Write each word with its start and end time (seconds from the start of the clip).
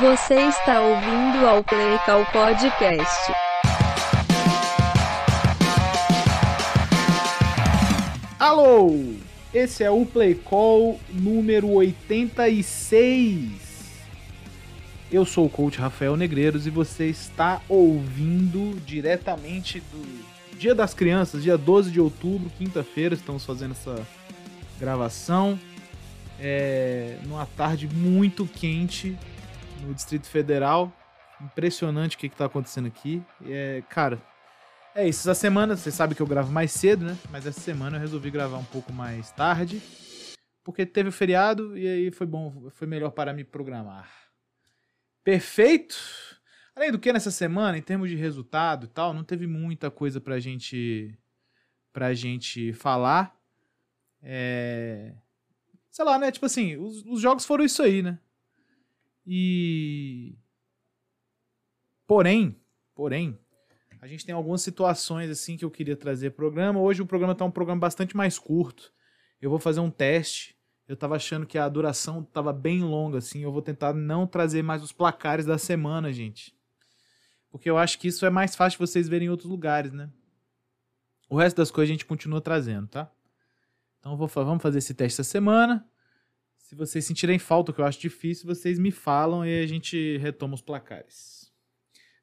Você 0.00 0.34
está 0.34 0.80
ouvindo 0.80 1.46
ao 1.46 1.62
Playcal 1.62 2.24
Podcast. 2.32 3.32
Alô! 8.38 9.12
Esse 9.52 9.84
é 9.84 9.90
o 9.90 10.06
Play 10.06 10.34
Call 10.34 10.98
número 11.10 11.68
86. 11.68 13.50
Eu 15.12 15.26
sou 15.26 15.44
o 15.44 15.50
coach 15.50 15.78
Rafael 15.78 16.16
Negreiros 16.16 16.66
e 16.66 16.70
você 16.70 17.08
está 17.08 17.60
ouvindo 17.68 18.80
diretamente 18.86 19.80
do 19.92 20.22
Dia 20.58 20.74
das 20.74 20.94
Crianças, 20.94 21.42
dia 21.42 21.58
12 21.58 21.90
de 21.90 22.00
outubro, 22.00 22.50
quinta-feira, 22.56 23.14
estamos 23.14 23.44
fazendo 23.44 23.72
essa 23.72 24.06
gravação. 24.80 25.58
É, 26.40 27.18
numa 27.24 27.46
tarde 27.46 27.86
muito 27.86 28.46
quente 28.46 29.16
no 29.82 29.94
Distrito 29.94 30.26
Federal. 30.26 30.92
Impressionante 31.40 32.16
o 32.16 32.18
que 32.18 32.26
está 32.26 32.46
acontecendo 32.46 32.86
aqui. 32.86 33.22
É, 33.44 33.82
cara, 33.88 34.22
é 34.94 35.08
isso. 35.08 35.28
Essa 35.28 35.34
semana, 35.34 35.76
você 35.76 35.90
sabe 35.90 36.14
que 36.14 36.22
eu 36.22 36.26
gravo 36.26 36.52
mais 36.52 36.70
cedo, 36.70 37.04
né? 37.04 37.18
Mas 37.30 37.46
essa 37.46 37.60
semana 37.60 37.96
eu 37.96 38.00
resolvi 38.00 38.30
gravar 38.30 38.58
um 38.58 38.64
pouco 38.64 38.92
mais 38.92 39.30
tarde. 39.32 39.82
Porque 40.62 40.86
teve 40.86 41.08
o 41.08 41.12
feriado 41.12 41.76
e 41.76 41.86
aí 41.86 42.10
foi 42.12 42.26
bom, 42.26 42.70
foi 42.70 42.86
melhor 42.86 43.10
para 43.10 43.32
me 43.32 43.42
programar. 43.42 44.08
Perfeito! 45.24 45.96
Além 46.74 46.92
do 46.92 46.98
que, 46.98 47.12
nessa 47.12 47.30
semana, 47.30 47.76
em 47.76 47.82
termos 47.82 48.08
de 48.08 48.16
resultado 48.16 48.86
e 48.86 48.88
tal, 48.88 49.12
não 49.12 49.24
teve 49.24 49.46
muita 49.46 49.90
coisa 49.90 50.20
pra 50.20 50.38
gente, 50.38 51.18
pra 51.92 52.14
gente 52.14 52.72
falar. 52.72 53.36
É... 54.22 55.14
Sei 55.90 56.04
lá, 56.04 56.18
né? 56.18 56.30
Tipo 56.30 56.46
assim, 56.46 56.76
os, 56.76 57.04
os 57.04 57.20
jogos 57.20 57.44
foram 57.44 57.64
isso 57.64 57.82
aí, 57.82 58.02
né? 58.02 58.18
E. 59.26 60.36
Porém, 62.06 62.56
porém, 62.94 63.38
a 64.00 64.06
gente 64.06 64.26
tem 64.26 64.34
algumas 64.34 64.62
situações 64.62 65.30
assim 65.30 65.56
que 65.56 65.64
eu 65.64 65.70
queria 65.70 65.96
trazer 65.96 66.30
pro 66.30 66.46
programa. 66.46 66.80
Hoje 66.80 67.02
o 67.02 67.06
programa 67.06 67.34
tá 67.34 67.44
um 67.44 67.50
programa 67.50 67.80
bastante 67.80 68.16
mais 68.16 68.38
curto. 68.38 68.92
Eu 69.40 69.48
vou 69.48 69.58
fazer 69.58 69.80
um 69.80 69.90
teste. 69.90 70.56
Eu 70.88 70.96
tava 70.96 71.16
achando 71.16 71.46
que 71.46 71.56
a 71.56 71.68
duração 71.68 72.22
tava 72.22 72.52
bem 72.52 72.82
longa 72.82 73.18
assim. 73.18 73.42
Eu 73.42 73.52
vou 73.52 73.62
tentar 73.62 73.94
não 73.94 74.26
trazer 74.26 74.62
mais 74.62 74.82
os 74.82 74.92
placares 74.92 75.46
da 75.46 75.56
semana, 75.56 76.12
gente. 76.12 76.54
Porque 77.50 77.70
eu 77.70 77.78
acho 77.78 77.98
que 77.98 78.08
isso 78.08 78.26
é 78.26 78.30
mais 78.30 78.56
fácil 78.56 78.78
de 78.78 78.86
vocês 78.86 79.08
verem 79.08 79.28
em 79.28 79.30
outros 79.30 79.48
lugares, 79.48 79.92
né? 79.92 80.10
O 81.28 81.36
resto 81.36 81.56
das 81.56 81.70
coisas 81.70 81.90
a 81.90 81.94
gente 81.94 82.04
continua 82.04 82.40
trazendo, 82.40 82.88
tá? 82.88 83.10
Então 84.00 84.16
vou, 84.16 84.26
vamos 84.26 84.62
fazer 84.62 84.78
esse 84.78 84.92
teste 84.94 85.20
essa 85.20 85.30
semana. 85.30 85.88
Se 86.72 86.76
vocês 86.76 87.04
sentirem 87.04 87.38
falta, 87.38 87.70
que 87.70 87.82
eu 87.82 87.84
acho 87.84 88.00
difícil, 88.00 88.46
vocês 88.46 88.78
me 88.78 88.90
falam 88.90 89.44
e 89.44 89.62
a 89.62 89.66
gente 89.66 90.16
retoma 90.16 90.54
os 90.54 90.62
placares. 90.62 91.52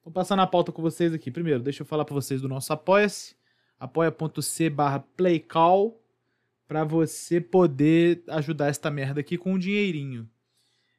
Vou 0.04 0.12
passar 0.12 0.36
na 0.36 0.48
pauta 0.48 0.72
com 0.72 0.82
vocês 0.82 1.14
aqui. 1.14 1.30
Primeiro, 1.30 1.62
deixa 1.62 1.84
eu 1.84 1.86
falar 1.86 2.04
para 2.04 2.16
vocês 2.16 2.42
do 2.42 2.50
nosso 2.50 2.74
Apoia-se. 2.74 3.36
apoia.c 3.80 4.70
barra 4.72 5.02
playcall 5.16 6.04
para 6.68 6.84
você 6.84 7.40
poder 7.40 8.24
ajudar 8.28 8.70
esta 8.70 8.90
merda 8.90 9.20
aqui 9.20 9.38
com 9.38 9.54
um 9.54 9.60
dinheirinho. 9.60 10.28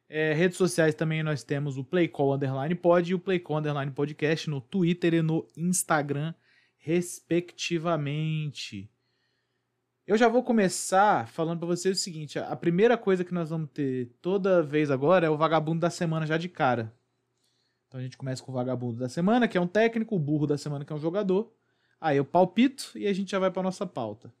É, 0.07 0.31
redes 0.31 0.55
sociais 0.55 0.95
também 0.95 1.21
nós 1.21 1.43
temos 1.43 1.77
o 1.77 1.83
Playcall 1.83 2.35
Underline 2.35 2.75
Pod 2.75 3.11
e 3.11 3.15
o 3.15 3.19
Playcall 3.19 3.57
Underline 3.57 3.91
Podcast 3.91 4.49
no 4.49 4.61
Twitter 4.61 5.15
e 5.15 5.21
no 5.21 5.45
Instagram, 5.57 6.33
respectivamente. 6.77 8.89
Eu 10.11 10.17
já 10.17 10.27
vou 10.27 10.43
começar 10.43 11.25
falando 11.29 11.59
para 11.59 11.67
vocês 11.67 11.97
o 11.97 12.01
seguinte: 12.01 12.37
a 12.37 12.53
primeira 12.53 12.97
coisa 12.97 13.23
que 13.23 13.33
nós 13.33 13.49
vamos 13.49 13.69
ter 13.73 14.09
toda 14.21 14.61
vez 14.61 14.91
agora 14.91 15.25
é 15.25 15.29
o 15.29 15.37
vagabundo 15.37 15.79
da 15.79 15.89
semana 15.89 16.25
já 16.25 16.37
de 16.37 16.49
cara. 16.49 16.93
Então 17.87 17.97
a 17.97 18.03
gente 18.03 18.17
começa 18.17 18.43
com 18.43 18.51
o 18.51 18.53
vagabundo 18.53 18.99
da 18.99 19.07
semana, 19.07 19.47
que 19.47 19.57
é 19.57 19.61
um 19.61 19.67
técnico, 19.67 20.13
o 20.13 20.19
burro 20.19 20.45
da 20.45 20.57
semana, 20.57 20.83
que 20.83 20.91
é 20.91 20.95
um 20.97 20.99
jogador. 20.99 21.53
Aí 21.97 22.17
eu 22.17 22.25
palpito 22.25 22.91
e 22.93 23.07
a 23.07 23.13
gente 23.13 23.31
já 23.31 23.39
vai 23.39 23.49
para 23.49 23.63
nossa 23.63 23.85
pauta. 23.85 24.27
O 24.27 24.33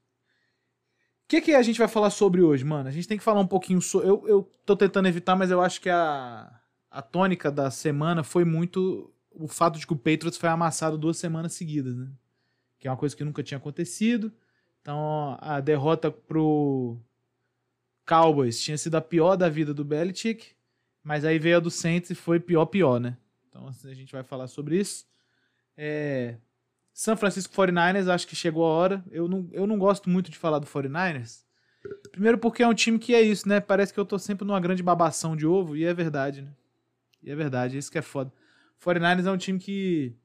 que, 1.29 1.39
que 1.39 1.55
a 1.55 1.61
gente 1.61 1.79
vai 1.79 1.87
falar 1.87 2.09
sobre 2.09 2.41
hoje, 2.41 2.65
mano? 2.65 2.89
A 2.89 2.91
gente 2.91 3.07
tem 3.07 3.17
que 3.17 3.23
falar 3.23 3.39
um 3.39 3.47
pouquinho 3.47 3.79
sobre. 3.79 4.09
Eu, 4.09 4.27
eu 4.27 4.51
tô 4.65 4.75
tentando 4.75 5.07
evitar, 5.07 5.37
mas 5.37 5.51
eu 5.51 5.61
acho 5.61 5.79
que 5.79 5.89
a, 5.89 6.53
a 6.89 7.01
tônica 7.01 7.49
da 7.49 7.71
semana 7.71 8.25
foi 8.25 8.43
muito 8.43 9.09
o 9.31 9.47
fato 9.47 9.79
de 9.79 9.87
que 9.87 9.93
o 9.93 9.97
Patriots 9.97 10.37
foi 10.37 10.49
amassado 10.49 10.97
duas 10.97 11.15
semanas 11.15 11.53
seguidas, 11.53 11.95
né? 11.95 12.11
Que 12.77 12.89
é 12.89 12.91
uma 12.91 12.97
coisa 12.97 13.15
que 13.15 13.23
nunca 13.23 13.41
tinha 13.41 13.57
acontecido. 13.57 14.33
Então, 14.81 15.37
a 15.39 15.59
derrota 15.59 16.11
pro 16.11 16.97
Cowboys 18.05 18.59
tinha 18.59 18.77
sido 18.77 18.95
a 18.95 19.01
pior 19.01 19.35
da 19.35 19.47
vida 19.47 19.73
do 19.73 19.85
Belichick, 19.85 20.55
mas 21.03 21.23
aí 21.23 21.37
veio 21.37 21.57
a 21.57 21.59
do 21.59 21.69
Saints 21.69 22.09
e 22.09 22.15
foi 22.15 22.39
pior, 22.39 22.65
pior, 22.65 22.99
né? 22.99 23.15
Então, 23.47 23.67
assim, 23.67 23.89
a 23.89 23.93
gente 23.93 24.11
vai 24.11 24.23
falar 24.23 24.47
sobre 24.47 24.79
isso. 24.79 25.05
É... 25.77 26.35
San 26.93 27.15
Francisco 27.15 27.53
49ers, 27.53 28.07
acho 28.07 28.27
que 28.27 28.35
chegou 28.35 28.65
a 28.65 28.69
hora. 28.69 29.05
Eu 29.11 29.27
não, 29.27 29.47
eu 29.51 29.65
não 29.65 29.77
gosto 29.77 30.09
muito 30.09 30.29
de 30.29 30.37
falar 30.37 30.59
do 30.59 30.67
49ers. 30.67 31.43
Primeiro 32.11 32.37
porque 32.37 32.63
é 32.63 32.67
um 32.67 32.73
time 32.73 32.99
que 32.99 33.13
é 33.15 33.21
isso, 33.21 33.47
né? 33.47 33.59
Parece 33.59 33.93
que 33.93 33.99
eu 33.99 34.05
tô 34.05 34.19
sempre 34.19 34.45
numa 34.45 34.59
grande 34.59 34.83
babação 34.83 35.35
de 35.35 35.47
ovo, 35.47 35.75
e 35.75 35.85
é 35.85 35.93
verdade, 35.93 36.41
né? 36.41 36.51
E 37.23 37.31
é 37.31 37.35
verdade, 37.35 37.77
isso 37.77 37.91
que 37.91 37.97
é 37.97 38.01
foda. 38.01 38.31
49ers 38.83 39.25
é 39.25 39.31
um 39.31 39.37
time 39.37 39.59
que 39.59 40.15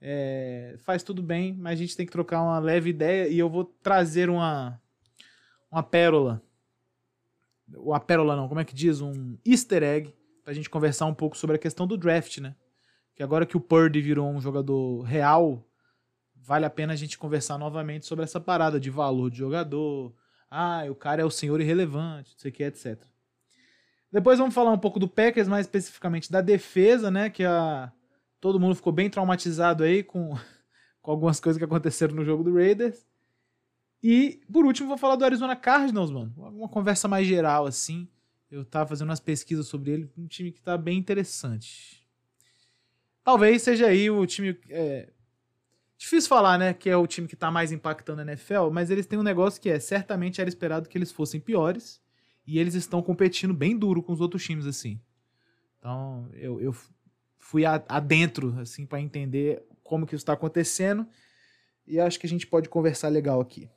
é, 0.00 0.76
faz 0.78 1.02
tudo 1.02 1.22
bem, 1.22 1.54
mas 1.54 1.72
a 1.72 1.82
gente 1.82 1.96
tem 1.96 2.06
que 2.06 2.12
trocar 2.12 2.42
uma 2.42 2.58
leve 2.58 2.90
ideia 2.90 3.28
e 3.28 3.38
eu 3.38 3.48
vou 3.48 3.64
trazer 3.64 4.30
uma, 4.30 4.80
uma 5.70 5.82
pérola. 5.82 6.42
Uma 7.74 8.00
pérola 8.00 8.36
não, 8.36 8.48
como 8.48 8.60
é 8.60 8.64
que 8.64 8.74
diz? 8.74 9.00
Um 9.00 9.36
easter 9.44 9.82
egg 9.82 10.14
pra 10.44 10.54
gente 10.54 10.70
conversar 10.70 11.06
um 11.06 11.14
pouco 11.14 11.36
sobre 11.36 11.56
a 11.56 11.58
questão 11.58 11.86
do 11.86 11.96
draft, 11.96 12.38
né? 12.38 12.54
Que 13.14 13.22
agora 13.22 13.44
que 13.44 13.56
o 13.56 13.60
Purdy 13.60 14.00
virou 14.00 14.30
um 14.30 14.40
jogador 14.40 15.02
real, 15.02 15.66
vale 16.34 16.64
a 16.64 16.70
pena 16.70 16.92
a 16.92 16.96
gente 16.96 17.18
conversar 17.18 17.58
novamente 17.58 18.06
sobre 18.06 18.24
essa 18.24 18.40
parada 18.40 18.78
de 18.78 18.88
valor 18.88 19.30
de 19.30 19.38
jogador. 19.38 20.14
Ah, 20.50 20.84
o 20.88 20.94
cara 20.94 21.20
é 21.20 21.24
o 21.24 21.30
senhor 21.30 21.60
irrelevante, 21.60 22.32
não 22.32 22.38
sei 22.38 22.50
o 22.50 22.54
que, 22.54 22.62
etc. 22.62 22.98
Depois 24.10 24.38
vamos 24.38 24.54
falar 24.54 24.72
um 24.72 24.78
pouco 24.78 24.98
do 24.98 25.06
Packers, 25.06 25.48
mais 25.48 25.66
especificamente 25.66 26.32
da 26.32 26.40
defesa, 26.40 27.10
né? 27.10 27.28
Que 27.28 27.44
a 27.44 27.92
Todo 28.40 28.60
mundo 28.60 28.74
ficou 28.74 28.92
bem 28.92 29.10
traumatizado 29.10 29.84
aí 29.84 30.02
com, 30.02 30.30
com 31.02 31.10
algumas 31.10 31.40
coisas 31.40 31.58
que 31.58 31.64
aconteceram 31.64 32.14
no 32.14 32.24
jogo 32.24 32.44
do 32.44 32.54
Raiders. 32.54 33.06
E, 34.02 34.40
por 34.52 34.64
último, 34.64 34.88
vou 34.88 34.98
falar 34.98 35.16
do 35.16 35.24
Arizona 35.24 35.56
Cardinals, 35.56 36.10
mano. 36.10 36.32
Uma 36.36 36.68
conversa 36.68 37.08
mais 37.08 37.26
geral, 37.26 37.66
assim. 37.66 38.08
Eu 38.50 38.64
tava 38.64 38.88
fazendo 38.88 39.08
umas 39.08 39.20
pesquisas 39.20 39.66
sobre 39.66 39.90
ele. 39.90 40.10
Um 40.16 40.26
time 40.26 40.52
que 40.52 40.62
tá 40.62 40.78
bem 40.78 40.96
interessante. 40.96 42.06
Talvez 43.24 43.62
seja 43.62 43.86
aí 43.86 44.08
o 44.10 44.24
time. 44.24 44.58
É... 44.70 45.10
Difícil 45.96 46.28
falar, 46.28 46.56
né? 46.58 46.72
Que 46.72 46.88
é 46.88 46.96
o 46.96 47.06
time 47.06 47.26
que 47.26 47.34
tá 47.34 47.50
mais 47.50 47.72
impactando 47.72 48.20
a 48.20 48.24
NFL, 48.24 48.70
mas 48.72 48.88
eles 48.88 49.04
têm 49.04 49.18
um 49.18 49.24
negócio 49.24 49.60
que 49.60 49.68
é: 49.68 49.80
certamente 49.80 50.40
era 50.40 50.48
esperado 50.48 50.88
que 50.88 50.96
eles 50.96 51.10
fossem 51.10 51.40
piores. 51.40 52.00
E 52.46 52.58
eles 52.58 52.74
estão 52.74 53.02
competindo 53.02 53.52
bem 53.52 53.76
duro 53.76 54.02
com 54.02 54.12
os 54.12 54.22
outros 54.22 54.42
times, 54.42 54.64
assim. 54.64 54.98
Então, 55.78 56.30
eu, 56.32 56.58
eu 56.60 56.74
fui 57.48 57.64
adentro, 57.64 58.54
assim, 58.60 58.84
para 58.84 59.00
entender 59.00 59.64
como 59.82 60.06
que 60.06 60.14
isso 60.14 60.20
está 60.20 60.34
acontecendo. 60.34 61.06
E 61.86 61.98
acho 61.98 62.20
que 62.20 62.26
a 62.26 62.28
gente 62.28 62.46
pode 62.46 62.68
conversar 62.68 63.08
legal 63.08 63.40
aqui. 63.40 63.70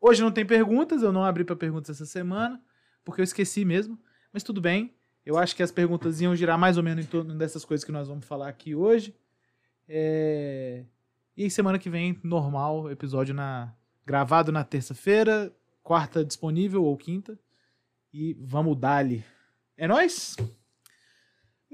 Hoje 0.00 0.20
não 0.20 0.32
tem 0.32 0.44
perguntas, 0.44 1.00
eu 1.00 1.12
não 1.12 1.22
abri 1.22 1.44
para 1.44 1.54
perguntas 1.54 1.90
essa 1.90 2.04
semana, 2.04 2.60
porque 3.04 3.20
eu 3.20 3.24
esqueci 3.24 3.64
mesmo. 3.64 3.96
Mas 4.32 4.42
tudo 4.42 4.60
bem. 4.60 4.92
Eu 5.24 5.38
acho 5.38 5.54
que 5.54 5.62
as 5.62 5.70
perguntas 5.70 6.20
iam 6.20 6.34
girar 6.34 6.58
mais 6.58 6.76
ou 6.76 6.82
menos 6.82 7.04
em 7.04 7.08
torno 7.08 7.38
dessas 7.38 7.64
coisas 7.64 7.84
que 7.84 7.92
nós 7.92 8.08
vamos 8.08 8.24
falar 8.24 8.48
aqui 8.48 8.74
hoje. 8.74 9.14
É... 9.88 10.84
E 11.36 11.48
semana 11.48 11.78
que 11.78 11.88
vem, 11.88 12.18
normal, 12.24 12.90
episódio 12.90 13.32
na 13.32 13.72
gravado 14.04 14.50
na 14.50 14.64
terça-feira, 14.64 15.54
quarta 15.80 16.24
disponível 16.24 16.82
ou 16.82 16.96
quinta. 16.96 17.38
E 18.12 18.34
vamos 18.40 18.76
dar-lhe. 18.76 19.24
É 19.76 19.86
nóis? 19.86 20.36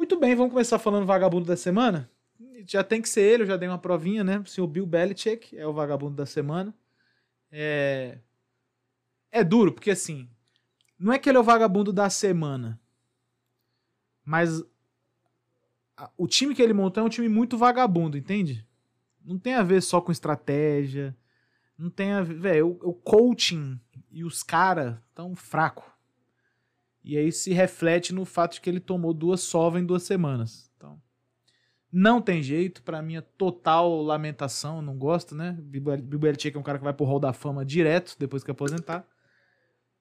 Muito 0.01 0.19
bem, 0.19 0.35
vamos 0.35 0.51
começar 0.51 0.79
falando 0.79 1.05
vagabundo 1.05 1.45
da 1.45 1.59
semana. 1.59 2.11
Já 2.67 2.83
tem 2.83 3.03
que 3.03 3.09
ser 3.09 3.21
ele, 3.21 3.43
eu 3.43 3.47
já 3.47 3.59
dei 3.59 3.69
uma 3.69 3.79
provinha, 3.79 4.25
né? 4.25 4.39
O 4.39 4.47
senhor 4.47 4.67
Bill 4.67 4.87
Belichick 4.87 5.55
é 5.55 5.67
o 5.67 5.75
vagabundo 5.75 6.17
da 6.17 6.25
semana. 6.25 6.75
É... 7.53 8.17
é 9.31 9.45
duro, 9.45 9.75
porque 9.75 9.91
assim, 9.91 10.27
não 10.99 11.13
é 11.13 11.19
que 11.19 11.29
ele 11.29 11.37
é 11.37 11.41
o 11.41 11.45
vagabundo 11.45 11.93
da 11.93 12.09
semana, 12.09 12.81
mas 14.25 14.65
o 16.17 16.27
time 16.27 16.55
que 16.55 16.63
ele 16.63 16.73
montou 16.73 17.03
é 17.03 17.07
um 17.07 17.11
time 17.11 17.29
muito 17.29 17.59
vagabundo, 17.59 18.17
entende? 18.17 18.67
Não 19.23 19.39
tem 19.39 19.53
a 19.53 19.63
ver 19.63 19.83
só 19.83 20.01
com 20.01 20.11
estratégia, 20.11 21.15
não 21.77 21.91
tem 21.91 22.13
a 22.13 22.23
ver, 22.23 22.39
velho, 22.39 22.79
o, 22.83 22.95
coaching 22.95 23.79
e 24.11 24.25
os 24.25 24.43
caras 24.43 24.97
tão 25.15 25.37
fraco. 25.37 25.90
E 27.03 27.17
aí 27.17 27.33
se 27.33 27.53
reflete 27.53 28.13
no 28.13 28.25
fato 28.25 28.55
de 28.55 28.61
que 28.61 28.69
ele 28.69 28.81
tomou 28.81 29.15
duas 29.15 29.41
sovas 29.41 29.83
em 29.83 29.87
duas 29.87 30.03
semanas. 30.03 30.71
Então, 30.77 31.01
não 31.93 32.21
tem 32.21 32.43
jeito, 32.43 32.83
para 32.83 33.03
minha 33.03 33.23
total 33.23 34.03
lamentação, 34.03 34.83
não 34.83 34.97
gosto, 34.97 35.35
né? 35.35 35.57
Belichick 35.61 36.57
é 36.57 36.61
um 36.61 36.63
cara 36.63 36.79
que 36.79 36.85
vai 36.85 36.93
pro 36.93 37.07
Hall 37.07 37.19
da 37.19 37.33
Fama 37.33 37.65
direto 37.65 38.17
depois 38.19 38.45
que 38.45 38.51
aposentar. 38.51 39.05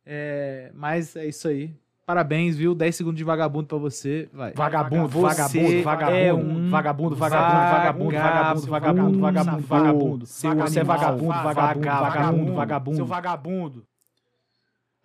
É, 0.05 0.71
mas 0.73 1.15
é 1.15 1.25
isso 1.25 1.47
aí. 1.47 1.73
Parabéns, 2.05 2.57
viu? 2.57 2.73
10 2.73 2.95
segundos 2.95 3.19
de 3.19 3.23
vagabundo 3.23 3.67
pra 3.67 3.77
você. 3.77 4.27
Vai. 4.33 4.51
Vagabundo, 4.53 5.07
vagabundo, 5.07 5.83
vagabundo, 5.83 6.15
é 6.15 6.33
um 6.33 6.69
vagabundo, 6.69 7.15
vagabundo, 7.15 7.15
vagabundo, 7.15 8.11
vagabundo, 8.11 8.67
vagabundo, 8.67 9.19
vagabundo, 9.19 9.67
vagabundo. 9.67 10.25
Seu 10.25 10.55
Você 10.55 10.79
é 10.79 10.83
vagabundo, 10.83 11.27
vagabundo, 11.27 11.85
vagabundo, 11.85 12.53
vagabundo. 12.55 12.95
Seu 12.97 13.05
vagabundo. 13.05 13.85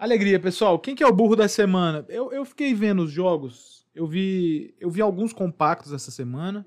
Alegria, 0.05 0.39
pessoal. 0.39 0.79
Quem 0.79 0.95
que 0.95 1.03
é 1.03 1.07
o 1.07 1.13
burro 1.15 1.35
da 1.35 1.49
semana? 1.49 2.05
Eu, 2.11 2.31
eu 2.31 2.45
fiquei 2.45 2.75
vendo 2.75 3.05
os 3.05 3.11
jogos. 3.11 3.87
Eu 3.95 4.07
vi, 4.07 4.75
eu 4.79 4.91
vi 4.91 5.01
alguns 5.01 5.33
compactos 5.33 5.95
essa 5.95 6.11
semana. 6.11 6.67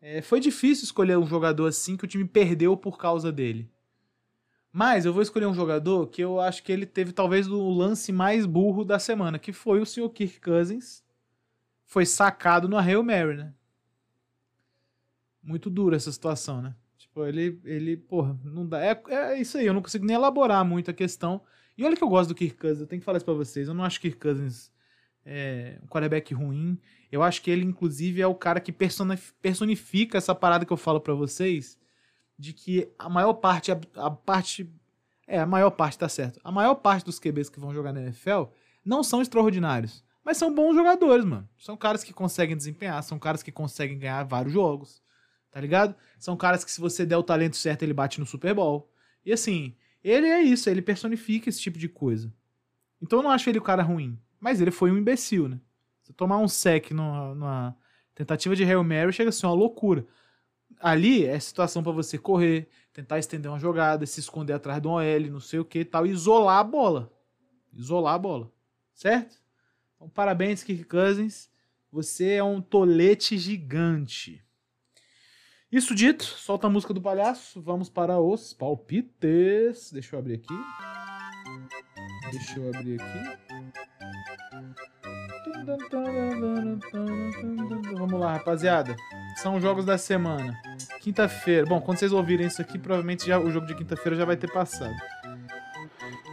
É, 0.00 0.22
foi 0.22 0.38
difícil 0.38 0.84
escolher 0.84 1.18
um 1.18 1.26
jogador 1.26 1.66
assim 1.66 1.96
que 1.96 2.04
o 2.04 2.06
time 2.06 2.24
perdeu 2.24 2.76
por 2.76 2.96
causa 2.96 3.32
dele. 3.32 3.68
Mas 4.72 5.04
eu 5.04 5.12
vou 5.12 5.20
escolher 5.20 5.46
um 5.46 5.54
jogador 5.54 6.06
que 6.06 6.22
eu 6.22 6.38
acho 6.38 6.62
que 6.62 6.70
ele 6.70 6.86
teve 6.86 7.12
talvez 7.12 7.48
o 7.48 7.70
lance 7.70 8.12
mais 8.12 8.46
burro 8.46 8.84
da 8.84 9.00
semana, 9.00 9.36
que 9.36 9.52
foi 9.52 9.80
o 9.80 9.86
Sr. 9.86 10.08
Kirk 10.10 10.40
Cousins. 10.40 11.02
Foi 11.84 12.06
sacado 12.06 12.68
no 12.68 12.78
Hail 12.78 13.02
Mary, 13.02 13.36
né? 13.36 13.52
Muito 15.42 15.68
dura 15.68 15.96
essa 15.96 16.12
situação, 16.12 16.62
né? 16.62 16.72
Tipo, 16.98 17.26
ele, 17.26 17.60
ele 17.64 17.96
porra, 17.96 18.38
não 18.44 18.64
dá. 18.64 18.80
É, 18.80 19.02
é 19.08 19.40
isso 19.40 19.58
aí, 19.58 19.66
eu 19.66 19.74
não 19.74 19.82
consigo 19.82 20.06
nem 20.06 20.14
elaborar 20.14 20.64
muito 20.64 20.88
a 20.88 20.94
questão. 20.94 21.42
E 21.76 21.84
olha 21.84 21.96
que 21.96 22.04
eu 22.04 22.08
gosto 22.08 22.28
do 22.28 22.34
Kirk 22.34 22.56
Cousins, 22.56 22.80
eu 22.80 22.86
tenho 22.86 23.00
que 23.00 23.04
falar 23.04 23.18
isso 23.18 23.24
pra 23.24 23.34
vocês. 23.34 23.68
Eu 23.68 23.74
não 23.74 23.84
acho 23.84 24.00
Kirk 24.00 24.18
Cousins 24.18 24.72
é, 25.24 25.78
um 25.82 25.86
quarterback 25.86 26.34
ruim. 26.34 26.78
Eu 27.10 27.22
acho 27.22 27.40
que 27.42 27.50
ele, 27.50 27.64
inclusive, 27.64 28.20
é 28.20 28.26
o 28.26 28.34
cara 28.34 28.60
que 28.60 28.72
personifica 28.72 30.18
essa 30.18 30.34
parada 30.34 30.64
que 30.64 30.72
eu 30.72 30.76
falo 30.76 31.00
pra 31.00 31.14
vocês, 31.14 31.78
de 32.38 32.52
que 32.52 32.92
a 32.98 33.08
maior 33.08 33.34
parte, 33.34 33.72
a, 33.72 33.80
a 33.96 34.10
parte. 34.10 34.70
É, 35.26 35.38
a 35.38 35.46
maior 35.46 35.70
parte 35.70 35.98
tá 35.98 36.08
certo. 36.08 36.38
A 36.44 36.52
maior 36.52 36.74
parte 36.74 37.04
dos 37.06 37.18
QBs 37.18 37.48
que 37.48 37.58
vão 37.58 37.72
jogar 37.72 37.92
na 37.92 38.02
NFL 38.02 38.44
não 38.84 39.02
são 39.02 39.22
extraordinários, 39.22 40.04
mas 40.22 40.36
são 40.36 40.54
bons 40.54 40.74
jogadores, 40.74 41.24
mano. 41.24 41.48
São 41.58 41.76
caras 41.76 42.04
que 42.04 42.12
conseguem 42.12 42.56
desempenhar, 42.56 43.02
são 43.02 43.18
caras 43.18 43.42
que 43.42 43.50
conseguem 43.50 43.98
ganhar 43.98 44.22
vários 44.24 44.52
jogos, 44.52 45.02
tá 45.50 45.58
ligado? 45.60 45.94
São 46.18 46.36
caras 46.36 46.62
que, 46.62 46.70
se 46.70 46.80
você 46.80 47.06
der 47.06 47.16
o 47.16 47.22
talento 47.22 47.56
certo, 47.56 47.82
ele 47.82 47.94
bate 47.94 48.20
no 48.20 48.26
Super 48.26 48.54
Bowl. 48.54 48.90
E 49.24 49.32
assim, 49.32 49.74
ele 50.04 50.28
é 50.28 50.42
isso, 50.42 50.68
ele 50.68 50.82
personifica 50.82 51.48
esse 51.48 51.60
tipo 51.60 51.78
de 51.78 51.88
coisa. 51.88 52.32
Então 53.00 53.20
eu 53.20 53.22
não 53.22 53.30
acho 53.30 53.48
ele 53.48 53.58
o 53.58 53.62
cara 53.62 53.82
ruim. 53.82 54.18
Mas 54.38 54.60
ele 54.60 54.70
foi 54.70 54.92
um 54.92 54.98
imbecil, 54.98 55.48
né? 55.48 55.58
Você 56.02 56.12
tomar 56.12 56.36
um 56.36 56.46
sec 56.46 56.90
numa, 56.90 57.34
numa 57.34 57.76
tentativa 58.14 58.54
de 58.54 58.62
Hail 58.62 58.84
Mary 58.84 59.10
chega 59.10 59.30
a 59.30 59.32
ser 59.32 59.46
uma 59.46 59.54
loucura. 59.54 60.06
Ali 60.78 61.24
é 61.24 61.40
situação 61.40 61.82
pra 61.82 61.92
você 61.92 62.18
correr, 62.18 62.68
tentar 62.92 63.18
estender 63.18 63.50
uma 63.50 63.58
jogada, 63.58 64.04
se 64.04 64.20
esconder 64.20 64.52
atrás 64.52 64.82
de 64.82 64.86
um 64.86 64.92
OL, 64.92 65.30
não 65.30 65.40
sei 65.40 65.58
o 65.58 65.64
que 65.64 65.82
tal, 65.82 66.06
isolar 66.06 66.58
a 66.58 66.64
bola. 66.64 67.10
Isolar 67.72 68.14
a 68.14 68.18
bola. 68.18 68.52
Certo? 68.92 69.36
Então, 69.96 70.08
parabéns, 70.10 70.62
Kirk 70.62 70.84
Cousins. 70.84 71.48
Você 71.90 72.32
é 72.32 72.44
um 72.44 72.60
tolete 72.60 73.38
gigante. 73.38 74.43
Isso 75.74 75.92
dito, 75.92 76.22
solta 76.22 76.68
a 76.68 76.70
música 76.70 76.94
do 76.94 77.02
palhaço. 77.02 77.60
Vamos 77.60 77.88
para 77.88 78.20
os 78.20 78.52
palpites. 78.52 79.90
Deixa 79.92 80.14
eu 80.14 80.20
abrir 80.20 80.34
aqui. 80.34 80.54
Deixa 82.30 82.60
eu 82.60 82.68
abrir 82.68 83.00
aqui. 83.00 83.18
Vamos 87.98 88.20
lá, 88.20 88.34
rapaziada. 88.34 88.94
São 89.34 89.56
os 89.56 89.62
jogos 89.62 89.84
da 89.84 89.98
semana. 89.98 90.56
Quinta-feira. 91.00 91.66
Bom, 91.66 91.80
quando 91.80 91.98
vocês 91.98 92.12
ouvirem 92.12 92.46
isso 92.46 92.62
aqui, 92.62 92.78
provavelmente 92.78 93.26
já, 93.26 93.40
o 93.40 93.50
jogo 93.50 93.66
de 93.66 93.74
quinta-feira 93.74 94.16
já 94.16 94.24
vai 94.24 94.36
ter 94.36 94.52
passado. 94.52 94.94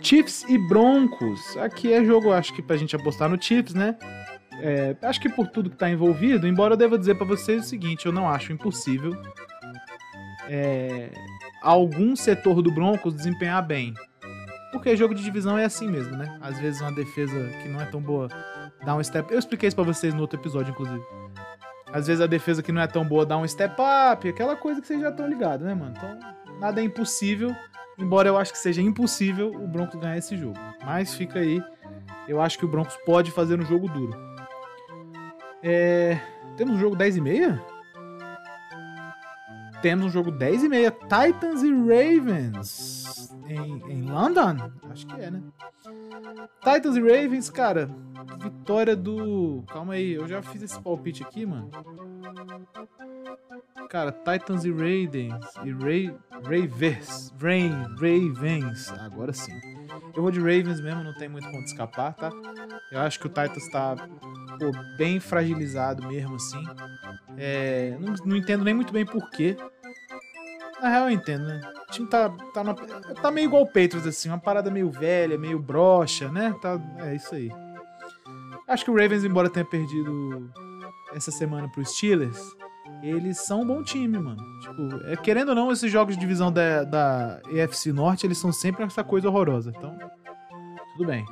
Chiefs 0.04 0.44
e 0.44 0.60
Broncos. 0.60 1.58
Aqui 1.58 1.92
é 1.92 2.06
jogo, 2.06 2.32
acho 2.32 2.54
que 2.54 2.62
pra 2.62 2.78
gente 2.78 2.96
apostar 2.96 3.28
no 3.28 3.42
Chiefs, 3.42 3.74
né? 3.74 3.98
É, 4.60 4.96
acho 5.04 5.20
que 5.22 5.30
por 5.30 5.48
tudo 5.48 5.70
que 5.70 5.78
tá 5.78 5.90
envolvido, 5.90 6.48
embora 6.48 6.74
eu 6.74 6.78
deva 6.78 6.98
dizer 6.98 7.16
pra 7.16 7.26
vocês 7.26 7.66
o 7.66 7.68
seguinte, 7.68 8.06
eu 8.06 8.12
não 8.12 8.30
acho 8.30 8.52
impossível 8.52 9.16
é, 10.52 11.10
algum 11.62 12.14
setor 12.14 12.62
do 12.62 12.72
Broncos 12.72 13.16
desempenhar 13.16 13.66
bem. 13.66 13.94
Porque 14.72 14.96
jogo 14.96 15.16
de 15.16 15.24
divisão 15.24 15.58
é 15.58 15.66
assim 15.66 15.90
mesmo, 15.90 16.16
né? 16.16 16.38
Às 16.42 16.60
vezes 16.60 16.82
uma 16.82 16.92
defesa 16.92 17.50
que 17.62 17.70
não 17.70 17.82
é 17.82 17.86
tão 17.86 18.02
boa 18.02 18.28
dá 18.86 18.96
um 18.96 19.04
step. 19.04 19.32
Eu 19.32 19.40
expliquei 19.40 19.68
isso 19.68 19.76
pra 19.76 19.86
vocês 19.86 20.14
no 20.14 20.22
outro 20.22 20.40
episódio, 20.40 20.72
inclusive. 20.72 21.04
Às 21.92 22.08
vezes 22.08 22.22
a 22.22 22.28
defesa 22.28 22.64
que 22.64 22.72
não 22.72 22.82
é 22.82 22.88
tão 22.88 23.06
boa 23.06 23.26
dá 23.26 23.38
um 23.38 23.48
step 23.48 23.76
up, 24.14 24.28
aquela 24.28 24.56
coisa 24.56 24.82
que 24.82 24.88
vocês 24.88 25.02
já 25.02 25.10
estão 25.10 25.28
ligados, 25.28 25.66
né, 25.66 25.74
mano? 25.74 25.94
Então, 25.96 26.20
nada 26.60 26.82
é 26.82 26.84
impossível. 26.84 27.54
Embora 27.98 28.28
eu 28.28 28.38
acho 28.38 28.52
que 28.52 28.58
seja 28.58 28.82
impossível 28.82 29.52
o 29.54 29.68
Broncos 29.68 30.00
ganhar 30.00 30.18
esse 30.18 30.36
jogo. 30.38 30.58
Mas 30.86 31.14
fica 31.14 31.40
aí. 31.40 31.62
Eu 32.28 32.42
acho 32.42 32.58
que 32.58 32.66
o 32.66 32.68
Broncos 32.68 32.98
pode 33.06 33.30
fazer 33.32 33.60
um 33.60 33.66
jogo 33.66 33.90
duro. 33.90 34.31
É... 35.64 36.20
Temos 36.58 36.76
um 36.76 36.80
jogo 36.80 36.96
10 36.96 37.18
e 37.18 37.22
meia? 37.22 37.62
Temos 39.82 40.06
um 40.06 40.10
jogo 40.10 40.32
10 40.32 40.64
e 40.64 40.70
meia. 40.70 40.92
Titans 40.92 41.64
e 41.64 41.72
Ravens. 41.72 43.32
Em, 43.48 43.92
em 43.92 44.02
London? 44.04 44.72
Acho 44.90 45.08
que 45.08 45.22
é, 45.22 45.32
né? 45.32 45.42
Titans 46.62 46.96
e 46.96 47.02
Ravens, 47.02 47.50
cara. 47.50 47.90
Vitória 48.40 48.96
do. 48.96 49.64
Calma 49.68 49.94
aí, 49.94 50.14
eu 50.14 50.28
já 50.28 50.42
fiz 50.42 50.62
esse 50.62 50.80
palpite 50.80 51.24
aqui, 51.24 51.46
mano. 51.46 51.70
Cara, 53.90 54.12
Titans 54.12 54.64
e 54.64 54.72
Ravens. 54.72 55.46
E 55.64 55.72
Ray, 55.72 56.16
Ravens. 56.44 57.34
Rain, 57.42 57.72
Ravens. 57.96 58.92
Agora 59.00 59.34
sim. 59.34 59.54
Eu 60.16 60.22
vou 60.22 60.32
de 60.32 60.40
Ravens 60.40 60.82
mesmo, 60.82 61.04
não 61.04 61.14
tem 61.14 61.30
muito 61.30 61.50
como 61.50 61.64
escapar, 61.64 62.14
tá? 62.14 62.32
Eu 62.92 63.00
acho 63.02 63.20
que 63.20 63.28
o 63.28 63.30
Titans 63.30 63.70
tá 63.70 63.96
pô, 64.60 64.72
bem 64.98 65.20
fragilizado 65.20 66.08
mesmo, 66.08 66.36
assim. 66.36 66.64
É, 67.38 67.98
não, 68.00 68.14
não 68.26 68.36
entendo 68.36 68.64
nem 68.64 68.74
muito 68.74 68.94
bem 68.94 69.06
porquê. 69.06 69.56
Na 70.82 70.90
real, 70.90 71.06
eu 71.06 71.12
entendo, 71.12 71.46
né? 71.46 71.62
O 71.88 71.92
time 71.92 72.10
tá, 72.10 72.30
tá, 72.54 72.64
tá 73.22 73.32
meio 73.32 73.46
igual 73.46 73.64
o 73.64 73.68
Patriots, 73.68 74.08
assim. 74.08 74.30
Uma 74.30 74.40
parada 74.40 74.72
meio 74.72 74.90
velha, 74.90 75.38
meio 75.38 75.60
broxa, 75.60 76.32
né? 76.32 76.54
Tá, 76.62 76.80
é 77.00 77.16
isso 77.16 77.36
aí. 77.36 77.52
Acho 78.68 78.86
que 78.86 78.92
o 78.92 78.96
Ravens, 78.96 79.24
embora 79.24 79.50
tenha 79.50 79.66
perdido 79.66 80.52
essa 81.14 81.32
semana 81.32 81.70
pro 81.70 81.86
Steelers, 81.86 82.40
eles 83.04 83.40
são 83.40 83.62
um 83.62 83.66
bom 83.66 83.84
time, 83.84 84.18
mano. 84.18 84.38
Tipo, 84.60 85.06
é, 85.06 85.16
querendo 85.16 85.50
ou 85.50 85.56
não, 85.56 85.72
esses 85.72 85.92
jogos 85.92 86.16
de 86.16 86.22
divisão 86.22 86.52
da, 86.52 86.84
da 86.84 87.42
EFC 87.50 87.92
Norte, 87.92 88.26
eles 88.26 88.38
são 88.38 88.52
sempre 88.52 88.84
essa 88.84 89.04
coisa 89.04 89.28
horrorosa. 89.30 89.74
Então, 89.76 89.98
tudo 90.94 91.08
bem. 91.08 91.26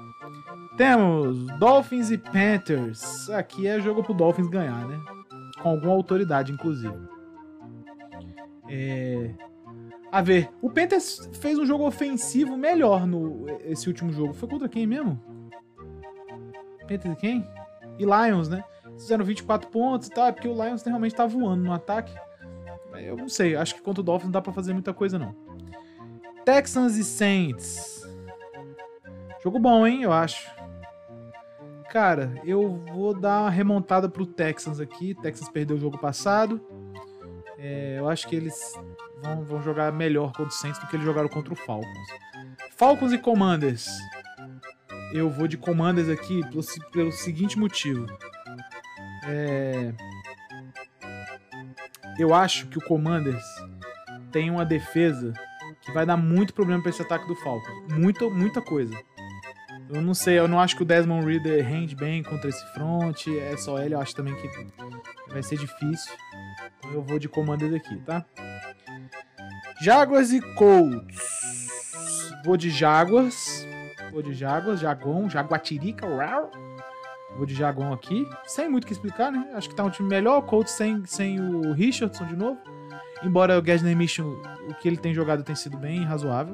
Temos 0.78 1.46
Dolphins 1.60 2.10
e 2.10 2.18
Panthers. 2.18 3.30
Aqui 3.30 3.68
é 3.68 3.80
jogo 3.80 4.04
pro 4.04 4.14
Dolphins 4.14 4.48
ganhar, 4.48 4.88
né? 4.88 5.00
Com 5.62 5.70
alguma 5.70 5.94
autoridade, 5.94 6.52
inclusive. 6.52 6.98
É... 8.68 9.34
A 10.12 10.22
ver, 10.22 10.50
o 10.62 10.70
Panthers 10.70 11.30
fez 11.34 11.60
um 11.60 11.66
jogo 11.66 11.86
ofensivo 11.86 12.58
melhor 12.58 13.06
no 13.06 13.46
esse 13.66 13.88
último 13.88 14.12
jogo. 14.12 14.34
Foi 14.34 14.50
contra 14.50 14.68
quem 14.68 14.88
mesmo? 14.88 15.22
Panthers 16.88 17.14
e 17.14 17.18
quem? 17.18 17.48
E 18.00 18.06
Lions, 18.06 18.50
né? 18.50 18.64
Fizeram 19.00 19.24
24 19.24 19.70
pontos 19.70 20.08
e 20.08 20.12
tal, 20.12 20.28
é 20.28 20.32
porque 20.32 20.48
o 20.48 20.54
Lions 20.54 20.84
realmente 20.84 21.16
tá 21.16 21.26
voando 21.26 21.64
no 21.64 21.74
ataque. 21.74 22.14
Eu 22.94 23.16
não 23.16 23.30
sei, 23.30 23.56
acho 23.56 23.76
que 23.76 23.82
contra 23.82 24.02
o 24.02 24.04
Dolphins 24.04 24.26
não 24.26 24.32
dá 24.32 24.42
pra 24.42 24.52
fazer 24.52 24.74
muita 24.74 24.94
coisa, 24.94 25.18
não. 25.18 25.36
Texans 26.44 26.96
e 26.98 27.04
Saints. 27.04 28.08
Jogo 29.42 29.58
bom, 29.60 29.88
hein? 29.88 30.04
Eu 30.04 30.12
acho. 30.12 30.50
Cara, 31.90 32.34
eu 32.44 32.84
vou 32.92 33.14
dar 33.14 33.42
uma 33.42 33.50
remontada 33.50 34.10
pro 34.10 34.26
Texans 34.26 34.80
aqui. 34.80 35.16
Texans 35.16 35.50
perdeu 35.50 35.78
o 35.78 35.80
jogo 35.80 35.98
passado. 35.98 36.62
É, 37.58 37.96
eu 37.98 38.08
acho 38.08 38.28
que 38.28 38.36
eles 38.36 38.74
vão, 39.22 39.44
vão 39.44 39.62
jogar 39.62 39.92
melhor 39.92 40.28
contra 40.28 40.48
o 40.48 40.52
Saints 40.52 40.80
do 40.80 40.88
que 40.88 40.96
eles 40.96 41.06
jogaram 41.06 41.30
contra 41.30 41.54
o 41.54 41.56
Falcons. 41.56 42.08
Falcons 42.76 43.12
e 43.12 43.18
Commanders. 43.18 43.88
Eu 45.14 45.30
vou 45.30 45.48
de 45.48 45.58
Commanders 45.58 46.10
aqui 46.10 46.42
pelo, 46.50 46.64
pelo 46.92 47.12
seguinte 47.12 47.58
motivo. 47.58 48.06
É, 49.28 49.94
eu 52.18 52.34
acho 52.34 52.68
que 52.68 52.78
o 52.78 52.82
Commanders 52.82 53.44
tem 54.32 54.50
uma 54.50 54.66
defesa 54.66 55.34
que 55.82 55.92
vai 55.92 56.06
dar 56.06 56.18
muito 56.18 56.54
problema 56.54 56.82
pra 56.82 56.90
esse 56.90 57.02
ataque 57.02 57.28
do 57.28 57.36
Falcons. 57.36 57.94
Muita, 57.94 58.30
muita 58.30 58.62
coisa. 58.62 58.94
Eu 59.90 60.02
não 60.02 60.14
sei, 60.14 60.38
eu 60.38 60.48
não 60.48 60.60
acho 60.60 60.76
que 60.76 60.84
o 60.84 60.86
Desmond 60.86 61.26
Reader 61.26 61.66
rende 61.66 61.96
bem 61.96 62.22
contra 62.22 62.50
esse 62.50 62.64
front. 62.74 63.28
É 63.28 63.58
só 63.58 63.80
ele, 63.80 63.96
eu 63.96 64.00
acho 64.00 64.16
também 64.16 64.36
que 64.36 64.48
vai 65.30 65.42
ser 65.42 65.58
difícil. 65.58 66.14
Então 66.78 66.92
eu 66.92 67.02
vou 67.02 67.18
de 67.18 67.28
Commanders 67.28 67.74
aqui, 67.74 67.98
tá? 68.02 68.24
Jaguars 69.82 70.32
e 70.32 70.42
Colts. 70.56 71.50
Vou 72.46 72.56
de 72.56 72.70
Jaguars. 72.70 73.66
Vou 74.12 74.22
de 74.22 74.34
Jaguars, 74.34 74.80
Jaguão, 74.80 75.30
Jaguatirica, 75.30 76.06
uau. 76.06 76.52
Vou 77.40 77.46
de 77.46 77.56
Jaguão 77.56 77.94
aqui. 77.94 78.28
Sem 78.46 78.68
muito 78.68 78.84
o 78.84 78.88
que 78.88 78.92
explicar, 78.92 79.32
né? 79.32 79.50
Acho 79.54 79.70
que 79.70 79.76
tá 79.76 79.82
um 79.82 79.90
time 79.90 80.10
melhor. 80.10 80.40
O 80.40 80.42
Colts 80.42 80.74
sem, 80.74 81.06
sem 81.06 81.40
o 81.40 81.72
Richardson 81.72 82.26
de 82.26 82.36
novo. 82.36 82.60
Embora 83.24 83.58
o 83.58 83.62
Gasner 83.62 83.96
Mission, 83.96 84.42
o 84.68 84.74
que 84.74 84.90
ele 84.90 84.98
tem 84.98 85.14
jogado 85.14 85.42
tem 85.42 85.56
sido 85.56 85.78
bem 85.78 86.04
razoável. 86.04 86.54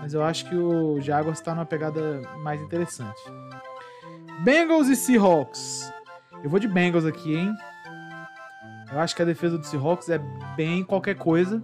Mas 0.00 0.12
eu 0.12 0.24
acho 0.24 0.48
que 0.48 0.56
o 0.56 1.00
Jaguars 1.00 1.40
tá 1.40 1.54
numa 1.54 1.64
pegada 1.64 2.20
mais 2.40 2.60
interessante. 2.60 3.22
Bengals 4.42 4.88
e 4.88 4.96
Seahawks. 4.96 5.92
Eu 6.42 6.50
vou 6.50 6.58
de 6.58 6.66
Bengals 6.66 7.06
aqui, 7.06 7.36
hein? 7.36 7.54
Eu 8.90 8.98
acho 8.98 9.14
que 9.14 9.22
a 9.22 9.24
defesa 9.24 9.56
do 9.56 9.64
Seahawks 9.64 10.08
é 10.08 10.18
bem 10.56 10.82
qualquer 10.82 11.14
coisa. 11.14 11.62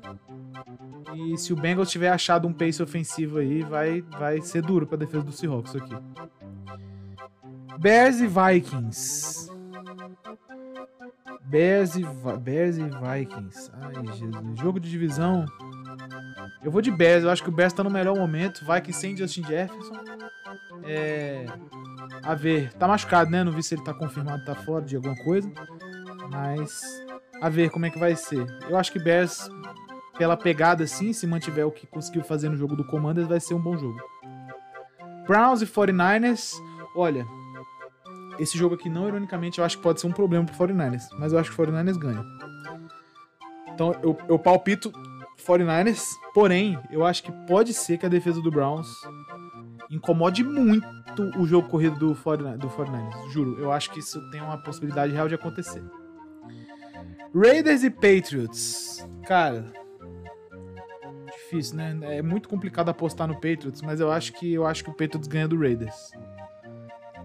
E 1.13 1.37
se 1.37 1.53
o 1.53 1.57
Bengals 1.57 1.91
tiver 1.91 2.11
achado 2.11 2.47
um 2.47 2.53
pace 2.53 2.81
ofensivo 2.81 3.39
aí, 3.39 3.63
vai, 3.63 4.01
vai 4.17 4.41
ser 4.41 4.63
duro 4.63 4.87
pra 4.87 4.97
defesa 4.97 5.25
do 5.25 5.33
Seahawks 5.33 5.75
aqui. 5.75 5.97
Bears 7.81 8.21
e 8.21 8.27
Vikings. 8.27 9.51
Bears 11.45 11.97
e, 11.97 12.05
Bears 12.39 12.77
e 12.77 12.83
Vikings. 12.83 13.71
Ai, 13.73 13.95
Jesus. 14.19 14.61
Jogo 14.61 14.79
de 14.79 14.91
divisão. 14.91 15.47
Eu 16.63 16.71
vou 16.71 16.83
de 16.83 16.91
Bears. 16.91 17.25
Eu 17.25 17.31
acho 17.31 17.43
que 17.43 17.49
o 17.49 17.53
Bears 17.53 17.73
tá 17.73 17.83
no 17.83 17.89
melhor 17.89 18.15
momento. 18.19 18.67
Vikings 18.67 19.01
sem 19.01 19.17
Justin 19.17 19.45
Jefferson. 19.45 19.95
É... 20.85 21.47
A 22.23 22.35
ver. 22.35 22.71
Tá 22.75 22.87
machucado, 22.87 23.31
né? 23.31 23.43
Não 23.43 23.51
vi 23.51 23.63
se 23.63 23.75
ele 23.75 23.83
tá 23.83 23.95
confirmado, 23.95 24.45
tá 24.45 24.55
fora 24.55 24.85
de 24.85 24.97
alguma 24.97 25.17
coisa. 25.17 25.51
Mas... 26.31 26.83
A 27.41 27.49
ver 27.49 27.71
como 27.71 27.87
é 27.87 27.91
que 27.91 27.99
vai 27.99 28.15
ser. 28.15 28.45
Eu 28.69 28.77
acho 28.77 28.93
que 28.93 29.03
Bears, 29.03 29.49
pela 30.19 30.37
pegada 30.37 30.85
assim, 30.85 31.15
se 31.15 31.27
mantiver 31.27 31.67
o 31.67 31.73
que 31.73 31.87
conseguiu 31.87 32.23
fazer 32.25 32.51
no 32.51 32.57
jogo 32.59 32.77
do 32.77 32.87
Commanders, 32.87 33.27
vai 33.27 33.41
ser 33.41 33.55
um 33.55 33.63
bom 33.63 33.75
jogo. 33.79 33.99
Browns 35.27 35.63
e 35.63 35.67
49ers. 35.67 36.53
Olha, 36.95 37.27
esse 38.41 38.57
jogo 38.57 38.75
aqui, 38.75 38.89
não 38.89 39.07
ironicamente, 39.07 39.59
eu 39.59 39.65
acho 39.65 39.77
que 39.77 39.83
pode 39.83 40.01
ser 40.01 40.07
um 40.07 40.13
problema 40.13 40.45
pro 40.45 40.55
49ers. 40.55 41.05
Mas 41.19 41.33
eu 41.33 41.39
acho 41.39 41.51
que 41.55 41.61
o 41.61 41.67
49ers 41.67 41.99
ganha. 41.99 42.25
Então 43.73 43.95
eu, 44.03 44.17
eu 44.29 44.39
palpito 44.39 44.93
49ers. 45.47 46.03
Porém, 46.35 46.79
eu 46.91 47.05
acho 47.05 47.23
que 47.23 47.33
pode 47.47 47.75
ser 47.75 47.99
que 47.99 48.07
a 48.07 48.09
defesa 48.09 48.41
do 48.41 48.51
Browns 48.51 48.89
incomode 49.91 50.45
muito 50.45 50.87
o 51.37 51.47
jogo 51.47 51.69
corrido 51.69 51.99
do 51.99 52.15
49 52.15 52.59
do 52.59 52.69
49ers. 52.69 53.31
Juro, 53.31 53.59
eu 53.59 53.73
acho 53.73 53.91
que 53.91 53.99
isso 53.99 54.21
tem 54.31 54.41
uma 54.41 54.59
possibilidade 54.59 55.13
real 55.13 55.29
de 55.29 55.35
acontecer. 55.35 55.83
Raiders 57.35 57.83
e 57.83 57.91
Patriots. 57.91 59.09
Cara, 59.27 59.73
difícil, 61.27 61.77
né? 61.77 61.99
É 62.03 62.23
muito 62.23 62.49
complicado 62.49 62.89
apostar 62.89 63.27
no 63.27 63.35
Patriots, 63.35 63.83
mas 63.83 64.01
eu 64.01 64.11
acho 64.11 64.33
que 64.33 64.53
eu 64.53 64.67
acho 64.67 64.85
que 64.85 64.91
o 64.91 64.95
Patriots 64.95 65.29
ganha 65.29 65.49
do 65.49 65.59
Raiders. 65.59 66.13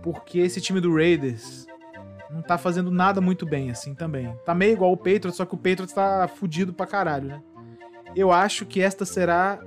Porque 0.05 0.38
esse 0.38 0.62
time 0.62 0.79
do 0.79 0.93
Raiders 0.93 1.65
não 2.29 2.41
tá 2.41 2.57
fazendo 2.57 2.91
nada 2.91 3.19
muito 3.19 3.45
bem 3.45 3.71
assim 3.71 3.95
também. 3.95 4.33
Tá 4.45 4.53
meio 4.53 4.74
igual 4.74 4.91
o 4.91 4.97
Patriots, 4.97 5.35
só 5.35 5.45
que 5.45 5.55
o 5.55 5.57
Patriots 5.57 5.93
tá 5.93 6.27
fudido 6.27 6.71
pra 6.71 6.85
caralho, 6.85 7.27
né? 7.27 7.43
Eu 8.15 8.31
acho 8.31 8.65
que 8.65 8.81
esta 8.81 9.03
será 9.03 9.59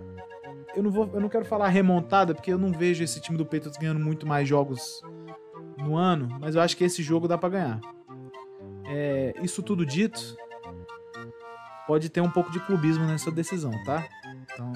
eu 0.76 0.82
não 0.82 0.90
vou, 0.92 1.10
eu 1.12 1.20
não 1.20 1.28
quero 1.28 1.44
falar 1.44 1.68
remontada, 1.68 2.34
porque 2.34 2.52
eu 2.52 2.58
não 2.58 2.70
vejo 2.70 3.02
esse 3.02 3.20
time 3.20 3.36
do 3.36 3.44
Patriots 3.44 3.76
ganhando 3.76 3.98
muito 3.98 4.26
mais 4.26 4.48
jogos 4.48 5.02
no 5.76 5.96
ano, 5.96 6.28
mas 6.40 6.54
eu 6.54 6.60
acho 6.60 6.76
que 6.76 6.84
esse 6.84 7.02
jogo 7.02 7.26
dá 7.26 7.36
pra 7.36 7.48
ganhar. 7.48 7.80
É, 8.86 9.34
isso 9.42 9.60
tudo 9.60 9.84
dito, 9.84 10.36
pode 11.84 12.08
ter 12.08 12.20
um 12.20 12.30
pouco 12.30 12.52
de 12.52 12.60
clubismo 12.60 13.04
nessa 13.06 13.30
decisão, 13.30 13.72
tá? 13.84 14.06
Então, 14.44 14.72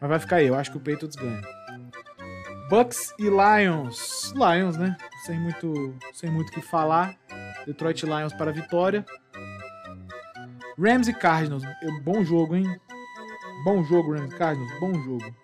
mas 0.00 0.10
vai 0.10 0.18
ficar 0.18 0.36
aí, 0.36 0.46
eu 0.46 0.54
acho 0.54 0.70
que 0.70 0.76
o 0.76 0.80
Patriots 0.80 1.16
ganha. 1.16 1.40
Bucks 2.68 3.14
e 3.18 3.24
Lions. 3.24 4.32
Lions, 4.34 4.76
né? 4.76 4.96
Sem 5.24 5.38
muito, 5.38 5.96
sem 6.12 6.30
muito 6.30 6.50
que 6.52 6.60
falar. 6.60 7.14
Detroit 7.64 8.04
Lions 8.04 8.32
para 8.32 8.50
a 8.50 8.54
vitória. 8.54 9.04
Rams 10.78 11.08
e 11.08 11.12
Cardinals. 11.12 11.62
Bom 12.02 12.24
jogo, 12.24 12.56
hein? 12.56 12.64
Bom 13.64 13.82
jogo, 13.84 14.12
Rams 14.14 14.32
e 14.32 14.36
Cardinals. 14.36 14.80
Bom 14.80 14.94
jogo. 14.94 15.34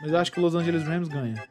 Mas 0.00 0.12
eu 0.12 0.18
acho 0.18 0.32
que 0.32 0.38
o 0.38 0.42
Los 0.42 0.54
Angeles 0.54 0.84
Rams 0.84 1.08
ganha. 1.08 1.42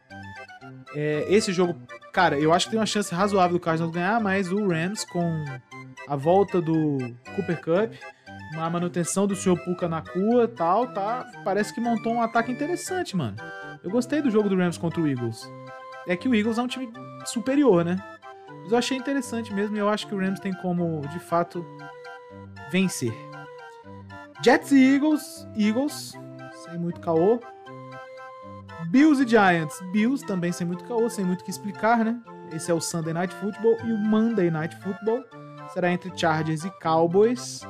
É, 0.96 1.26
esse 1.30 1.52
jogo, 1.52 1.76
cara, 2.14 2.40
eu 2.40 2.54
acho 2.54 2.66
que 2.66 2.72
tem 2.72 2.80
uma 2.80 2.86
chance 2.86 3.14
razoável 3.14 3.58
do 3.58 3.60
Cardinals 3.60 3.94
ganhar, 3.94 4.20
mas 4.22 4.52
o 4.52 4.68
Rams 4.68 5.04
com 5.06 5.46
a 6.08 6.16
volta 6.16 6.62
do 6.62 6.98
Cooper 7.36 7.62
Cup, 7.62 7.94
a 8.58 8.70
manutenção 8.70 9.28
do 9.28 9.36
Sr. 9.36 9.62
Puka 9.64 9.90
na 9.90 10.02
cua 10.02 10.48
tal, 10.48 10.88
tá, 10.94 11.30
parece 11.44 11.74
que 11.74 11.82
montou 11.82 12.14
um 12.14 12.22
ataque 12.22 12.52
interessante, 12.52 13.16
mano. 13.16 13.36
Eu 13.84 13.90
gostei 13.90 14.22
do 14.22 14.30
jogo 14.30 14.50
do 14.50 14.56
Rams 14.56 14.78
contra 14.78 15.02
o 15.02 15.08
Eagles. 15.08 15.52
É 16.08 16.16
que 16.16 16.28
o 16.28 16.36
Eagles 16.36 16.58
é 16.58 16.62
um 16.62 16.68
time 16.68 16.92
superior, 17.26 17.84
né? 17.84 17.98
Mas 18.64 18.72
eu 18.72 18.78
achei 18.78 18.98
interessante 18.98 19.54
mesmo 19.54 19.76
e 19.76 19.80
eu 19.80 19.90
acho 19.90 20.08
que 20.08 20.16
o 20.16 20.20
Rams 20.20 20.40
tem 20.40 20.54
como, 20.54 21.02
de 21.08 21.20
fato, 21.20 21.66
vencer. 22.72 23.14
Jets 24.44 24.72
e 24.72 24.96
Eagles. 24.96 25.48
Eagles, 25.56 26.14
sem 26.64 26.78
muito 26.78 27.00
caô. 27.02 27.40
Bills 28.90 29.24
e 29.24 29.28
Giants. 29.28 29.82
Bills 29.92 30.26
também 30.26 30.52
sem 30.52 30.66
muito 30.66 30.84
caô, 30.86 31.10
sem 31.10 31.26
muito 31.26 31.44
que 31.44 31.52
explicar, 31.52 32.04
né? 32.04 32.20
Esse 32.54 32.72
é 32.72 32.74
o 32.74 32.80
Sunday 32.80 33.14
Night 33.14 33.34
Football 33.36 33.78
e 33.84 33.92
o 33.92 33.98
Monday 33.98 34.50
Night 34.50 34.76
Football 34.78 35.24
será 35.74 35.92
entre 35.92 36.12
Chargers 36.16 36.64
e 36.64 36.70
Cowboys. 36.82 37.62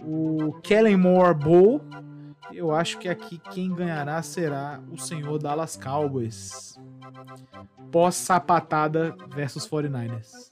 O 0.00 0.52
Kellen 0.62 0.96
Moore 0.96 1.34
Bowl. 1.34 1.80
Eu 2.54 2.72
acho 2.74 2.98
que 2.98 3.08
aqui 3.08 3.38
quem 3.38 3.74
ganhará 3.74 4.22
será 4.22 4.82
o 4.90 4.98
senhor 4.98 5.38
Dallas 5.38 5.76
Cowboys. 5.76 6.78
Pós-sapatada 7.90 9.14
versus 9.34 9.66
49ers. 9.68 10.50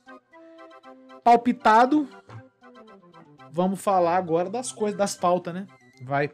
Palpitado. 1.23 2.09
Vamos 3.53 3.81
falar 3.81 4.17
agora 4.17 4.49
das 4.49 4.73
coisas, 4.73 4.97
das 4.97 5.17
pautas, 5.17 5.53
né? 5.55 5.67
Vai. 6.03 6.31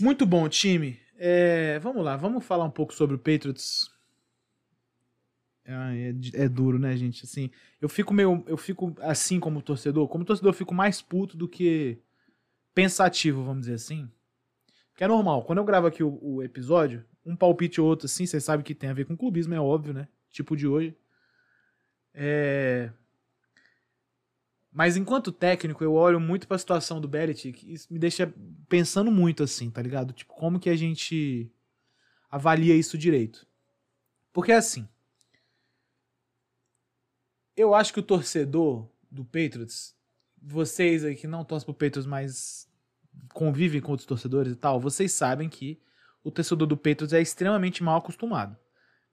Muito 0.00 0.26
bom, 0.26 0.48
time. 0.48 0.98
É, 1.18 1.78
vamos 1.78 2.04
lá, 2.04 2.16
vamos 2.16 2.44
falar 2.44 2.64
um 2.64 2.70
pouco 2.70 2.92
sobre 2.92 3.16
o 3.16 3.18
Patriots. 3.18 3.90
É, 5.64 5.72
é- 6.34 6.44
é 6.44 6.48
duro, 6.48 6.78
né, 6.78 6.96
gente? 6.96 7.24
Assim, 7.24 7.50
eu 7.80 7.88
fico 7.88 8.12
meio. 8.14 8.44
Eu 8.46 8.56
fico 8.56 8.94
assim 9.00 9.40
como 9.40 9.62
torcedor. 9.62 10.06
Como 10.08 10.24
torcedor, 10.24 10.50
eu 10.50 10.56
fico 10.56 10.74
mais 10.74 11.00
puto 11.02 11.36
do 11.36 11.48
que 11.48 11.98
pensativo, 12.74 13.42
vamos 13.42 13.62
dizer 13.62 13.74
assim. 13.74 14.08
Que 14.96 15.04
é 15.04 15.08
normal. 15.08 15.44
Quando 15.44 15.58
eu 15.58 15.64
gravo 15.64 15.86
aqui 15.86 16.02
o, 16.02 16.18
o 16.22 16.42
episódio, 16.42 17.04
um 17.24 17.36
palpite 17.36 17.80
ou 17.80 17.86
outro, 17.86 18.06
assim, 18.06 18.26
vocês 18.26 18.42
sabem 18.42 18.64
que 18.64 18.74
tem 18.74 18.88
a 18.88 18.94
ver 18.94 19.04
com 19.04 19.16
clubismo, 19.16 19.54
é 19.54 19.60
óbvio, 19.60 19.92
né? 19.92 20.08
Tipo 20.30 20.56
de 20.56 20.66
hoje. 20.66 20.96
É. 22.14 22.90
Mas 24.72 24.96
enquanto 24.96 25.30
técnico, 25.30 25.84
eu 25.84 25.94
olho 25.94 26.18
muito 26.18 26.48
pra 26.48 26.58
situação 26.58 27.00
do 27.00 27.08
Belichick 27.08 27.66
e 27.66 27.74
isso 27.74 27.92
me 27.92 27.98
deixa 27.98 28.32
pensando 28.68 29.10
muito 29.10 29.42
assim, 29.42 29.70
tá 29.70 29.82
ligado? 29.82 30.12
Tipo, 30.12 30.34
como 30.34 30.60
que 30.60 30.70
a 30.70 30.76
gente 30.76 31.50
avalia 32.30 32.74
isso 32.74 32.98
direito? 32.98 33.46
Porque 34.32 34.52
assim, 34.52 34.86
eu 37.56 37.74
acho 37.74 37.92
que 37.92 38.00
o 38.00 38.02
torcedor 38.02 38.86
do 39.10 39.24
Patriots, 39.24 39.94
vocês 40.40 41.04
aí 41.04 41.16
que 41.16 41.26
não 41.26 41.44
torcem 41.44 41.64
pro 41.64 41.74
Patriots, 41.74 42.06
mas 42.06 42.65
convivem 43.32 43.80
com 43.80 43.92
outros 43.92 44.06
torcedores 44.06 44.52
e 44.52 44.56
tal, 44.56 44.80
vocês 44.80 45.12
sabem 45.12 45.48
que 45.48 45.80
o 46.24 46.30
torcedor 46.30 46.66
do 46.66 46.76
Patriots 46.76 47.12
é 47.12 47.20
extremamente 47.20 47.82
mal 47.82 47.98
acostumado. 47.98 48.56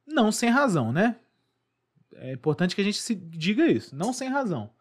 Não 0.06 0.32
sem 0.32 0.50
razão, 0.50 0.92
né? 0.92 1.20
É 2.16 2.34
importante 2.34 2.76
que 2.76 2.82
a 2.82 2.84
gente 2.84 3.02
se 3.02 3.16
diga 3.16 3.66
isso, 3.68 3.96
não 3.96 4.14
sem 4.14 4.30
razão. 4.30 4.72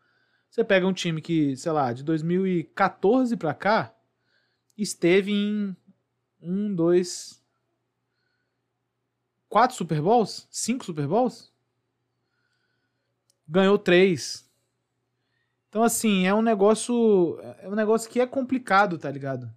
Você 0.51 0.63
pega 0.63 0.87
um 0.87 0.93
time 0.93 1.23
que, 1.23 1.57
sei 1.57 1.73
lá, 1.73 1.93
de 1.93 2.03
2014 2.05 3.37
pra 3.37 3.55
cá, 3.55 3.95
esteve 4.77 5.33
em 5.33 5.75
um, 6.41 6.75
dois, 6.75 7.43
quatro 9.49 9.77
Super 9.77 10.03
Bowls? 10.03 10.47
Cinco 10.51 10.85
Super 10.85 11.07
Bowls? 11.07 11.51
Ganhou 13.49 13.79
três. 13.79 14.51
Então, 15.73 15.83
assim, 15.83 16.27
é 16.27 16.35
um 16.35 16.43
negócio. 16.43 17.41
É 17.63 17.67
um 17.67 17.75
negócio 17.75 18.11
que 18.11 18.21
é 18.21 18.27
complicado, 18.27 18.99
tá 18.99 19.11
ligado? 19.11 19.51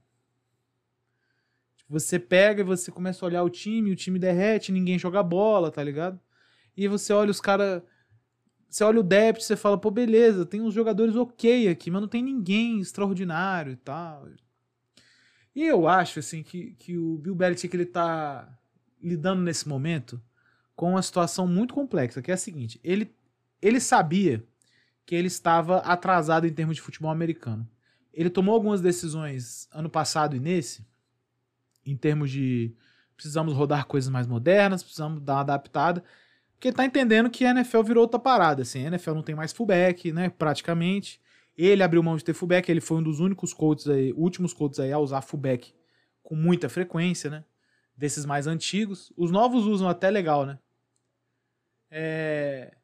Você 1.90 2.18
pega 2.18 2.62
e 2.62 2.64
você 2.64 2.90
começa 2.90 3.26
a 3.26 3.28
olhar 3.28 3.44
o 3.44 3.50
time, 3.50 3.92
o 3.92 3.98
time 3.98 4.18
derrete, 4.18 4.72
ninguém 4.72 4.98
joga 4.98 5.22
bola, 5.22 5.70
tá 5.70 5.84
ligado? 5.84 6.18
E 6.76 6.88
você 6.88 7.12
olha 7.12 7.32
os 7.32 7.42
caras. 7.42 7.84
Você 8.70 8.82
olha 8.86 9.02
o 9.02 9.04
depth, 9.04 9.42
você 9.42 9.58
fala, 9.58 9.78
pô, 9.78 9.92
beleza, 9.92 10.46
tem 10.46 10.62
uns 10.62 10.74
jogadores 10.74 11.18
ok 11.18 11.68
aqui, 11.68 11.92
mas 11.92 12.00
não 12.00 12.08
tem 12.08 12.24
ninguém 12.24 12.80
extraordinário 12.80 13.74
e 13.74 13.76
tal. 13.76 14.30
E 15.54 15.64
eu 15.66 15.86
acho, 15.86 16.20
assim, 16.20 16.44
que, 16.44 16.76
que 16.76 16.98
o 16.98 17.18
Bill 17.18 17.36
Belichick, 17.36 17.76
ele 17.76 17.86
tá 17.86 18.58
lidando 19.04 19.42
nesse 19.42 19.68
momento 19.68 20.22
com 20.78 20.92
uma 20.92 21.02
situação 21.02 21.46
muito 21.46 21.74
complexa, 21.74 22.22
que 22.22 22.32
é 22.32 22.36
a 22.36 22.38
seguinte, 22.38 22.80
ele, 22.86 23.14
ele 23.62 23.82
sabia 23.82 24.46
que 25.06 25.16
ele 25.16 25.28
estava 25.28 25.78
atrasado 25.80 26.48
em 26.48 26.54
termos 26.54 26.76
de 26.76 26.82
futebol 26.82 27.12
americano. 27.12 27.68
Ele 28.14 28.30
tomou 28.30 28.56
algumas 28.56 28.82
decisões 28.82 29.68
ano 29.72 29.90
passado 29.90 30.36
e 30.36 30.40
nesse, 30.40 30.86
em 31.86 31.96
termos 31.96 32.32
de 32.32 32.76
precisamos 33.16 33.54
rodar 33.54 33.86
coisas 33.86 34.10
mais 34.10 34.28
modernas, 34.28 34.84
precisamos 34.84 35.22
dar 35.22 35.36
uma 35.36 35.42
adaptada, 35.42 36.04
porque 36.54 36.70
ele 36.70 36.76
tá 36.76 36.86
entendendo 36.86 37.30
que 37.30 37.46
a 37.46 37.52
NFL 37.52 37.84
virou 37.84 38.02
outra 38.04 38.20
parada, 38.20 38.62
assim, 38.62 38.86
a 38.86 38.88
NFL 38.88 39.14
não 39.14 39.24
tem 39.24 39.36
mais 39.36 39.52
fullback, 39.54 40.12
né, 40.12 40.30
praticamente. 40.30 41.22
Ele 41.58 41.84
abriu 41.84 42.04
mão 42.04 42.18
de 42.18 42.24
ter 42.24 42.34
fullback, 42.34 42.70
ele 42.70 42.82
foi 42.82 42.98
um 42.98 43.04
dos 43.04 43.20
únicos 43.20 43.54
coaches 43.54 43.88
aí, 43.88 44.14
últimos 44.14 44.54
coaches 44.54 44.80
aí 44.80 44.92
a 44.92 45.00
usar 45.00 45.22
fullback 45.22 45.74
com 46.24 46.36
muita 46.36 46.68
frequência, 46.68 47.30
né, 47.30 47.46
desses 47.96 48.26
mais 48.26 48.48
antigos. 48.48 49.14
Os 49.16 49.32
novos 49.32 49.66
usam 49.66 49.88
até 49.88 50.10
legal, 50.10 50.46
né. 50.46 50.60
É... 51.90 52.76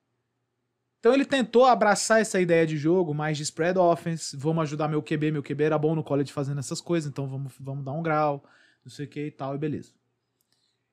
Então 1.02 1.16
ele 1.16 1.26
tentou 1.26 1.66
abraçar 1.66 2.22
essa 2.22 2.40
ideia 2.40 2.64
de 2.64 2.78
jogo 2.78 3.12
mais 3.12 3.36
de 3.36 3.42
spread 3.42 3.80
offense, 3.80 4.38
vamos 4.38 4.62
ajudar 4.62 4.88
meu 4.88 5.02
QB, 5.02 5.32
meu 5.32 5.42
QB 5.42 5.64
era 5.64 5.76
bom 5.76 5.96
no 5.96 6.04
college 6.04 6.32
fazendo 6.32 6.60
essas 6.60 6.80
coisas, 6.80 7.10
então 7.10 7.28
vamos, 7.28 7.54
vamos 7.60 7.84
dar 7.84 7.92
um 7.92 8.04
grau, 8.04 8.44
não 8.86 8.92
sei 8.92 9.08
o 9.08 9.10
que 9.10 9.26
e 9.26 9.32
tal, 9.32 9.56
e 9.56 9.58
beleza. 9.58 9.94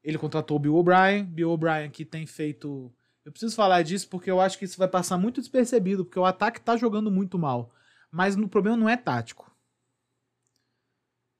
Ele 0.02 0.16
contratou 0.16 0.56
o 0.56 0.60
Bill 0.60 0.76
O'Brien, 0.76 1.24
Bill 1.24 1.50
O'Brien 1.50 1.90
que 1.90 2.06
tem 2.06 2.24
feito... 2.24 2.90
Eu 3.22 3.30
preciso 3.30 3.54
falar 3.54 3.82
disso 3.82 4.08
porque 4.08 4.30
eu 4.30 4.40
acho 4.40 4.58
que 4.58 4.64
isso 4.64 4.78
vai 4.78 4.88
passar 4.88 5.18
muito 5.18 5.42
despercebido, 5.42 6.06
porque 6.06 6.18
o 6.18 6.24
ataque 6.24 6.58
tá 6.58 6.74
jogando 6.74 7.10
muito 7.10 7.38
mal, 7.38 7.70
mas 8.10 8.34
o 8.34 8.48
problema 8.48 8.78
não 8.78 8.88
é 8.88 8.96
tático. 8.96 9.54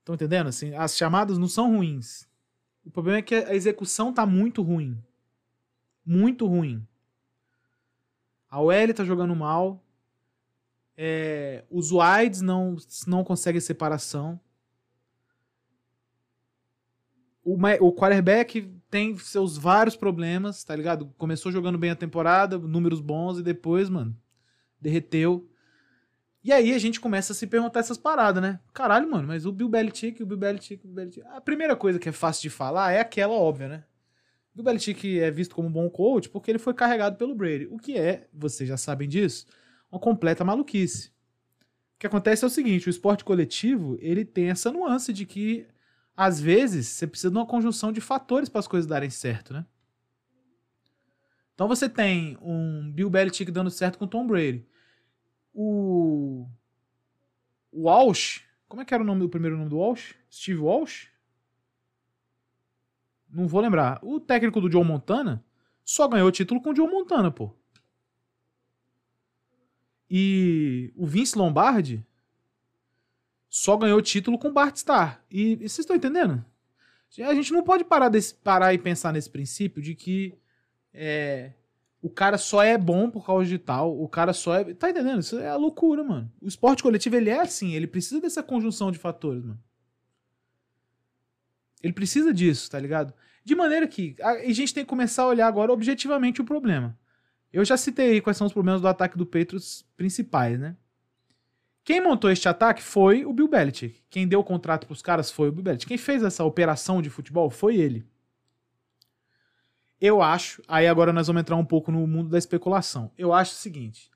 Estão 0.00 0.14
entendendo? 0.14 0.48
Assim, 0.48 0.74
as 0.74 0.94
chamadas 0.94 1.38
não 1.38 1.48
são 1.48 1.74
ruins. 1.74 2.28
O 2.84 2.90
problema 2.90 3.20
é 3.20 3.22
que 3.22 3.34
a 3.34 3.54
execução 3.54 4.12
tá 4.12 4.26
muito 4.26 4.60
ruim. 4.60 5.02
Muito 6.04 6.46
ruim. 6.46 6.86
A 8.50 8.60
OL 8.60 8.94
tá 8.94 9.04
jogando 9.04 9.34
mal. 9.36 9.84
É, 10.96 11.64
os 11.70 11.92
wides 11.92 12.40
não, 12.40 12.76
não 13.06 13.22
conseguem 13.22 13.60
separação. 13.60 14.40
O, 17.44 17.56
o 17.80 17.92
quarterback 17.94 18.70
tem 18.90 19.16
seus 19.16 19.56
vários 19.56 19.96
problemas, 19.96 20.64
tá 20.64 20.74
ligado? 20.74 21.12
Começou 21.16 21.52
jogando 21.52 21.78
bem 21.78 21.90
a 21.90 21.96
temporada, 21.96 22.58
números 22.58 23.00
bons, 23.00 23.38
e 23.38 23.42
depois, 23.42 23.88
mano, 23.88 24.16
derreteu. 24.80 25.48
E 26.42 26.52
aí 26.52 26.72
a 26.72 26.78
gente 26.78 27.00
começa 27.00 27.32
a 27.32 27.36
se 27.36 27.46
perguntar 27.46 27.80
essas 27.80 27.98
paradas, 27.98 28.42
né? 28.42 28.60
Caralho, 28.72 29.10
mano, 29.10 29.28
mas 29.28 29.44
o 29.44 29.52
Bill 29.52 29.68
Belichick, 29.68 30.22
o 30.22 30.26
Bill 30.26 30.38
Belichick, 30.38 30.84
o 30.84 30.88
Bill 30.88 30.96
Belichick... 30.96 31.26
A 31.28 31.40
primeira 31.40 31.76
coisa 31.76 31.98
que 31.98 32.08
é 32.08 32.12
fácil 32.12 32.42
de 32.42 32.50
falar 32.50 32.92
é 32.92 33.00
aquela 33.00 33.34
óbvia, 33.34 33.68
né? 33.68 33.84
O 34.58 34.62
Belichick 34.62 35.20
é 35.20 35.30
visto 35.30 35.54
como 35.54 35.68
um 35.68 35.72
bom 35.72 35.88
coach 35.88 36.28
porque 36.28 36.50
ele 36.50 36.58
foi 36.58 36.74
carregado 36.74 37.16
pelo 37.16 37.32
Brady. 37.32 37.68
O 37.70 37.78
que 37.78 37.96
é, 37.96 38.26
vocês 38.32 38.68
já 38.68 38.76
sabem 38.76 39.08
disso, 39.08 39.46
uma 39.88 40.00
completa 40.00 40.44
maluquice. 40.44 41.10
O 41.94 41.98
que 42.00 42.08
acontece 42.08 42.42
é 42.42 42.46
o 42.48 42.50
seguinte, 42.50 42.88
o 42.88 42.90
esporte 42.90 43.24
coletivo, 43.24 43.96
ele 44.00 44.24
tem 44.24 44.50
essa 44.50 44.72
nuance 44.72 45.12
de 45.12 45.24
que, 45.24 45.64
às 46.16 46.40
vezes, 46.40 46.88
você 46.88 47.06
precisa 47.06 47.30
de 47.30 47.36
uma 47.36 47.46
conjunção 47.46 47.92
de 47.92 48.00
fatores 48.00 48.48
para 48.48 48.58
as 48.58 48.66
coisas 48.66 48.88
darem 48.88 49.10
certo, 49.10 49.52
né? 49.52 49.64
Então 51.54 51.68
você 51.68 51.88
tem 51.88 52.36
um 52.42 52.90
Bill 52.90 53.10
Belichick 53.10 53.52
dando 53.52 53.70
certo 53.70 53.96
com 53.96 54.08
Tom 54.08 54.26
Brady. 54.26 54.66
O 55.54 56.48
Walsh, 57.72 58.42
como 58.68 58.82
é 58.82 58.84
que 58.84 58.92
era 58.92 59.04
o 59.04 59.06
nome 59.06 59.20
do 59.20 59.28
primeiro 59.28 59.56
nome 59.56 59.70
do 59.70 59.78
Walsh? 59.78 60.16
Steve 60.28 60.58
Walsh? 60.58 61.08
Não 63.30 63.46
vou 63.46 63.60
lembrar. 63.60 63.98
O 64.02 64.18
técnico 64.20 64.60
do 64.60 64.70
Joe 64.70 64.84
Montana 64.84 65.44
só 65.84 66.06
ganhou 66.08 66.28
o 66.28 66.32
título 66.32 66.60
com 66.60 66.70
o 66.70 66.76
Joe 66.76 66.88
Montana, 66.88 67.30
pô. 67.30 67.54
E 70.10 70.92
o 70.96 71.06
Vince 71.06 71.36
Lombardi 71.36 72.04
só 73.48 73.76
ganhou 73.76 73.98
o 73.98 74.02
título 74.02 74.38
com 74.38 74.48
o 74.48 74.52
Bart 74.52 74.76
Starr. 74.76 75.22
E, 75.30 75.56
vocês 75.56 75.80
estão 75.80 75.96
entendendo? 75.96 76.44
A 77.26 77.34
gente 77.34 77.52
não 77.52 77.62
pode 77.62 77.84
parar, 77.84 78.08
desse, 78.08 78.34
parar 78.34 78.74
e 78.74 78.78
pensar 78.78 79.12
nesse 79.12 79.30
princípio 79.30 79.82
de 79.82 79.94
que 79.94 80.38
é, 80.92 81.52
o 82.02 82.10
cara 82.10 82.38
só 82.38 82.62
é 82.62 82.76
bom 82.76 83.10
por 83.10 83.24
causa 83.24 83.46
de 83.46 83.58
tal, 83.58 83.98
o 84.00 84.08
cara 84.08 84.32
só 84.32 84.54
é. 84.56 84.74
Tá 84.74 84.90
entendendo? 84.90 85.20
Isso 85.20 85.38
é 85.38 85.48
a 85.48 85.56
loucura, 85.56 86.04
mano. 86.04 86.30
O 86.40 86.46
esporte 86.46 86.82
coletivo, 86.82 87.16
ele 87.16 87.30
é 87.30 87.40
assim, 87.40 87.74
ele 87.74 87.86
precisa 87.86 88.20
dessa 88.20 88.42
conjunção 88.42 88.92
de 88.92 88.98
fatores, 88.98 89.42
mano. 89.42 89.60
Ele 91.82 91.92
precisa 91.92 92.32
disso, 92.32 92.70
tá 92.70 92.78
ligado? 92.78 93.12
De 93.44 93.54
maneira 93.54 93.86
que 93.86 94.16
a 94.20 94.52
gente 94.52 94.74
tem 94.74 94.84
que 94.84 94.88
começar 94.88 95.22
a 95.22 95.28
olhar 95.28 95.46
agora 95.46 95.72
objetivamente 95.72 96.40
o 96.40 96.44
problema. 96.44 96.98
Eu 97.52 97.64
já 97.64 97.76
citei 97.76 98.20
quais 98.20 98.36
são 98.36 98.46
os 98.46 98.52
problemas 98.52 98.80
do 98.80 98.88
ataque 98.88 99.16
do 99.16 99.24
Patriots 99.24 99.86
principais, 99.96 100.58
né? 100.58 100.76
Quem 101.82 102.00
montou 102.00 102.30
este 102.30 102.48
ataque 102.48 102.82
foi 102.82 103.24
o 103.24 103.32
Bill 103.32 103.48
Belichick. 103.48 104.02
Quem 104.10 104.28
deu 104.28 104.40
o 104.40 104.44
contrato 104.44 104.86
para 104.86 104.92
os 104.92 105.00
caras 105.00 105.30
foi 105.30 105.48
o 105.48 105.52
Bill 105.52 105.64
Belichick. 105.64 105.88
Quem 105.88 105.96
fez 105.96 106.22
essa 106.22 106.44
operação 106.44 107.00
de 107.00 107.08
futebol 107.08 107.48
foi 107.48 107.76
ele. 107.76 108.06
Eu 110.00 110.20
acho, 110.20 110.62
aí 110.68 110.86
agora 110.86 111.12
nós 111.12 111.26
vamos 111.26 111.40
entrar 111.40 111.56
um 111.56 111.64
pouco 111.64 111.90
no 111.90 112.06
mundo 112.06 112.28
da 112.28 112.38
especulação. 112.38 113.10
Eu 113.16 113.32
acho 113.32 113.52
o 113.52 113.56
seguinte, 113.56 114.10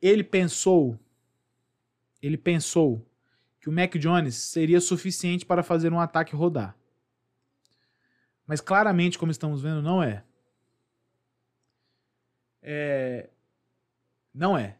ele 0.00 0.22
pensou 0.22 0.98
ele 2.22 2.36
pensou 2.36 3.04
que 3.60 3.68
o 3.68 3.72
Mac 3.72 3.96
Jones 3.96 4.36
seria 4.36 4.80
suficiente 4.80 5.44
para 5.44 5.62
fazer 5.62 5.92
um 5.92 5.98
ataque 5.98 6.36
rodar. 6.36 6.76
Mas 8.52 8.60
claramente, 8.60 9.18
como 9.18 9.32
estamos 9.32 9.62
vendo, 9.62 9.80
não 9.80 10.02
é. 10.02 10.22
É. 12.60 13.30
Não 14.34 14.58
é. 14.58 14.76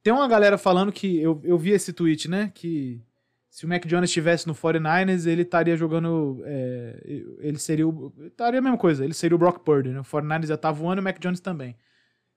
Tem 0.00 0.12
uma 0.12 0.28
galera 0.28 0.56
falando 0.56 0.92
que. 0.92 1.20
Eu, 1.20 1.40
eu 1.42 1.58
vi 1.58 1.72
esse 1.72 1.92
tweet, 1.92 2.30
né? 2.30 2.52
Que 2.54 3.02
se 3.50 3.66
o 3.66 3.68
Mac 3.68 3.84
Jones 3.84 4.10
estivesse 4.10 4.46
no 4.46 4.54
49ers, 4.54 5.26
ele 5.26 5.42
estaria 5.42 5.76
jogando. 5.76 6.40
É, 6.44 7.02
ele 7.40 7.58
seria 7.58 7.88
o. 7.88 8.14
Estaria 8.26 8.60
a 8.60 8.62
mesma 8.62 8.78
coisa, 8.78 9.04
ele 9.04 9.12
seria 9.12 9.34
o 9.34 9.38
Brock 9.40 9.58
Purdy, 9.64 9.88
né? 9.88 9.98
O 9.98 10.04
49ers 10.04 10.46
já 10.46 10.56
tá 10.56 10.70
voando 10.70 11.00
e 11.00 11.02
o 11.02 11.02
Mac 11.02 11.18
Jones 11.18 11.40
também. 11.40 11.76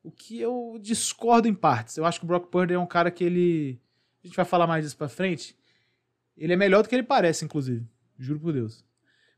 O 0.01 0.09
que 0.09 0.41
eu 0.41 0.79
discordo 0.81 1.47
em 1.47 1.53
partes. 1.53 1.97
Eu 1.97 2.05
acho 2.05 2.19
que 2.19 2.25
o 2.25 2.27
Brock 2.27 2.49
Purdy 2.49 2.73
é 2.73 2.79
um 2.79 2.87
cara 2.87 3.11
que 3.11 3.23
ele. 3.23 3.79
A 4.23 4.25
gente 4.25 4.35
vai 4.35 4.45
falar 4.45 4.65
mais 4.65 4.83
disso 4.83 4.97
pra 4.97 5.07
frente. 5.07 5.55
Ele 6.35 6.53
é 6.53 6.57
melhor 6.57 6.81
do 6.81 6.89
que 6.89 6.95
ele 6.95 7.03
parece, 7.03 7.45
inclusive. 7.45 7.85
Juro 8.17 8.39
por 8.39 8.53
Deus. 8.53 8.83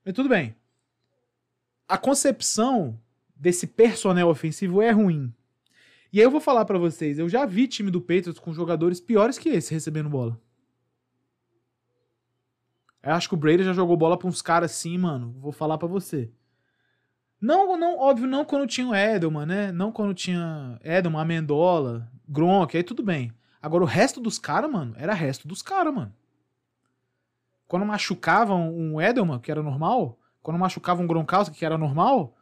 Mas 0.05 0.13
tudo 0.13 0.29
bem 0.29 0.55
a 1.91 1.97
concepção 1.97 2.97
desse 3.35 3.67
personnel 3.67 4.29
ofensivo 4.29 4.81
é 4.81 4.91
ruim. 4.91 5.33
E 6.13 6.19
aí 6.19 6.23
eu 6.23 6.31
vou 6.31 6.39
falar 6.39 6.63
para 6.63 6.79
vocês, 6.79 7.19
eu 7.19 7.27
já 7.27 7.45
vi 7.45 7.67
time 7.67 7.91
do 7.91 7.99
Patriots 7.99 8.39
com 8.39 8.53
jogadores 8.53 9.01
piores 9.01 9.37
que 9.37 9.49
esse 9.49 9.73
recebendo 9.73 10.09
bola. 10.09 10.39
Eu 13.03 13.11
acho 13.11 13.27
que 13.27 13.33
o 13.33 13.37
Brady 13.37 13.65
já 13.65 13.73
jogou 13.73 13.97
bola 13.97 14.17
pra 14.17 14.29
uns 14.29 14.41
caras 14.41 14.71
assim, 14.71 14.97
mano. 14.97 15.35
Vou 15.37 15.51
falar 15.51 15.77
para 15.77 15.87
você. 15.89 16.31
Não, 17.41 17.75
não, 17.75 17.97
óbvio, 17.97 18.25
não 18.25 18.45
quando 18.45 18.67
tinha 18.67 18.87
o 18.87 18.95
Edelman, 18.95 19.45
né? 19.45 19.71
Não 19.73 19.91
quando 19.91 20.13
tinha 20.13 20.79
Edelman, 20.85 21.19
Amendola, 21.19 22.09
Gronk, 22.25 22.77
aí 22.77 22.83
tudo 22.83 23.03
bem. 23.03 23.33
Agora 23.61 23.83
o 23.83 23.87
resto 23.87 24.21
dos 24.21 24.39
caras, 24.39 24.71
mano, 24.71 24.93
era 24.95 25.13
resto 25.13 25.45
dos 25.45 25.61
caras, 25.61 25.93
mano. 25.93 26.15
Quando 27.67 27.85
machucavam 27.85 28.73
um 28.73 29.01
Edelman, 29.01 29.39
que 29.39 29.51
era 29.51 29.61
normal, 29.61 30.20
quando 30.41 30.59
machucava 30.59 31.01
um 31.01 31.07
Gronkowski, 31.07 31.57
que 31.57 31.65
era 31.65 31.77
normal, 31.77 32.35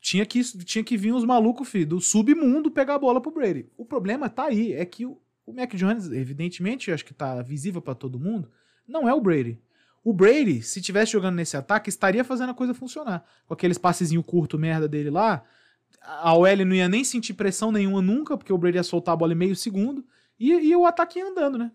tinha 0.00 0.26
que, 0.26 0.42
tinha 0.64 0.84
que 0.84 0.96
vir 0.96 1.12
os 1.12 1.24
malucos, 1.24 1.68
filho, 1.68 1.86
do 1.86 2.00
submundo 2.00 2.70
pegar 2.70 2.96
a 2.96 2.98
bola 2.98 3.20
pro 3.20 3.32
Brady. 3.32 3.66
O 3.76 3.84
problema 3.84 4.28
tá 4.28 4.44
aí, 4.44 4.72
é 4.72 4.84
que 4.84 5.06
o, 5.06 5.18
o 5.46 5.52
Mac 5.52 5.74
Jones, 5.74 6.10
evidentemente, 6.10 6.92
acho 6.92 7.04
que 7.04 7.14
tá 7.14 7.40
visível 7.42 7.80
para 7.80 7.94
todo 7.94 8.20
mundo, 8.20 8.50
não 8.86 9.08
é 9.08 9.14
o 9.14 9.20
Brady. 9.20 9.58
O 10.04 10.12
Brady, 10.12 10.62
se 10.62 10.82
tivesse 10.82 11.12
jogando 11.12 11.36
nesse 11.36 11.56
ataque, 11.56 11.88
estaria 11.88 12.22
fazendo 12.22 12.50
a 12.50 12.54
coisa 12.54 12.74
funcionar. 12.74 13.24
Com 13.46 13.54
aqueles 13.54 13.78
passezinho 13.78 14.22
curto 14.22 14.58
merda 14.58 14.86
dele 14.86 15.08
lá, 15.08 15.42
a 16.02 16.34
OL 16.34 16.64
não 16.66 16.74
ia 16.74 16.88
nem 16.88 17.02
sentir 17.02 17.32
pressão 17.32 17.72
nenhuma 17.72 18.02
nunca, 18.02 18.36
porque 18.36 18.52
o 18.52 18.58
Brady 18.58 18.76
ia 18.76 18.82
soltar 18.82 19.14
a 19.14 19.16
bola 19.16 19.32
em 19.32 19.36
meio 19.36 19.56
segundo, 19.56 20.04
e, 20.38 20.52
e 20.52 20.76
o 20.76 20.84
ataque 20.84 21.18
ia 21.18 21.26
andando, 21.26 21.56
né? 21.56 21.72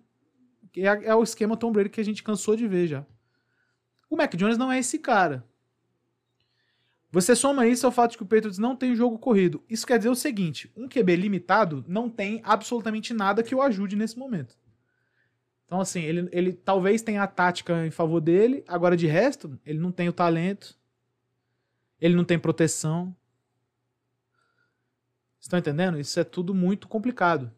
É, 0.77 1.07
é 1.07 1.15
o 1.15 1.23
esquema 1.23 1.57
Tom 1.57 1.71
Brady 1.71 1.89
que 1.89 1.99
a 1.99 2.05
gente 2.05 2.21
cansou 2.21 2.55
de 2.55 2.67
ver 2.67 2.85
já. 2.85 3.05
O 4.09 4.15
Mac 4.15 4.33
Jones 4.35 4.57
não 4.57 4.71
é 4.71 4.79
esse 4.79 4.97
cara. 4.97 5.45
Você 7.11 7.35
soma 7.35 7.65
isso 7.65 7.85
ao 7.85 7.91
fato 7.91 8.11
de 8.11 8.17
que 8.17 8.23
o 8.23 8.25
Patriots 8.25 8.59
não 8.59 8.75
tem 8.75 8.95
jogo 8.95 9.17
corrido. 9.17 9.63
Isso 9.67 9.85
quer 9.85 9.97
dizer 9.97 10.09
o 10.09 10.15
seguinte: 10.15 10.71
um 10.75 10.87
QB 10.87 11.15
limitado 11.15 11.83
não 11.87 12.09
tem 12.09 12.39
absolutamente 12.43 13.13
nada 13.13 13.41
que 13.41 13.55
o 13.55 13.61
ajude 13.61 13.95
nesse 13.95 14.17
momento. 14.17 14.57
Então, 15.65 15.79
assim, 15.79 16.01
ele, 16.01 16.27
ele 16.31 16.53
talvez 16.53 17.01
tenha 17.01 17.21
a 17.21 17.27
tática 17.27 17.85
em 17.85 17.91
favor 17.91 18.19
dele, 18.19 18.63
agora 18.67 18.97
de 18.97 19.05
resto, 19.05 19.59
ele 19.63 19.77
não 19.77 19.91
tem 19.91 20.09
o 20.09 20.13
talento, 20.13 20.75
ele 22.01 22.15
não 22.15 22.23
tem 22.23 22.39
proteção. 22.39 23.15
Estão 25.39 25.59
entendendo? 25.59 25.99
Isso 25.99 26.19
é 26.19 26.23
tudo 26.23 26.53
muito 26.53 26.87
complicado. 26.87 27.51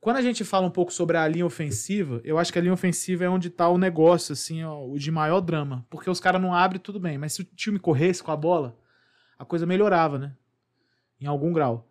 Quando 0.00 0.16
a 0.16 0.22
gente 0.22 0.44
fala 0.44 0.66
um 0.66 0.70
pouco 0.70 0.92
sobre 0.92 1.16
a 1.16 1.26
linha 1.26 1.44
ofensiva, 1.44 2.20
eu 2.22 2.38
acho 2.38 2.52
que 2.52 2.58
a 2.58 2.62
linha 2.62 2.72
ofensiva 2.72 3.24
é 3.24 3.28
onde 3.28 3.50
tá 3.50 3.68
o 3.68 3.76
negócio, 3.76 4.32
assim, 4.32 4.62
ó, 4.62 4.84
o 4.84 4.96
de 4.96 5.10
maior 5.10 5.40
drama. 5.40 5.84
Porque 5.90 6.08
os 6.08 6.20
caras 6.20 6.40
não 6.40 6.54
abrem, 6.54 6.80
tudo 6.80 7.00
bem. 7.00 7.18
Mas 7.18 7.32
se 7.32 7.42
o 7.42 7.44
time 7.44 7.78
corresse 7.78 8.22
com 8.22 8.30
a 8.30 8.36
bola, 8.36 8.78
a 9.36 9.44
coisa 9.44 9.66
melhorava, 9.66 10.18
né? 10.18 10.36
Em 11.20 11.26
algum 11.26 11.52
grau. 11.52 11.88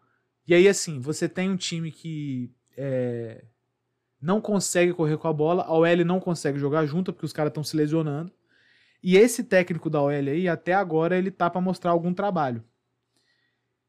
E 0.47 0.53
aí, 0.53 0.69
assim, 0.69 1.01
você 1.01 1.27
tem 1.27 1.49
um 1.49 1.57
time 1.57 1.91
que 1.91 2.49
é, 2.77 3.43
não 4.21 4.39
consegue 4.39 4.93
correr 4.93 5.17
com 5.17 5.27
a 5.27 5.33
bola, 5.33 5.63
a 5.63 5.73
OL 5.73 6.05
não 6.05 6.21
consegue 6.21 6.57
jogar 6.57 6.85
junto, 6.85 7.11
porque 7.11 7.25
os 7.25 7.33
caras 7.33 7.51
estão 7.51 7.63
se 7.63 7.75
lesionando. 7.75 8.31
E 9.03 9.17
esse 9.17 9.43
técnico 9.43 9.89
da 9.89 10.01
OL 10.01 10.09
aí, 10.09 10.47
até 10.47 10.73
agora, 10.73 11.17
ele 11.17 11.29
tá 11.29 11.49
para 11.49 11.59
mostrar 11.59 11.91
algum 11.91 12.13
trabalho. 12.13 12.63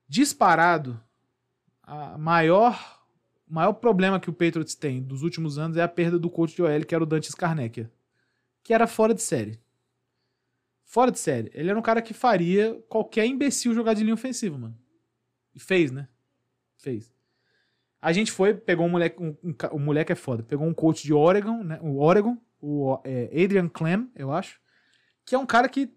Disparado, 0.09 1.01
a 1.83 2.19
maior 2.19 2.98
o 3.49 3.55
maior 3.55 3.73
problema 3.73 4.21
que 4.21 4.29
o 4.29 4.33
Patriots 4.33 4.75
tem 4.75 5.03
dos 5.03 5.23
últimos 5.23 5.59
anos 5.59 5.77
é 5.77 5.83
a 5.83 5.89
perda 5.89 6.19
do 6.19 6.31
coach 6.31 6.55
de 6.55 6.63
OL, 6.63 6.85
que 6.85 6.95
era 6.95 7.03
o 7.03 7.07
Dante 7.07 7.31
Scarnecchia, 7.31 7.91
que 8.63 8.75
era 8.75 8.87
fora 8.87 9.15
de 9.15 9.23
série. 9.23 9.59
Fora 10.85 11.11
de 11.11 11.19
série. 11.19 11.51
Ele 11.55 11.71
era 11.71 11.79
um 11.79 11.83
cara 11.83 12.01
que 12.01 12.15
faria 12.15 12.75
qualquer 12.89 13.27
imbecil 13.27 13.75
jogar 13.75 13.95
de 13.95 14.03
linha 14.03 14.15
ofensiva, 14.15 14.57
mano. 14.57 14.79
E 15.55 15.61
fez, 15.61 15.91
né? 15.91 16.09
Fez. 16.77 17.13
A 18.01 18.13
gente 18.13 18.31
foi, 18.31 18.55
pegou 18.55 18.87
um 18.87 18.91
moleque, 18.91 19.21
um, 19.23 19.37
um, 19.43 19.55
o 19.73 19.79
moleque 19.79 20.13
é 20.13 20.15
foda, 20.15 20.43
pegou 20.43 20.67
um 20.67 20.75
coach 20.75 21.03
de 21.03 21.13
Oregon, 21.13 21.65
né? 21.65 21.79
O 21.83 21.99
Oregon, 21.99 22.39
o 22.61 22.99
é, 23.05 23.25
Adrian 23.45 23.69
Clem, 23.69 24.11
eu 24.15 24.33
acho, 24.33 24.61
que 25.25 25.35
é 25.35 25.39
um 25.39 25.47
cara 25.47 25.69
que, 25.69 25.93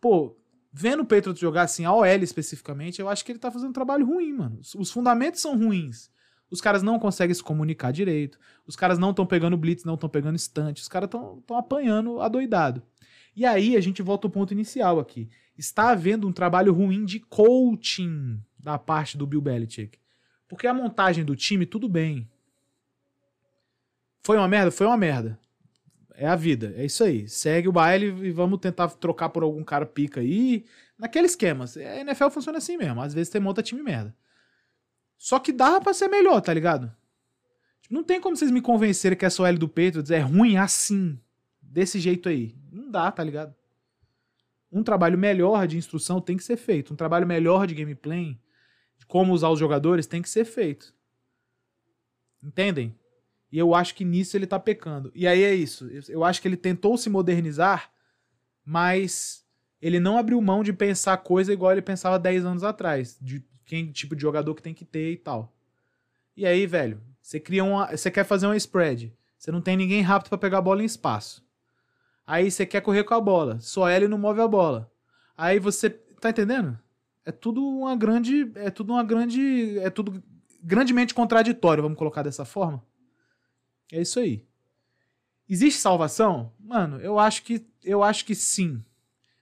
pô, 0.00 0.36
vendo 0.72 1.00
o 1.00 1.06
Patriots 1.06 1.40
jogar 1.40 1.62
assim, 1.62 1.84
a 1.84 1.92
OL 1.92 2.06
especificamente, 2.06 3.00
eu 3.00 3.08
acho 3.08 3.24
que 3.24 3.32
ele 3.32 3.38
tá 3.38 3.50
fazendo 3.50 3.70
um 3.70 3.72
trabalho 3.72 4.04
ruim, 4.04 4.32
mano. 4.32 4.60
Os 4.76 4.90
fundamentos 4.90 5.40
são 5.40 5.56
ruins. 5.56 6.10
Os 6.50 6.60
caras 6.60 6.82
não 6.82 6.98
conseguem 6.98 7.34
se 7.34 7.42
comunicar 7.42 7.92
direito. 7.92 8.38
Os 8.66 8.74
caras 8.74 8.98
não 8.98 9.10
estão 9.10 9.26
pegando 9.26 9.56
blitz, 9.56 9.84
não 9.84 9.94
estão 9.94 10.08
pegando 10.08 10.36
estante. 10.36 10.80
Os 10.80 10.88
caras 10.88 11.08
estão 11.08 11.42
apanhando 11.50 12.20
adoidado. 12.20 12.82
E 13.36 13.44
aí 13.44 13.76
a 13.76 13.80
gente 13.80 14.02
volta 14.02 14.26
ao 14.26 14.30
ponto 14.30 14.52
inicial 14.52 14.98
aqui. 14.98 15.28
Está 15.56 15.90
havendo 15.90 16.26
um 16.26 16.32
trabalho 16.32 16.72
ruim 16.72 17.04
de 17.04 17.20
coaching 17.20 18.40
da 18.58 18.78
parte 18.78 19.16
do 19.16 19.26
Bill 19.26 19.40
Belichick. 19.40 19.98
Porque 20.48 20.66
a 20.66 20.74
montagem 20.74 21.24
do 21.24 21.36
time, 21.36 21.66
tudo 21.66 21.88
bem. 21.88 22.28
Foi 24.22 24.36
uma 24.36 24.48
merda? 24.48 24.70
Foi 24.70 24.86
uma 24.86 24.96
merda. 24.96 25.38
É 26.14 26.26
a 26.26 26.34
vida, 26.34 26.74
é 26.76 26.84
isso 26.84 27.04
aí. 27.04 27.28
Segue 27.28 27.68
o 27.68 27.72
baile 27.72 28.06
e 28.26 28.30
vamos 28.32 28.58
tentar 28.58 28.88
trocar 28.88 29.28
por 29.28 29.42
algum 29.44 29.62
cara 29.62 29.86
pica 29.86 30.20
aí. 30.20 30.64
Naquele 30.98 31.26
esquema. 31.26 31.66
A 31.76 32.00
NFL 32.00 32.30
funciona 32.30 32.58
assim 32.58 32.76
mesmo. 32.76 33.00
Às 33.00 33.14
vezes 33.14 33.28
você 33.28 33.38
monta 33.38 33.62
time 33.62 33.82
merda. 33.82 34.14
Só 35.18 35.38
que 35.38 35.52
dá 35.52 35.80
pra 35.80 35.92
ser 35.92 36.08
melhor, 36.08 36.40
tá 36.40 36.54
ligado? 36.54 36.90
Tipo, 37.82 37.92
não 37.94 38.02
tem 38.04 38.20
como 38.20 38.36
vocês 38.36 38.50
me 38.50 38.62
convencerem 38.62 39.18
que 39.18 39.26
essa 39.26 39.42
OL 39.42 39.58
do 39.58 39.68
Patriots 39.68 40.10
é 40.10 40.20
ruim 40.20 40.56
assim. 40.56 41.18
Desse 41.60 41.98
jeito 42.00 42.28
aí. 42.28 42.54
Não 42.72 42.90
dá, 42.90 43.10
tá 43.12 43.22
ligado? 43.22 43.54
Um 44.70 44.82
trabalho 44.82 45.18
melhor 45.18 45.66
de 45.66 45.76
instrução 45.76 46.20
tem 46.20 46.36
que 46.36 46.44
ser 46.44 46.56
feito. 46.56 46.92
Um 46.92 46.96
trabalho 46.96 47.26
melhor 47.26 47.66
de 47.66 47.74
gameplay, 47.74 48.38
de 48.96 49.04
como 49.06 49.32
usar 49.32 49.50
os 49.50 49.58
jogadores, 49.58 50.06
tem 50.06 50.22
que 50.22 50.30
ser 50.30 50.44
feito. 50.44 50.94
Entendem? 52.42 52.94
E 53.50 53.58
eu 53.58 53.74
acho 53.74 53.94
que 53.94 54.04
nisso 54.04 54.36
ele 54.36 54.46
tá 54.46 54.58
pecando. 54.60 55.10
E 55.14 55.26
aí 55.26 55.42
é 55.42 55.54
isso. 55.54 55.86
Eu- 55.88 56.02
Eu 56.08 56.24
acho 56.24 56.40
que 56.40 56.46
ele 56.46 56.56
tentou 56.56 56.96
se 56.96 57.08
modernizar, 57.10 57.90
mas 58.64 59.44
ele 59.80 59.98
não 59.98 60.18
abriu 60.18 60.40
mão 60.40 60.62
de 60.62 60.72
pensar 60.72 61.16
coisa 61.18 61.52
igual 61.52 61.72
ele 61.72 61.82
pensava 61.82 62.18
10 62.18 62.44
anos 62.44 62.62
atrás. 62.62 63.16
De 63.20 63.42
quem 63.68 63.92
tipo 63.92 64.16
de 64.16 64.22
jogador 64.22 64.54
que 64.54 64.62
tem 64.62 64.72
que 64.72 64.84
ter 64.84 65.12
e 65.12 65.16
tal. 65.16 65.54
E 66.34 66.46
aí, 66.46 66.66
velho, 66.66 67.00
você 67.20 67.38
cria 67.38 67.62
uma. 67.62 67.94
Você 67.94 68.10
quer 68.10 68.24
fazer 68.24 68.46
uma 68.46 68.56
spread. 68.56 69.14
Você 69.38 69.52
não 69.52 69.60
tem 69.60 69.76
ninguém 69.76 70.00
rápido 70.00 70.30
pra 70.30 70.38
pegar 70.38 70.58
a 70.58 70.62
bola 70.62 70.82
em 70.82 70.86
espaço. 70.86 71.46
Aí 72.26 72.50
você 72.50 72.64
quer 72.64 72.80
correr 72.80 73.04
com 73.04 73.14
a 73.14 73.20
bola. 73.20 73.60
Só 73.60 73.88
ele 73.88 74.08
não 74.08 74.18
move 74.18 74.40
a 74.40 74.48
bola. 74.48 74.90
Aí 75.36 75.58
você. 75.58 75.90
Tá 75.90 76.30
entendendo? 76.30 76.78
É 77.24 77.30
tudo 77.30 77.62
uma 77.62 77.94
grande. 77.94 78.50
É 78.54 78.70
tudo 78.70 78.94
uma 78.94 79.04
grande. 79.04 79.78
É 79.80 79.90
tudo 79.90 80.22
grandemente 80.62 81.14
contraditório, 81.14 81.82
vamos 81.82 81.98
colocar 81.98 82.22
dessa 82.22 82.44
forma. 82.44 82.82
É 83.92 84.00
isso 84.00 84.18
aí. 84.18 84.44
Existe 85.48 85.78
salvação? 85.78 86.52
Mano, 86.58 86.98
eu 87.00 87.18
acho 87.18 87.42
que. 87.42 87.66
Eu 87.84 88.02
acho 88.02 88.24
que 88.24 88.34
sim. 88.34 88.82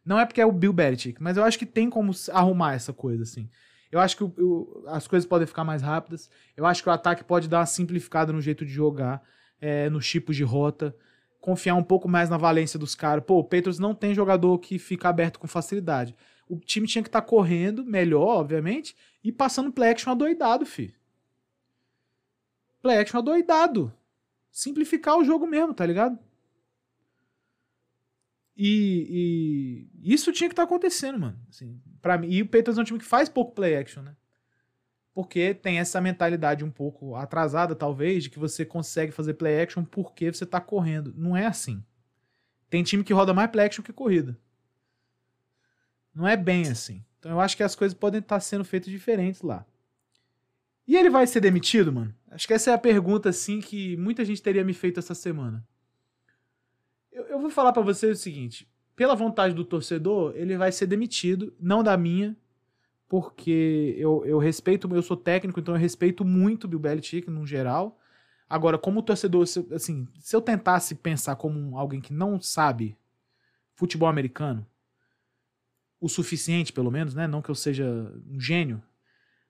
Não 0.05 0.19
é 0.19 0.27
porque 0.27 0.41
é 0.41 0.47
o 0.47 0.53
Bill 0.53 0.73
Belichick, 0.73 1.23
mas 1.23 1.37
eu 1.37 1.45
acho 1.45 1.59
que 1.59 1.67
tem 1.67 1.89
como 1.89 2.13
arrumar 2.33 2.75
essa 2.75 2.93
coisa, 2.93 3.23
assim. 3.23 3.49
Eu 3.91 4.01
acho 4.01 4.17
que 4.17 4.25
o- 4.25 4.35
o- 4.39 4.85
as 4.89 5.07
coisas 5.07 5.29
podem 5.29 5.47
ficar 5.47 5.65
mais 5.65 5.83
rápidas. 5.83 6.29
Eu 6.57 6.67
acho 6.67 6.83
que 6.83 6.89
o 6.89 6.93
ataque 6.93 7.25
pode 7.25 7.49
dar 7.49 7.61
uma 7.61 7.67
simplificada 7.67 8.33
no 8.33 8.41
jeito 8.41 8.65
de 8.65 8.73
jogar, 8.73 9.23
é, 9.61 9.89
nos 9.91 10.09
tipos 10.09 10.37
de 10.37 10.43
rota. 10.43 10.95
Confiar 11.41 11.75
um 11.77 11.83
pouco 11.83 12.09
mais 12.09 12.29
na 12.29 12.37
valência 12.37 12.79
dos 12.79 12.95
caras. 12.95 13.25
Pô, 13.25 13.39
o 13.39 13.45
Patriots 13.45 13.79
não 13.79 13.95
tem 13.95 14.15
jogador 14.15 14.59
que 14.59 14.79
fica 14.79 15.09
aberto 15.09 15.39
com 15.39 15.47
facilidade. 15.47 16.15
O 16.49 16.59
time 16.59 16.87
tinha 16.87 17.03
que 17.03 17.09
estar 17.09 17.23
correndo 17.23 17.85
melhor, 17.85 18.39
obviamente, 18.41 18.97
e 19.23 19.31
passando 19.33 19.73
play 19.73 19.91
action 19.91 20.11
adoidado, 20.13 20.65
fi. 20.67 20.95
Play 22.83 22.99
action 22.99 23.19
adoidado. 23.19 23.93
Simplificar 24.51 25.17
o 25.19 25.25
jogo 25.25 25.47
mesmo, 25.47 25.75
tá 25.75 25.85
ligado? 25.87 26.19
E, 28.57 29.91
e 30.03 30.15
isso 30.15 30.33
tinha 30.33 30.49
que 30.49 30.53
estar 30.53 30.63
acontecendo, 30.63 31.19
mano. 31.19 31.39
Assim, 31.49 31.79
pra 32.07 32.17
mim. 32.17 32.29
E 32.31 32.43
o 32.43 32.47
Patriots 32.47 32.79
é 32.79 32.81
um 32.81 32.85
time 32.85 32.99
que 33.01 33.05
faz 33.05 33.29
pouco 33.29 33.53
play 33.53 33.77
action, 33.77 34.01
né? 34.01 34.15
Porque 35.13 35.53
tem 35.53 35.81
essa 35.81 36.01
mentalidade 36.01 36.65
um 36.65 36.71
pouco 36.71 37.17
atrasada, 37.17 37.75
talvez, 37.75 38.25
de 38.25 38.31
que 38.31 38.39
você 38.39 38.65
consegue 38.65 39.11
fazer 39.11 39.35
play 39.35 39.61
action 39.61 39.85
porque 39.85 40.33
você 40.33 40.47
tá 40.47 40.61
correndo. 40.61 41.13
Não 41.17 41.37
é 41.37 41.47
assim. 41.47 41.83
Tem 42.71 42.85
time 42.85 43.03
que 43.03 43.13
roda 43.13 43.35
mais 43.35 43.51
play 43.51 43.67
action 43.67 43.83
que 43.83 43.93
corrida. 43.93 44.39
Não 46.15 46.29
é 46.29 46.37
bem 46.37 46.69
assim. 46.69 47.05
Então 47.19 47.33
eu 47.33 47.41
acho 47.41 47.57
que 47.57 47.63
as 47.63 47.75
coisas 47.75 47.97
podem 47.99 48.21
estar 48.21 48.39
sendo 48.39 48.65
feitas 48.65 48.91
diferentes 48.91 49.43
lá. 49.43 49.67
E 50.87 50.95
ele 50.95 51.11
vai 51.11 51.27
ser 51.27 51.41
demitido, 51.41 51.93
mano? 51.93 52.15
Acho 52.31 52.47
que 52.47 52.55
essa 52.55 52.71
é 52.71 52.75
a 52.75 52.79
pergunta, 52.79 53.31
assim, 53.31 53.61
que 53.61 53.97
muita 53.97 54.25
gente 54.25 54.41
teria 54.41 54.63
me 54.63 54.73
feito 54.73 55.01
essa 55.01 55.15
semana. 55.15 55.67
Eu, 57.11 57.25
eu 57.25 57.41
vou 57.41 57.51
falar 57.51 57.73
pra 57.73 57.83
vocês 57.83 58.19
o 58.19 58.23
seguinte: 58.23 58.69
pela 58.97 59.15
vontade 59.15 59.55
do 59.55 59.65
torcedor, 59.65 60.33
ele 60.35 60.57
vai 60.57 60.73
ser 60.73 60.87
demitido, 60.87 61.55
não 61.61 61.83
da 61.83 61.97
minha, 61.97 62.35
porque 63.09 63.95
eu, 63.99 64.25
eu 64.25 64.39
respeito, 64.39 64.93
eu 64.93 65.03
sou 65.03 65.17
técnico, 65.17 65.61
então 65.61 65.75
eu 65.75 65.81
respeito 65.81 66.25
muito 66.25 66.65
o 66.65 66.69
Bill 66.69 66.81
Belichick 66.81 67.31
no 67.31 67.47
geral. 67.47 68.01
Agora, 68.49 68.79
como 68.79 69.03
torcedor, 69.03 69.47
se, 69.47 69.65
assim, 69.73 70.09
se 70.19 70.35
eu 70.35 70.41
tentasse 70.41 70.95
pensar 70.95 71.37
como 71.37 71.79
alguém 71.79 72.01
que 72.01 72.13
não 72.13 72.41
sabe 72.41 72.97
futebol 73.75 74.09
americano, 74.09 74.67
o 76.01 76.09
suficiente, 76.09 76.73
pelo 76.73 76.91
menos, 76.91 77.15
né? 77.15 77.27
Não 77.27 77.43
que 77.43 77.51
eu 77.51 77.55
seja 77.55 77.85
um 78.29 78.41
gênio, 78.41 78.83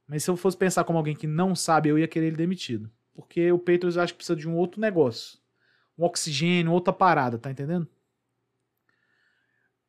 mas 0.09 0.25
se 0.25 0.31
eu 0.31 0.37
fosse 0.37 0.57
pensar 0.57 0.85
como 0.85 0.99
alguém 0.99 1.15
que 1.15 1.27
não 1.27 1.55
sabe, 1.55 1.89
eu 1.89 1.99
ia 1.99 2.09
querer 2.09 2.29
ele 2.29 2.37
demitido. 2.37 2.91
Porque 3.15 3.51
o 3.51 3.59
Patriots 3.59 3.97
acho 3.97 4.13
que 4.13 4.19
precisa 4.19 4.37
de 4.37 4.49
um 4.49 4.55
outro 4.57 4.81
negócio. 4.81 5.39
Um 5.97 6.05
oxigênio, 6.05 6.73
outra 6.73 6.93
parada, 6.93 7.39
tá 7.39 7.51
entendendo? 7.51 7.89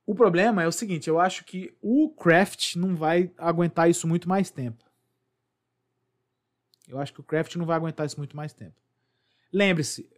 O 0.07 0.15
problema 0.15 0.63
é 0.63 0.67
o 0.67 0.71
seguinte, 0.71 1.09
eu 1.09 1.19
acho 1.19 1.43
que 1.43 1.75
o 1.81 2.09
Kraft 2.11 2.77
não 2.77 2.95
vai 2.95 3.29
aguentar 3.37 3.89
isso 3.89 4.07
muito 4.07 4.29
mais 4.29 4.49
tempo. 4.49 4.85
Eu 6.87 6.97
acho 6.97 7.13
que 7.13 7.19
o 7.19 7.23
Kraft 7.23 7.53
não 7.57 7.65
vai 7.65 7.75
aguentar 7.75 8.05
isso 8.05 8.17
muito 8.17 8.33
mais 8.33 8.53
tempo. 8.53 8.81
Lembre-se, 9.51 10.09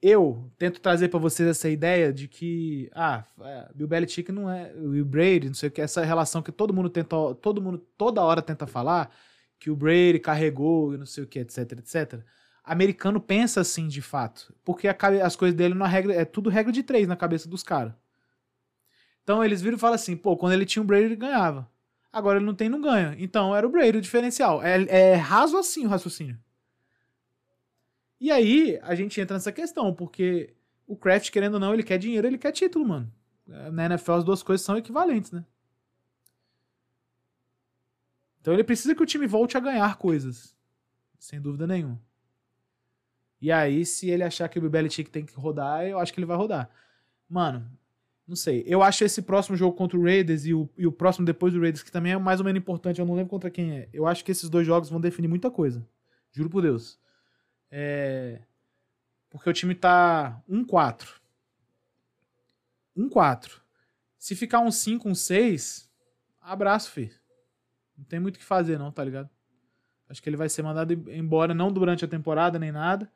eu 0.00 0.48
tento 0.56 0.80
trazer 0.80 1.08
pra 1.08 1.18
vocês 1.18 1.48
essa 1.48 1.68
ideia 1.68 2.12
de 2.12 2.28
que, 2.28 2.88
ah, 2.94 3.24
é, 3.40 3.68
Bill 3.74 3.88
Belichick 3.88 4.30
não 4.30 4.48
é, 4.48 4.72
o 4.72 5.04
Brady, 5.04 5.48
não 5.48 5.54
sei 5.54 5.68
o 5.68 5.72
que, 5.72 5.80
essa 5.80 6.04
relação 6.04 6.40
que 6.40 6.52
todo 6.52 6.72
mundo 6.72 6.88
tenta, 6.88 7.16
todo 7.42 7.60
mundo 7.60 7.78
toda 7.98 8.22
hora 8.22 8.40
tenta 8.40 8.68
falar, 8.68 9.10
que 9.58 9.68
o 9.68 9.74
Brady 9.74 10.20
carregou 10.20 10.94
e 10.94 10.96
não 10.96 11.06
sei 11.06 11.24
o 11.24 11.26
que, 11.26 11.40
etc, 11.40 11.72
etc. 11.72 12.22
Americano 12.62 13.20
pensa 13.20 13.62
assim, 13.62 13.88
de 13.88 14.00
fato, 14.00 14.54
porque 14.64 14.86
as 14.86 15.34
coisas 15.34 15.56
dele 15.56 15.74
na 15.74 15.88
regra, 15.88 16.14
é 16.14 16.24
tudo 16.24 16.50
regra 16.50 16.70
de 16.70 16.84
três 16.84 17.08
na 17.08 17.16
cabeça 17.16 17.48
dos 17.48 17.64
caras. 17.64 17.94
Então 19.24 19.42
eles 19.42 19.60
viram 19.60 19.76
e 19.76 19.80
falam 19.80 19.94
assim, 19.94 20.16
pô, 20.16 20.36
quando 20.36 20.52
ele 20.52 20.66
tinha 20.66 20.82
o 20.82 20.86
Brady 20.86 21.06
ele 21.06 21.16
ganhava. 21.16 21.68
Agora 22.12 22.38
ele 22.38 22.46
não 22.46 22.54
tem, 22.54 22.68
não 22.68 22.80
ganha. 22.80 23.16
Então 23.18 23.56
era 23.56 23.66
o 23.66 23.70
Brady 23.70 23.98
o 23.98 24.00
diferencial. 24.00 24.62
É, 24.62 24.82
é 24.84 25.14
raso 25.14 25.56
assim 25.56 25.84
o 25.84 25.88
raciocínio. 25.88 26.38
E 28.20 28.30
aí 28.30 28.78
a 28.82 28.94
gente 28.94 29.20
entra 29.20 29.34
nessa 29.34 29.50
questão, 29.50 29.92
porque 29.92 30.54
o 30.86 30.96
Kraft, 30.96 31.30
querendo 31.30 31.54
ou 31.54 31.60
não, 31.60 31.74
ele 31.74 31.82
quer 31.82 31.98
dinheiro, 31.98 32.26
ele 32.26 32.38
quer 32.38 32.52
título, 32.52 32.86
mano. 32.86 33.12
É, 33.48 33.70
Na 33.70 33.86
NFL 33.86 34.12
as 34.12 34.24
duas 34.24 34.42
coisas 34.42 34.64
são 34.64 34.76
equivalentes, 34.76 35.32
né? 35.32 35.44
Então 38.40 38.52
ele 38.52 38.62
precisa 38.62 38.94
que 38.94 39.02
o 39.02 39.06
time 39.06 39.26
volte 39.26 39.56
a 39.56 39.60
ganhar 39.60 39.96
coisas. 39.96 40.54
Sem 41.18 41.40
dúvida 41.40 41.66
nenhuma. 41.66 41.98
E 43.40 43.50
aí, 43.50 43.84
se 43.84 44.08
ele 44.08 44.22
achar 44.22 44.48
que 44.48 44.58
o 44.58 44.70
Belichick 44.70 45.10
tem 45.10 45.24
que 45.24 45.34
rodar, 45.34 45.84
eu 45.86 45.98
acho 45.98 46.12
que 46.12 46.18
ele 46.18 46.26
vai 46.26 46.36
rodar. 46.36 46.68
Mano, 47.28 47.70
não 48.26 48.36
sei. 48.36 48.64
Eu 48.66 48.82
acho 48.82 49.04
esse 49.04 49.20
próximo 49.22 49.56
jogo 49.56 49.76
contra 49.76 49.98
o 49.98 50.02
Raiders 50.02 50.46
e 50.46 50.54
o, 50.54 50.68
e 50.76 50.86
o 50.86 50.92
próximo 50.92 51.26
depois 51.26 51.52
do 51.52 51.60
Raiders, 51.60 51.82
que 51.82 51.92
também 51.92 52.12
é 52.12 52.18
mais 52.18 52.40
ou 52.40 52.44
menos 52.44 52.58
importante, 52.58 53.00
eu 53.00 53.06
não 53.06 53.14
lembro 53.14 53.30
contra 53.30 53.50
quem 53.50 53.72
é. 53.72 53.88
Eu 53.92 54.06
acho 54.06 54.24
que 54.24 54.32
esses 54.32 54.48
dois 54.48 54.66
jogos 54.66 54.88
vão 54.88 55.00
definir 55.00 55.28
muita 55.28 55.50
coisa. 55.50 55.86
Juro 56.32 56.48
por 56.48 56.62
Deus. 56.62 56.98
É... 57.70 58.40
Porque 59.28 59.50
o 59.50 59.52
time 59.52 59.74
tá 59.74 60.42
1-4. 60.48 61.06
1-4. 62.96 63.60
Se 64.18 64.34
ficar 64.34 64.60
um 64.60 64.70
5, 64.70 65.08
um 65.08 65.14
6, 65.14 65.90
abraço, 66.40 66.90
fi. 66.90 67.12
Não 67.96 68.04
tem 68.04 68.18
muito 68.18 68.36
o 68.36 68.38
que 68.38 68.44
fazer, 68.44 68.78
não, 68.78 68.90
tá 68.90 69.04
ligado? 69.04 69.28
Acho 70.08 70.22
que 70.22 70.28
ele 70.28 70.36
vai 70.36 70.48
ser 70.48 70.62
mandado 70.62 70.92
embora 71.10 71.52
não 71.52 71.72
durante 71.72 72.04
a 72.04 72.08
temporada 72.08 72.58
nem 72.58 72.72
nada. 72.72 73.10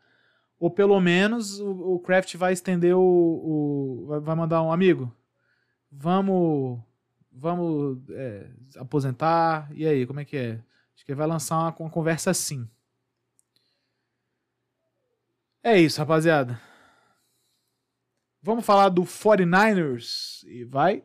Ou 0.59 0.71
pelo 0.71 1.01
menos 1.01 1.61
o, 1.61 1.95
o 1.95 2.01
Kraft 2.01 2.35
vai 2.37 2.53
estender 2.53 2.95
o, 2.97 3.01
o- 3.01 4.21
vai- 4.21 4.35
mandar 4.35 4.63
um 4.63 4.73
amigo. 4.73 5.15
Vamos. 5.91 6.81
Vamos 7.31 7.99
é, 8.11 8.51
aposentar. 8.77 9.71
E 9.73 9.87
aí, 9.87 10.07
como 10.07 10.19
é 10.21 10.25
que 10.25 10.37
é? 10.37 10.53
Acho 10.95 11.05
que 11.05 11.13
ele 11.13 11.19
vai 11.19 11.27
lançar 11.29 11.57
uma, 11.59 11.77
uma 11.79 11.91
conversa 11.91 12.31
assim. 12.31 12.69
É 15.63 15.79
isso, 15.79 15.99
rapaziada. 16.01 16.61
Vamos 18.43 18.65
falar 18.65 18.89
do 18.89 19.03
49ers. 19.03 20.45
E 20.47 20.65
vai. 20.65 21.05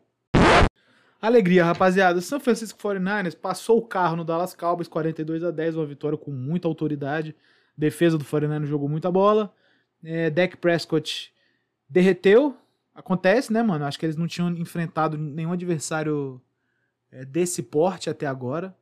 Alegria, 1.22 1.64
rapaziada. 1.66 2.20
São 2.22 2.40
Francisco 2.40 2.80
49ers 2.82 3.36
passou 3.38 3.78
o 3.78 3.86
carro 3.86 4.16
no 4.16 4.26
Dallas 4.26 4.54
Cowboys 4.56 4.88
42 4.88 5.44
a 5.44 5.52
10, 5.52 5.76
uma 5.76 5.86
vitória 5.86 6.18
com 6.18 6.32
muita 6.32 6.68
autoridade. 6.68 7.36
Defesa 7.76 8.18
do 8.18 8.26
49ers 8.26 8.66
jogou 8.66 8.88
muita 8.88 9.12
bola. 9.12 9.54
É, 10.04 10.30
Prescott 10.58 11.34
derreteu. 11.90 12.58
Acontece, 12.94 13.52
né, 13.52 13.64
mano? 13.64 13.86
Acho 13.86 13.98
que 13.98 14.06
eles 14.06 14.16
não 14.16 14.28
tinham 14.28 14.50
enfrentado 14.52 15.18
nenhum 15.18 15.52
adversário 15.52 16.42
é, 17.12 17.26
desse 17.26 17.64
porte 17.64 18.10
até 18.10 18.28
agora. 18.28 18.76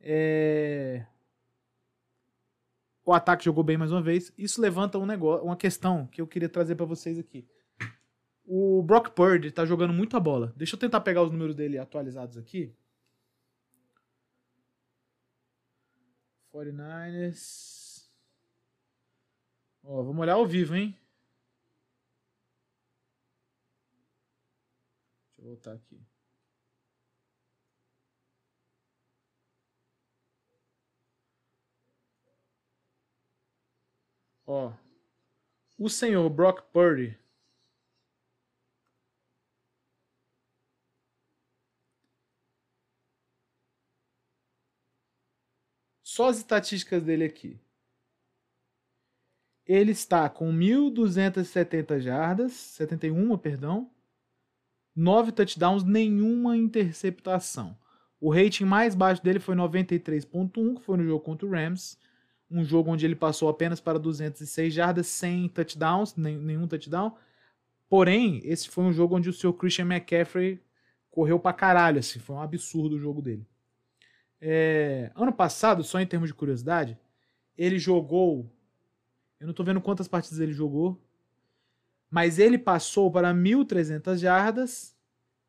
É... 0.00 1.04
O 3.04 3.12
ataque 3.12 3.44
jogou 3.44 3.62
bem 3.62 3.76
mais 3.76 3.92
uma 3.92 4.02
vez. 4.02 4.32
Isso 4.36 4.60
levanta 4.60 4.98
um 4.98 5.06
negócio, 5.06 5.44
uma 5.44 5.56
questão 5.56 6.06
que 6.06 6.20
eu 6.20 6.26
queria 6.26 6.48
trazer 6.48 6.74
para 6.74 6.86
vocês 6.86 7.18
aqui. 7.18 7.46
O 8.44 8.82
Brock 8.82 9.10
Purdy 9.10 9.50
tá 9.50 9.64
jogando 9.64 9.92
muita 9.92 10.20
bola. 10.20 10.52
Deixa 10.56 10.74
eu 10.74 10.80
tentar 10.80 11.00
pegar 11.00 11.22
os 11.22 11.30
números 11.30 11.54
dele 11.54 11.78
atualizados 11.78 12.36
aqui. 12.36 12.72
49ers. 16.56 18.10
Ó, 19.82 20.02
vamos 20.02 20.22
olhar 20.22 20.34
ao 20.34 20.46
vivo, 20.46 20.74
hein? 20.74 20.98
Deixa 25.36 25.42
eu 25.42 25.44
voltar 25.44 25.72
aqui. 25.74 26.00
Ó, 34.46 34.72
o 35.78 35.90
senhor 35.90 36.30
Brock 36.30 36.62
Purdy 36.72 37.18
Só 46.16 46.30
as 46.30 46.38
estatísticas 46.38 47.02
dele 47.02 47.24
aqui. 47.24 47.60
Ele 49.66 49.90
está 49.90 50.30
com 50.30 50.50
1.270 50.50 52.00
jardas, 52.00 52.52
71, 52.54 53.36
perdão, 53.36 53.90
9 54.94 55.30
touchdowns, 55.32 55.84
nenhuma 55.84 56.56
interceptação. 56.56 57.76
O 58.18 58.32
rating 58.32 58.64
mais 58.64 58.94
baixo 58.94 59.22
dele 59.22 59.38
foi 59.38 59.54
93.1, 59.56 60.76
que 60.76 60.82
foi 60.82 60.96
no 60.96 61.04
jogo 61.04 61.22
contra 61.22 61.46
o 61.46 61.50
Rams, 61.50 61.98
um 62.50 62.64
jogo 62.64 62.92
onde 62.92 63.04
ele 63.04 63.14
passou 63.14 63.50
apenas 63.50 63.78
para 63.78 63.98
206 63.98 64.72
jardas, 64.72 65.08
sem 65.08 65.50
touchdowns, 65.50 66.16
nenhum 66.16 66.66
touchdown. 66.66 67.14
Porém, 67.90 68.40
esse 68.42 68.70
foi 68.70 68.84
um 68.84 68.92
jogo 68.94 69.16
onde 69.16 69.28
o 69.28 69.34
seu 69.34 69.52
Christian 69.52 69.84
McCaffrey 69.84 70.62
correu 71.10 71.38
pra 71.38 71.52
caralho, 71.52 71.98
assim, 71.98 72.18
foi 72.18 72.36
um 72.36 72.40
absurdo 72.40 72.96
o 72.96 72.98
jogo 72.98 73.20
dele. 73.20 73.46
É, 74.40 75.10
ano 75.14 75.32
passado, 75.32 75.82
só 75.82 76.00
em 76.00 76.06
termos 76.06 76.28
de 76.28 76.34
curiosidade, 76.34 76.98
ele 77.56 77.78
jogou. 77.78 78.50
Eu 79.40 79.46
não 79.46 79.54
tô 79.54 79.64
vendo 79.64 79.80
quantas 79.80 80.08
partidas 80.08 80.40
ele 80.40 80.52
jogou. 80.52 81.00
Mas 82.10 82.38
ele 82.38 82.56
passou 82.56 83.10
para 83.10 83.34
1.300 83.34 84.18
jardas, 84.18 84.96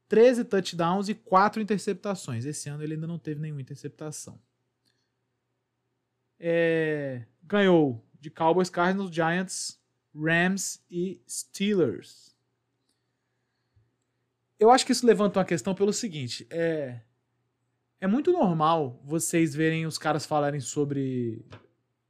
13 0.08 0.44
touchdowns 0.46 1.08
e 1.08 1.14
4 1.14 1.62
interceptações. 1.62 2.46
Esse 2.46 2.70
ano 2.70 2.84
ele 2.84 2.96
ainda 2.96 3.08
não 3.08 3.20
teve 3.20 3.40
nenhuma 3.40 3.62
interceptação. 3.62 4.40
É, 6.40 7.24
ganhou 7.44 8.04
de 8.20 8.30
Cowboys, 8.30 8.70
Cardinals, 8.70 9.14
Giants, 9.14 9.80
Rams 10.16 10.84
e 10.90 11.22
Steelers. 11.28 12.36
Eu 14.60 14.72
acho 14.72 14.86
que 14.86 14.92
isso 14.92 15.06
levanta 15.06 15.40
uma 15.40 15.46
questão 15.46 15.76
pelo 15.76 15.94
seguinte: 15.94 16.48
é, 16.50 17.02
é 18.00 18.08
muito 18.08 18.32
normal 18.32 19.02
vocês 19.04 19.56
verem 19.56 19.86
os 19.86 19.98
caras 19.98 20.26
falarem 20.26 20.60
sobre 20.60 21.46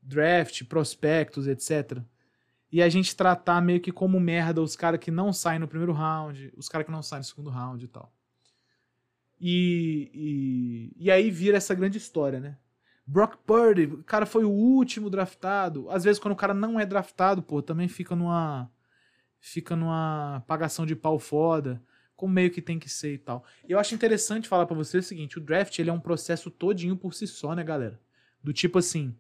draft, 0.02 0.64
prospectos, 0.66 1.48
etc. 1.48 2.02
E 2.72 2.82
a 2.82 2.90
gente 2.90 3.16
tratar 3.16 3.62
meio 3.62 3.80
que 3.80 3.92
como 3.92 4.20
merda 4.20 4.62
os 4.62 4.76
caras 4.76 5.00
que 5.00 5.12
não 5.12 5.32
saem 5.32 5.60
no 5.60 5.68
primeiro 5.68 5.94
round, 5.94 6.54
os 6.58 6.68
caras 6.68 6.86
que 6.86 6.92
não 6.92 7.02
saem 7.02 7.22
no 7.22 7.26
segundo 7.26 7.50
round 7.50 7.84
e 7.84 7.88
tal. 7.88 8.14
E, 9.40 10.12
e, 10.14 11.06
e 11.06 11.12
aí 11.12 11.30
vira 11.32 11.58
essa 11.58 11.76
grande 11.76 11.98
história, 11.98 12.40
né? 12.40 12.58
Brock 13.06 13.38
Purdy, 13.46 13.86
o 13.86 14.04
cara 14.04 14.26
foi 14.26 14.44
o 14.44 14.50
último 14.50 15.10
draftado. 15.10 15.90
Às 15.90 16.04
vezes, 16.04 16.20
quando 16.20 16.34
o 16.34 16.38
cara 16.38 16.54
não 16.54 16.78
é 16.78 16.86
draftado, 16.86 17.42
pô, 17.42 17.62
também 17.62 17.88
fica 17.88 18.16
numa. 18.16 18.70
Fica 19.40 19.76
numa 19.76 20.44
pagação 20.48 20.86
de 20.86 20.96
pau 20.96 21.20
foda 21.20 21.82
como 22.18 22.34
meio 22.34 22.50
que 22.50 22.62
tem 22.62 22.80
que 22.80 22.90
ser 22.90 23.14
e 23.14 23.18
tal. 23.20 23.46
Eu 23.70 23.80
acho 23.80 23.94
interessante 23.94 24.48
falar 24.48 24.66
para 24.66 24.76
você 24.76 24.98
o 24.98 25.04
seguinte, 25.04 25.38
o 25.38 25.42
draft 25.42 25.78
ele 25.78 25.92
é 25.92 25.94
um 25.94 26.00
processo 26.00 26.50
todinho 26.50 26.98
por 26.98 27.14
si 27.14 27.28
só, 27.28 27.54
né, 27.56 27.64
galera? 27.64 28.00
Do 28.44 28.52
tipo 28.52 28.80
assim, 28.80 29.16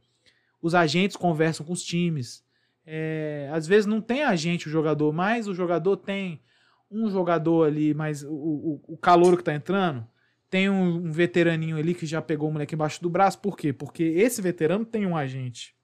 os 0.61 0.73
agentes 0.73 1.15
conversam 1.15 1.65
com 1.65 1.71
os 1.71 1.83
times. 1.83 2.43
É, 2.85 3.49
às 3.53 3.67
vezes 3.67 3.85
não 3.85 4.01
tem 4.01 4.23
agente 4.23 4.67
o 4.67 4.71
jogador, 4.71 5.13
mas 5.13 5.47
o 5.47 5.53
jogador 5.53 5.95
tem 5.97 6.41
um 6.89 7.09
jogador 7.09 7.67
ali, 7.67 7.93
mas 7.93 8.23
o, 8.23 8.31
o, 8.31 8.81
o 8.87 8.97
calor 8.97 9.37
que 9.37 9.43
tá 9.43 9.53
entrando, 9.53 10.07
tem 10.49 10.69
um, 10.69 11.07
um, 11.07 11.11
veteraninho 11.11 11.77
ali 11.77 11.93
que 11.93 12.05
já 12.05 12.21
pegou 12.21 12.49
o 12.49 12.51
moleque 12.51 12.73
embaixo 12.73 13.01
do 13.01 13.09
braço. 13.09 13.39
Por 13.39 13.57
quê? 13.57 13.73
Porque 13.73 14.03
esse 14.03 14.41
veterano 14.41 14.85
tem 14.85 15.05
um 15.05 15.15
agente. 15.15 15.75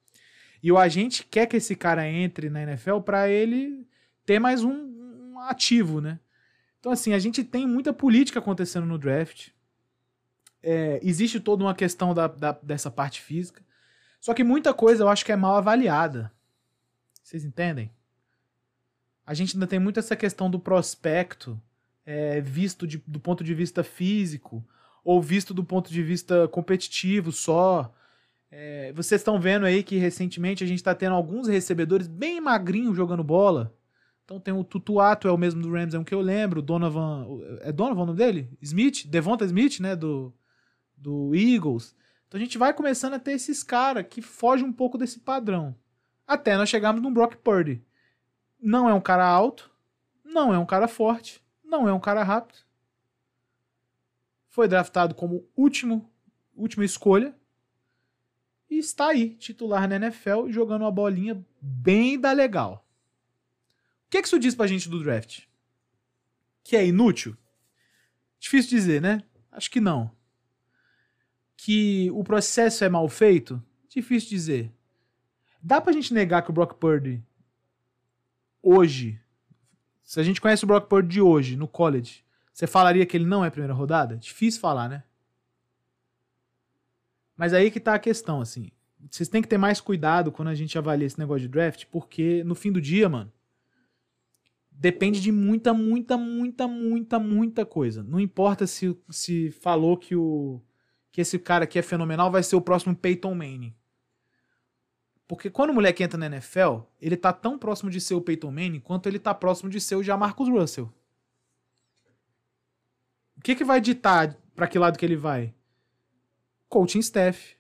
E 0.63 0.71
o 0.71 0.77
agente 0.77 1.25
quer 1.29 1.45
que 1.45 1.57
esse 1.57 1.75
cara 1.75 2.09
entre 2.09 2.49
na 2.49 2.63
NFL 2.63 2.99
para 3.01 3.29
ele 3.29 3.85
ter 4.25 4.39
mais 4.39 4.63
um, 4.63 4.71
um 4.71 5.39
ativo, 5.39 5.99
né? 5.99 6.19
Então, 6.83 6.91
assim, 6.91 7.13
a 7.13 7.19
gente 7.19 7.45
tem 7.45 7.65
muita 7.65 7.93
política 7.93 8.39
acontecendo 8.39 8.85
no 8.85 8.97
draft. 8.97 9.51
É, 10.61 10.99
existe 11.01 11.39
toda 11.39 11.63
uma 11.63 11.73
questão 11.73 12.13
da, 12.13 12.27
da, 12.27 12.51
dessa 12.61 12.91
parte 12.91 13.21
física. 13.21 13.63
Só 14.19 14.33
que 14.33 14.43
muita 14.43 14.73
coisa 14.73 15.01
eu 15.01 15.07
acho 15.07 15.23
que 15.23 15.31
é 15.31 15.35
mal 15.37 15.55
avaliada. 15.55 16.29
Vocês 17.23 17.45
entendem? 17.45 17.89
A 19.25 19.33
gente 19.33 19.55
ainda 19.55 19.65
tem 19.65 19.79
muito 19.79 19.97
essa 19.97 20.13
questão 20.13 20.51
do 20.51 20.59
prospecto 20.59 21.57
é, 22.05 22.41
visto 22.41 22.85
de, 22.85 23.01
do 23.07 23.17
ponto 23.17 23.45
de 23.45 23.53
vista 23.53 23.81
físico 23.81 24.61
ou 25.05 25.21
visto 25.21 25.53
do 25.53 25.63
ponto 25.63 25.89
de 25.89 26.03
vista 26.03 26.49
competitivo 26.49 27.31
só. 27.31 27.95
É, 28.51 28.91
vocês 28.91 29.21
estão 29.21 29.39
vendo 29.39 29.65
aí 29.65 29.83
que 29.83 29.95
recentemente 29.95 30.65
a 30.65 30.67
gente 30.67 30.79
está 30.79 30.93
tendo 30.93 31.15
alguns 31.15 31.47
recebedores 31.47 32.07
bem 32.07 32.41
magrinhos 32.41 32.97
jogando 32.97 33.23
bola. 33.23 33.73
Então 34.33 34.39
tem 34.39 34.53
o 34.53 34.63
Tutuato, 34.63 35.27
é 35.27 35.31
o 35.31 35.37
mesmo 35.37 35.61
do 35.61 35.71
Rams, 35.71 35.93
é 35.93 35.99
um 35.99 36.03
que 36.03 36.13
eu 36.13 36.21
lembro. 36.21 36.61
Donovan. 36.61 37.27
É 37.61 37.71
Donovan 37.71 38.01
o 38.01 38.05
nome 38.07 38.17
dele? 38.17 38.49
Smith? 38.61 39.05
Devonta 39.05 39.45
Smith, 39.45 39.79
né? 39.79 39.95
Do, 39.95 40.33
do 40.97 41.35
Eagles. 41.35 41.95
Então 42.27 42.39
a 42.39 42.43
gente 42.43 42.57
vai 42.57 42.73
começando 42.73 43.13
a 43.13 43.19
ter 43.19 43.33
esses 43.33 43.61
caras 43.61 44.05
que 44.09 44.23
fogem 44.23 44.65
um 44.65 44.73
pouco 44.73 44.97
desse 44.97 45.19
padrão. 45.19 45.75
Até 46.25 46.57
nós 46.57 46.69
chegarmos 46.69 47.01
no 47.03 47.11
Brock 47.11 47.35
Purdy. 47.35 47.83
Não 48.59 48.89
é 48.89 48.93
um 48.93 49.01
cara 49.01 49.27
alto, 49.27 49.69
não 50.23 50.51
é 50.51 50.57
um 50.57 50.65
cara 50.65 50.87
forte, 50.87 51.43
não 51.63 51.87
é 51.87 51.93
um 51.93 51.99
cara 51.99 52.23
rápido. 52.23 52.59
Foi 54.47 54.67
draftado 54.67 55.13
como 55.13 55.45
último, 55.55 56.09
última 56.55 56.83
escolha. 56.83 57.35
E 58.67 58.79
está 58.79 59.09
aí, 59.09 59.35
titular 59.35 59.87
na 59.87 59.97
NFL, 59.97 60.47
jogando 60.49 60.81
uma 60.81 60.91
bolinha 60.91 61.45
bem 61.61 62.19
da 62.19 62.31
legal 62.31 62.83
que, 64.13 64.21
que 64.21 64.27
isso 64.27 64.37
diz 64.37 64.53
pra 64.53 64.67
gente 64.67 64.87
do 64.87 65.03
draft? 65.03 65.41
Que 66.63 66.75
é 66.75 66.85
inútil? 66.85 67.35
Difícil 68.39 68.69
dizer, 68.69 69.01
né? 69.01 69.23
Acho 69.51 69.71
que 69.71 69.81
não. 69.81 70.11
Que 71.57 72.11
o 72.11 72.23
processo 72.23 72.83
é 72.83 72.89
mal 72.89 73.09
feito? 73.09 73.61
Difícil 73.89 74.29
dizer. 74.29 74.71
Dá 75.59 75.81
pra 75.81 75.93
gente 75.93 76.13
negar 76.13 76.43
que 76.43 76.51
o 76.51 76.53
Brock 76.53 76.75
Purdy 76.75 77.23
hoje, 78.61 79.19
se 80.03 80.19
a 80.19 80.23
gente 80.23 80.39
conhece 80.39 80.63
o 80.63 80.67
Brock 80.67 80.87
Purdy 80.87 81.07
de 81.07 81.21
hoje, 81.21 81.57
no 81.57 81.67
college, 81.67 82.23
você 82.53 82.67
falaria 82.67 83.07
que 83.07 83.17
ele 83.17 83.25
não 83.25 83.43
é 83.43 83.49
primeira 83.49 83.73
rodada? 83.73 84.15
Difícil 84.17 84.61
falar, 84.61 84.89
né? 84.89 85.03
Mas 87.35 87.51
aí 87.51 87.71
que 87.71 87.79
tá 87.79 87.95
a 87.95 87.99
questão, 87.99 88.41
assim. 88.41 88.69
Vocês 89.09 89.27
têm 89.27 89.41
que 89.41 89.47
ter 89.47 89.57
mais 89.57 89.81
cuidado 89.81 90.31
quando 90.31 90.49
a 90.49 90.55
gente 90.55 90.77
avalia 90.77 91.07
esse 91.07 91.17
negócio 91.17 91.41
de 91.41 91.47
draft, 91.47 91.85
porque 91.87 92.43
no 92.43 92.53
fim 92.53 92.71
do 92.71 92.79
dia, 92.79 93.09
mano, 93.09 93.31
depende 94.75 95.21
de 95.21 95.31
muita, 95.31 95.73
muita, 95.73 96.17
muita, 96.17 96.67
muita, 96.67 97.19
muita 97.19 97.65
coisa. 97.65 98.03
Não 98.03 98.19
importa 98.19 98.67
se, 98.67 98.97
se 99.09 99.51
falou 99.51 99.97
que 99.97 100.15
o 100.15 100.61
que 101.13 101.21
esse 101.21 101.37
cara 101.37 101.65
aqui 101.65 101.77
é 101.77 101.83
fenomenal, 101.83 102.31
vai 102.31 102.41
ser 102.41 102.55
o 102.55 102.61
próximo 102.61 102.95
Peyton 102.95 103.35
Manning. 103.35 103.73
Porque 105.27 105.47
quando 105.47 105.69
o 105.69 105.73
moleque 105.73 106.03
entra 106.03 106.17
na 106.17 106.25
NFL, 106.25 106.79
ele 106.99 107.15
tá 107.15 107.31
tão 107.31 107.57
próximo 107.57 107.91
de 107.91 108.01
ser 108.01 108.15
o 108.15 108.21
Peyton 108.21 108.49
Manning 108.49 108.79
quanto 108.79 109.07
ele 109.07 109.19
tá 109.19 109.31
próximo 109.31 109.69
de 109.69 109.79
ser 109.79 109.95
o 109.95 110.01
Jamarcus 110.01 110.49
Russell. 110.49 110.91
O 113.37 113.41
que 113.41 113.53
que 113.53 113.63
vai 113.63 113.79
ditar 113.79 114.35
para 114.55 114.67
que 114.67 114.79
lado 114.79 114.97
que 114.97 115.05
ele 115.05 115.15
vai? 115.15 115.53
Coaching 116.67 116.99
staff, 116.99 117.55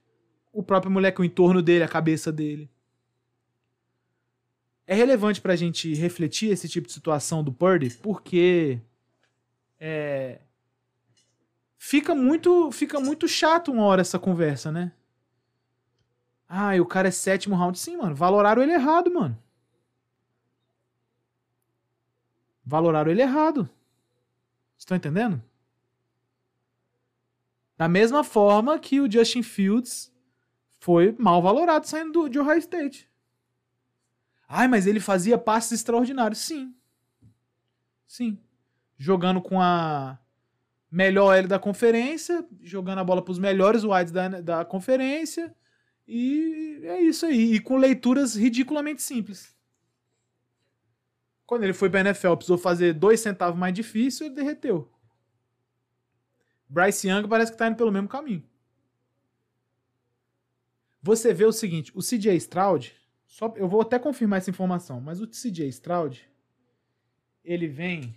o 0.51 0.63
próprio 0.63 0.91
moleque, 0.91 1.21
o 1.21 1.23
entorno 1.23 1.61
dele, 1.61 1.83
a 1.83 1.87
cabeça 1.87 2.31
dele. 2.31 2.72
É 4.85 4.93
relevante 4.93 5.39
para 5.39 5.53
a 5.53 5.55
gente 5.55 5.93
refletir 5.93 6.51
esse 6.51 6.67
tipo 6.67 6.87
de 6.87 6.93
situação 6.93 7.43
do 7.43 7.53
Purdy, 7.53 7.89
porque 7.89 8.81
é, 9.79 10.41
fica 11.77 12.13
muito, 12.13 12.71
fica 12.71 12.99
muito 12.99 13.27
chato 13.27 13.71
uma 13.71 13.83
hora 13.83 14.01
essa 14.01 14.19
conversa, 14.19 14.71
né? 14.71 14.91
Ah, 16.47 16.75
e 16.75 16.81
o 16.81 16.85
cara 16.85 17.07
é 17.07 17.11
sétimo 17.11 17.55
round. 17.55 17.79
Sim, 17.79 17.97
mano. 17.97 18.15
Valoraram 18.15 18.61
ele 18.61 18.73
errado, 18.73 19.11
mano. 19.11 19.37
Valoraram 22.65 23.11
ele 23.11 23.21
errado. 23.21 23.69
Estão 24.77 24.95
entendendo? 24.95 25.41
Da 27.77 27.87
mesma 27.87 28.23
forma 28.23 28.77
que 28.77 29.01
o 29.01 29.11
Justin 29.11 29.43
Fields 29.43 30.13
foi 30.79 31.15
mal 31.17 31.41
valorado 31.41 31.87
saindo 31.87 32.11
do, 32.11 32.29
de 32.29 32.39
Ohio 32.39 32.59
State. 32.59 33.09
Ai, 34.47 34.67
mas 34.67 34.85
ele 34.85 34.99
fazia 34.99 35.37
passes 35.37 35.71
extraordinários. 35.73 36.39
Sim. 36.39 36.73
Sim. 38.07 38.37
Jogando 38.97 39.41
com 39.41 39.61
a 39.61 40.19
melhor 40.91 41.35
L 41.35 41.47
da 41.47 41.57
conferência, 41.57 42.45
jogando 42.61 42.99
a 42.99 43.03
bola 43.03 43.21
para 43.23 43.31
os 43.31 43.39
melhores 43.39 43.83
wides 43.83 44.11
da, 44.11 44.27
da 44.27 44.65
conferência. 44.65 45.55
E 46.07 46.81
é 46.83 47.01
isso 47.01 47.25
aí. 47.25 47.55
E 47.55 47.59
com 47.59 47.77
leituras 47.77 48.35
ridiculamente 48.35 49.01
simples. 49.01 49.55
Quando 51.45 51.63
ele 51.63 51.73
foi 51.73 51.89
para 51.89 52.01
NFL, 52.01 52.35
precisou 52.35 52.57
fazer 52.57 52.93
dois 52.93 53.19
centavos 53.19 53.59
mais 53.59 53.73
difícil, 53.73 54.27
ele 54.27 54.35
derreteu. 54.35 54.91
Bryce 56.69 57.07
Young 57.07 57.27
parece 57.27 57.51
que 57.51 57.55
está 57.55 57.67
indo 57.67 57.75
pelo 57.75 57.91
mesmo 57.91 58.07
caminho. 58.07 58.43
Você 61.01 61.33
vê 61.33 61.45
o 61.45 61.51
seguinte, 61.51 61.91
o 61.93 62.01
CJ 62.01 62.35
Stroud, 62.37 62.95
só, 63.33 63.51
eu 63.57 63.67
vou 63.67 63.81
até 63.81 63.97
confirmar 63.97 64.37
essa 64.37 64.51
informação, 64.51 65.01
mas 65.01 65.19
o 65.19 65.25
CJ 65.25 65.67
Stroud, 65.69 66.23
ele 67.43 67.67
vem 67.67 68.15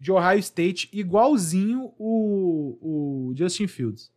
de 0.00 0.10
Ohio 0.10 0.38
State, 0.38 0.88
igualzinho 0.90 1.92
o, 1.98 2.78
o 3.30 3.34
Justin 3.36 3.66
Fields. 3.66 4.10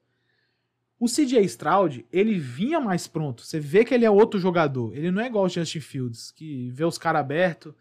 O 0.97 1.05
CJ 1.05 1.43
Stroud, 1.43 2.05
ele 2.09 2.39
vinha 2.39 2.79
mais 2.79 3.07
pronto. 3.07 3.43
Você 3.43 3.59
vê 3.59 3.83
que 3.83 3.93
ele 3.93 4.05
é 4.05 4.09
outro 4.09 4.39
jogador. 4.39 4.95
Ele 4.95 5.11
não 5.11 5.21
é 5.21 5.27
igual 5.27 5.43
o 5.43 5.49
Justin 5.49 5.81
Fields, 5.81 6.31
que 6.31 6.71
vê 6.71 6.85
os 6.85 6.97
caras 6.97 7.19
abertos, 7.19 7.73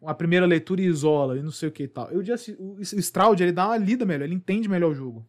a 0.00 0.14
primeira 0.14 0.46
leitura 0.46 0.80
isola, 0.80 1.36
e 1.36 1.42
não 1.42 1.50
sei 1.50 1.70
o 1.70 1.72
que 1.72 1.82
e 1.82 1.88
tal. 1.88 2.08
Eu, 2.12 2.22
o 2.60 2.80
Stroud, 2.80 3.42
ele 3.42 3.50
dá 3.50 3.66
uma 3.66 3.76
lida 3.76 4.06
melhor, 4.06 4.26
ele 4.26 4.34
entende 4.36 4.68
melhor 4.68 4.92
o 4.92 4.94
jogo. 4.94 5.26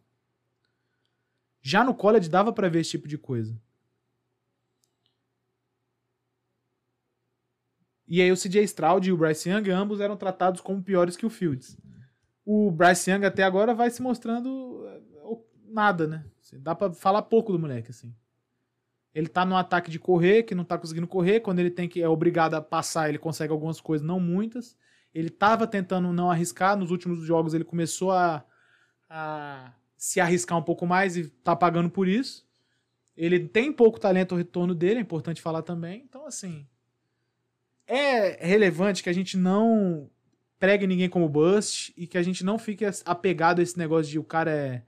Já 1.67 1.83
no 1.83 1.93
college 1.93 2.29
dava 2.29 2.53
para 2.53 2.69
ver 2.69 2.81
esse 2.81 2.91
tipo 2.91 3.07
de 3.07 3.17
coisa. 3.17 3.59
E 8.07 8.21
aí 8.21 8.31
o 8.31 8.37
CJ 8.37 8.63
Stroud 8.63 9.09
e 9.09 9.11
o 9.11 9.17
Bryce 9.17 9.49
Young 9.49 9.69
ambos 9.69 9.99
eram 9.99 10.15
tratados 10.15 10.61
como 10.61 10.81
piores 10.81 11.17
que 11.17 11.25
o 11.25 11.29
Fields 11.29 11.77
o 12.49 12.71
Bryce 12.71 13.11
Young 13.11 13.25
até 13.25 13.43
agora 13.43 13.73
vai 13.73 13.89
se 13.89 14.01
mostrando 14.01 14.87
eh, 14.87 15.01
nada, 15.67 16.07
né? 16.07 16.25
Assim, 16.41 16.57
dá 16.57 16.73
para 16.73 16.93
falar 16.93 17.21
pouco 17.23 17.51
do 17.51 17.59
moleque, 17.59 17.91
assim. 17.91 18.15
Ele 19.13 19.27
tá 19.27 19.43
no 19.43 19.57
ataque 19.57 19.91
de 19.91 19.99
correr, 19.99 20.43
que 20.43 20.55
não 20.55 20.63
tá 20.63 20.77
conseguindo 20.77 21.07
correr. 21.09 21.41
Quando 21.41 21.59
ele 21.59 21.69
tem 21.69 21.89
que 21.89 22.01
é 22.01 22.07
obrigado 22.07 22.53
a 22.53 22.61
passar, 22.61 23.09
ele 23.09 23.17
consegue 23.17 23.51
algumas 23.51 23.81
coisas, 23.81 24.07
não 24.07 24.17
muitas. 24.17 24.77
Ele 25.13 25.29
tava 25.29 25.67
tentando 25.67 26.13
não 26.13 26.31
arriscar. 26.31 26.77
Nos 26.77 26.89
últimos 26.89 27.19
jogos 27.25 27.53
ele 27.53 27.65
começou 27.65 28.13
a, 28.13 28.45
a 29.09 29.73
se 29.97 30.19
arriscar 30.19 30.57
um 30.57 30.63
pouco 30.63 30.85
mais 30.85 31.17
e 31.17 31.27
tá 31.27 31.55
pagando 31.55 31.89
por 31.89 32.07
isso. 32.07 32.47
Ele 33.15 33.39
tem 33.39 33.73
pouco 33.73 33.99
talento 33.99 34.33
ao 34.33 34.37
retorno 34.37 34.75
dele, 34.75 34.99
é 34.99 35.01
importante 35.01 35.41
falar 35.41 35.63
também. 35.63 36.03
Então, 36.07 36.25
assim. 36.25 36.65
É 37.87 38.45
relevante 38.45 39.01
que 39.01 39.09
a 39.09 39.13
gente 39.13 39.35
não 39.37 40.09
pregue 40.59 40.85
ninguém 40.85 41.09
como 41.09 41.29
bust 41.29 41.93
e 41.95 42.05
que 42.05 42.17
a 42.17 42.23
gente 42.23 42.43
não 42.43 42.59
fique 42.59 42.85
apegado 43.05 43.59
a 43.59 43.63
esse 43.63 43.77
negócio 43.77 44.11
de 44.11 44.19
o 44.19 44.23
cara 44.23 44.51
é, 44.51 44.83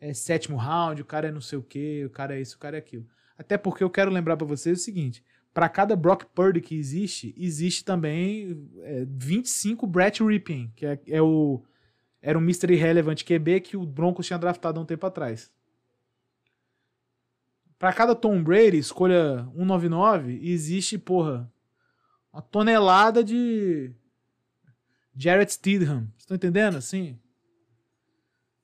é 0.00 0.12
sétimo 0.12 0.56
round, 0.56 1.00
o 1.00 1.04
cara 1.04 1.28
é 1.28 1.32
não 1.32 1.40
sei 1.40 1.58
o 1.58 1.62
que, 1.62 2.04
o 2.04 2.10
cara 2.10 2.36
é 2.36 2.40
isso, 2.40 2.56
o 2.56 2.58
cara 2.58 2.76
é 2.76 2.78
aquilo. 2.78 3.06
Até 3.38 3.56
porque 3.56 3.82
eu 3.82 3.90
quero 3.90 4.10
lembrar 4.10 4.36
para 4.36 4.46
vocês 4.46 4.78
o 4.78 4.82
seguinte: 4.82 5.22
para 5.52 5.68
cada 5.68 5.96
Brock 5.96 6.24
Purdy 6.34 6.60
que 6.60 6.76
existe, 6.76 7.34
existe 7.36 7.84
também 7.84 8.68
é, 8.82 9.06
25 9.08 9.86
Brett 9.86 10.22
Ripping, 10.22 10.70
que 10.76 10.84
é, 10.84 11.00
é, 11.08 11.22
o 11.22 11.62
era 12.26 12.36
um 12.36 12.40
Mystery 12.40 12.74
Relevant 12.74 13.22
QB 13.22 13.60
que 13.60 13.76
o 13.76 13.86
Broncos 13.86 14.26
tinha 14.26 14.36
draftado 14.36 14.80
há 14.80 14.82
um 14.82 14.84
tempo 14.84 15.06
atrás. 15.06 15.48
Para 17.78 17.92
cada 17.92 18.16
Tom 18.16 18.42
Brady, 18.42 18.78
escolha 18.78 19.44
199, 19.54 20.40
existe, 20.42 20.98
porra, 20.98 21.48
uma 22.32 22.42
tonelada 22.42 23.22
de 23.22 23.92
Jared 25.16 25.52
Stidham. 25.52 26.12
Estão 26.18 26.34
entendendo 26.34 26.76
assim? 26.76 27.16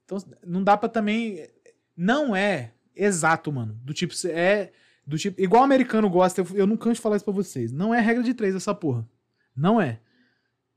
Então 0.04 0.18
não 0.44 0.64
dá 0.64 0.76
para 0.76 0.88
também 0.88 1.48
não 1.96 2.34
é 2.34 2.72
exato, 2.96 3.52
mano. 3.52 3.78
Do 3.84 3.94
tipo 3.94 4.12
é 4.26 4.72
do 5.06 5.16
tipo 5.16 5.40
igual 5.40 5.62
o 5.62 5.64
americano 5.64 6.10
gosta, 6.10 6.40
eu, 6.40 6.46
eu 6.54 6.66
não 6.66 6.76
canso 6.76 6.96
de 6.96 7.00
falar 7.00 7.14
isso 7.14 7.24
para 7.24 7.32
vocês. 7.32 7.70
Não 7.70 7.94
é 7.94 8.00
regra 8.00 8.24
de 8.24 8.34
três 8.34 8.56
essa 8.56 8.74
porra. 8.74 9.08
Não 9.54 9.80
é. 9.80 10.00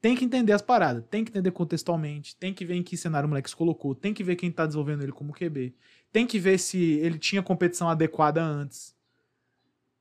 Tem 0.06 0.16
que 0.16 0.24
entender 0.24 0.54
as 0.54 0.62
paradas, 0.62 1.04
tem 1.10 1.24
que 1.26 1.32
entender 1.32 1.50
contextualmente, 1.50 2.36
tem 2.36 2.54
que 2.54 2.64
ver 2.64 2.76
em 2.76 2.84
que 2.84 2.96
cenário 2.96 3.26
o 3.26 3.30
moleque 3.30 3.50
se 3.50 3.56
colocou, 3.56 3.96
tem 3.96 4.14
que 4.14 4.24
ver 4.24 4.36
quem 4.36 4.52
tá 4.52 4.64
desenvolvendo 4.64 5.02
ele 5.02 5.12
como 5.12 5.34
QB, 5.34 5.74
tem 6.12 6.28
que 6.28 6.38
ver 6.38 6.60
se 6.60 6.78
ele 6.78 7.18
tinha 7.18 7.42
competição 7.42 7.90
adequada 7.90 8.40
antes. 8.40 8.96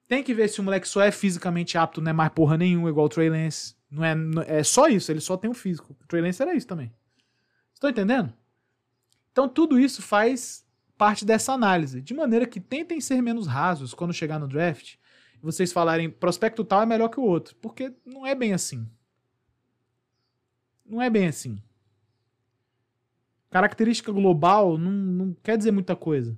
Tem 0.06 0.22
que 0.22 0.34
ver 0.34 0.48
se 0.48 0.60
o 0.60 0.62
moleque 0.62 0.86
só 0.86 1.00
é 1.00 1.10
fisicamente 1.10 1.78
apto, 1.78 2.02
não 2.02 2.10
é 2.10 2.12
mais 2.12 2.30
porra 2.32 2.58
nenhuma, 2.58 2.90
igual 2.90 3.06
o 3.06 3.08
Trey 3.08 3.30
Lance. 3.30 3.76
Não 3.90 4.04
é, 4.04 4.14
é 4.58 4.62
só 4.62 4.88
isso, 4.88 5.10
ele 5.10 5.22
só 5.22 5.38
tem 5.38 5.50
o 5.50 5.54
físico. 5.54 5.96
O 5.98 6.06
Trey 6.06 6.20
Lance 6.20 6.42
era 6.42 6.54
isso 6.54 6.66
também. 6.66 6.92
Estão 7.72 7.88
entendendo? 7.88 8.30
Então 9.32 9.48
tudo 9.48 9.80
isso 9.80 10.02
faz 10.02 10.66
parte 10.98 11.24
dessa 11.24 11.54
análise. 11.54 12.02
De 12.02 12.12
maneira 12.12 12.44
que 12.44 12.60
tentem 12.60 13.00
ser 13.00 13.22
menos 13.22 13.46
rasos 13.46 13.94
quando 13.94 14.12
chegar 14.12 14.38
no 14.38 14.48
draft. 14.48 14.96
Vocês 15.40 15.72
falarem 15.72 16.10
prospecto 16.10 16.62
tal 16.62 16.82
é 16.82 16.86
melhor 16.86 17.08
que 17.08 17.18
o 17.18 17.24
outro. 17.24 17.56
Porque 17.56 17.90
não 18.04 18.26
é 18.26 18.34
bem 18.34 18.52
assim. 18.52 18.86
Não 20.84 21.00
é 21.00 21.08
bem 21.08 21.26
assim. 21.26 21.60
Característica 23.50 24.12
global 24.12 24.76
não, 24.76 24.90
não 24.90 25.36
quer 25.42 25.56
dizer 25.56 25.70
muita 25.70 25.94
coisa. 25.94 26.36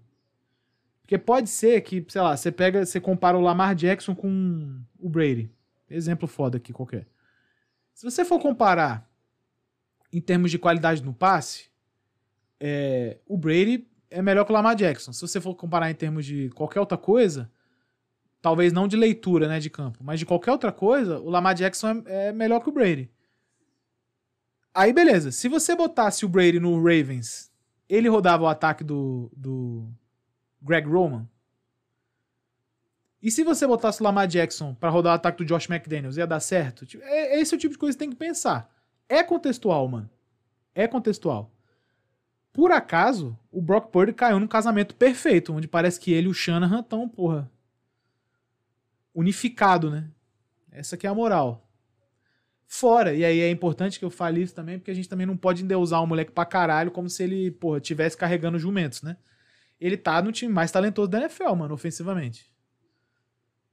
Porque 1.01 1.17
pode 1.17 1.49
ser 1.49 1.81
que, 1.83 2.05
sei 2.09 2.21
lá, 2.21 2.37
você 2.37 2.51
pega, 2.51 2.85
você 2.85 3.01
compara 3.01 3.39
o 3.39 3.41
Lamar 3.41 3.75
Jackson 3.75 4.15
com 4.15 4.81
o 4.99 5.09
Brady. 5.09 5.51
Exemplo 5.89 6.27
foda 6.27 6.57
aqui 6.57 6.73
qualquer. 6.73 7.07
Se 7.95 8.05
você 8.05 8.25
for 8.25 8.41
comparar 8.41 9.09
em 10.13 10.21
termos 10.21 10.51
de 10.51 10.59
qualidade 10.59 11.03
no 11.03 11.15
passe, 11.15 11.71
é, 12.61 13.19
o 13.27 13.37
Brady 13.37 13.87
é 14.11 14.21
melhor 14.21 14.45
que 14.45 14.51
o 14.51 14.55
Lamar 14.55 14.75
Jackson. 14.75 15.13
Se 15.13 15.21
você 15.21 15.41
for 15.41 15.55
comparar 15.55 15.91
em 15.91 15.95
termos 15.95 16.27
de 16.27 16.51
qualquer 16.51 16.81
outra 16.81 16.99
coisa, 16.99 17.51
talvez 18.43 18.73
não 18.73 18.89
de 18.89 18.97
leitura 18.97 19.49
né, 19.49 19.59
de 19.59 19.71
campo, 19.71 19.99
mas 20.03 20.19
de 20.19 20.27
qualquer 20.27 20.53
outra 20.53 20.73
coisa, 20.73 21.19
o 21.21 21.31
Lamar 21.31 21.55
Jackson 21.55 22.03
é, 22.07 22.27
é 22.27 22.33
melhor 22.33 22.61
que 22.61 22.69
o 22.69 22.73
Brady. 22.73 23.11
Aí 24.77 24.93
beleza, 24.93 25.33
se 25.33 25.49
você 25.49 25.75
botasse 25.75 26.27
o 26.27 26.29
Brady 26.29 26.61
no 26.61 26.77
Ravens, 26.77 27.51
ele 27.89 28.11
rodava 28.11 28.43
o 28.43 28.47
ataque 28.47 28.85
do, 28.85 29.33
do 29.35 29.89
Greg 30.61 30.87
Roman, 30.87 31.27
e 33.23 33.31
se 33.31 33.43
você 33.43 33.67
botasse 33.67 34.03
o 34.03 34.05
Lamar 34.05 34.29
Jackson 34.29 34.75
para 34.75 34.91
rodar 34.91 35.15
o 35.15 35.17
ataque 35.17 35.39
do 35.39 35.47
Josh 35.47 35.71
McDaniels, 35.71 36.19
ia 36.19 36.27
dar 36.27 36.41
certo? 36.41 36.85
Tipo, 36.85 37.03
é, 37.05 37.41
esse 37.41 37.55
é 37.55 37.57
o 37.57 37.59
tipo 37.59 37.73
de 37.73 37.79
coisa 37.79 37.97
que 37.97 37.99
tem 37.99 38.11
que 38.11 38.17
pensar. 38.17 38.71
É 39.09 39.23
contextual, 39.23 39.89
mano. 39.89 40.11
É 40.75 40.87
contextual. 40.87 41.51
Por 42.53 42.71
acaso, 42.71 43.35
o 43.51 43.63
Brock 43.63 43.91
Purdy 43.91 44.13
caiu 44.13 44.39
num 44.39 44.47
casamento 44.47 44.95
perfeito, 44.95 45.55
onde 45.55 45.67
parece 45.67 45.99
que 45.99 46.13
ele 46.13 46.27
e 46.27 46.31
o 46.31 46.35
Shanahan 46.35 46.81
estão, 46.81 47.09
porra, 47.09 47.51
unificado, 49.15 49.91
né? 49.91 50.09
Essa 50.71 50.99
que 50.99 51.07
é 51.07 51.11
a 51.11 51.15
moral. 51.15 51.66
Fora, 52.67 53.15
e 53.15 53.25
aí 53.25 53.41
é 53.41 53.51
importante 53.51 53.99
que 53.99 54.05
eu 54.05 54.11
fale 54.11 54.43
isso 54.43 54.55
também, 54.55 54.79
porque 54.79 54.91
a 54.91 54.95
gente 54.95 55.09
também 55.09 55.27
não 55.27 55.37
pode 55.37 55.63
endeusar 55.63 56.03
um 56.03 56.07
moleque 56.07 56.33
pra 56.33 56.45
caralho 56.45 56.91
como 56.91 57.09
se 57.09 57.23
ele, 57.23 57.51
porra, 57.53 57.81
tivesse 57.81 58.17
carregando 58.17 58.59
jumentos, 58.59 59.03
né? 59.03 59.17
Ele 59.81 59.97
tá 59.97 60.21
no 60.21 60.33
time 60.33 60.53
mais 60.53 60.73
talentoso 60.73 61.09
da 61.09 61.19
NFL, 61.19 61.55
mano, 61.55 61.75
ofensivamente. 61.75 62.51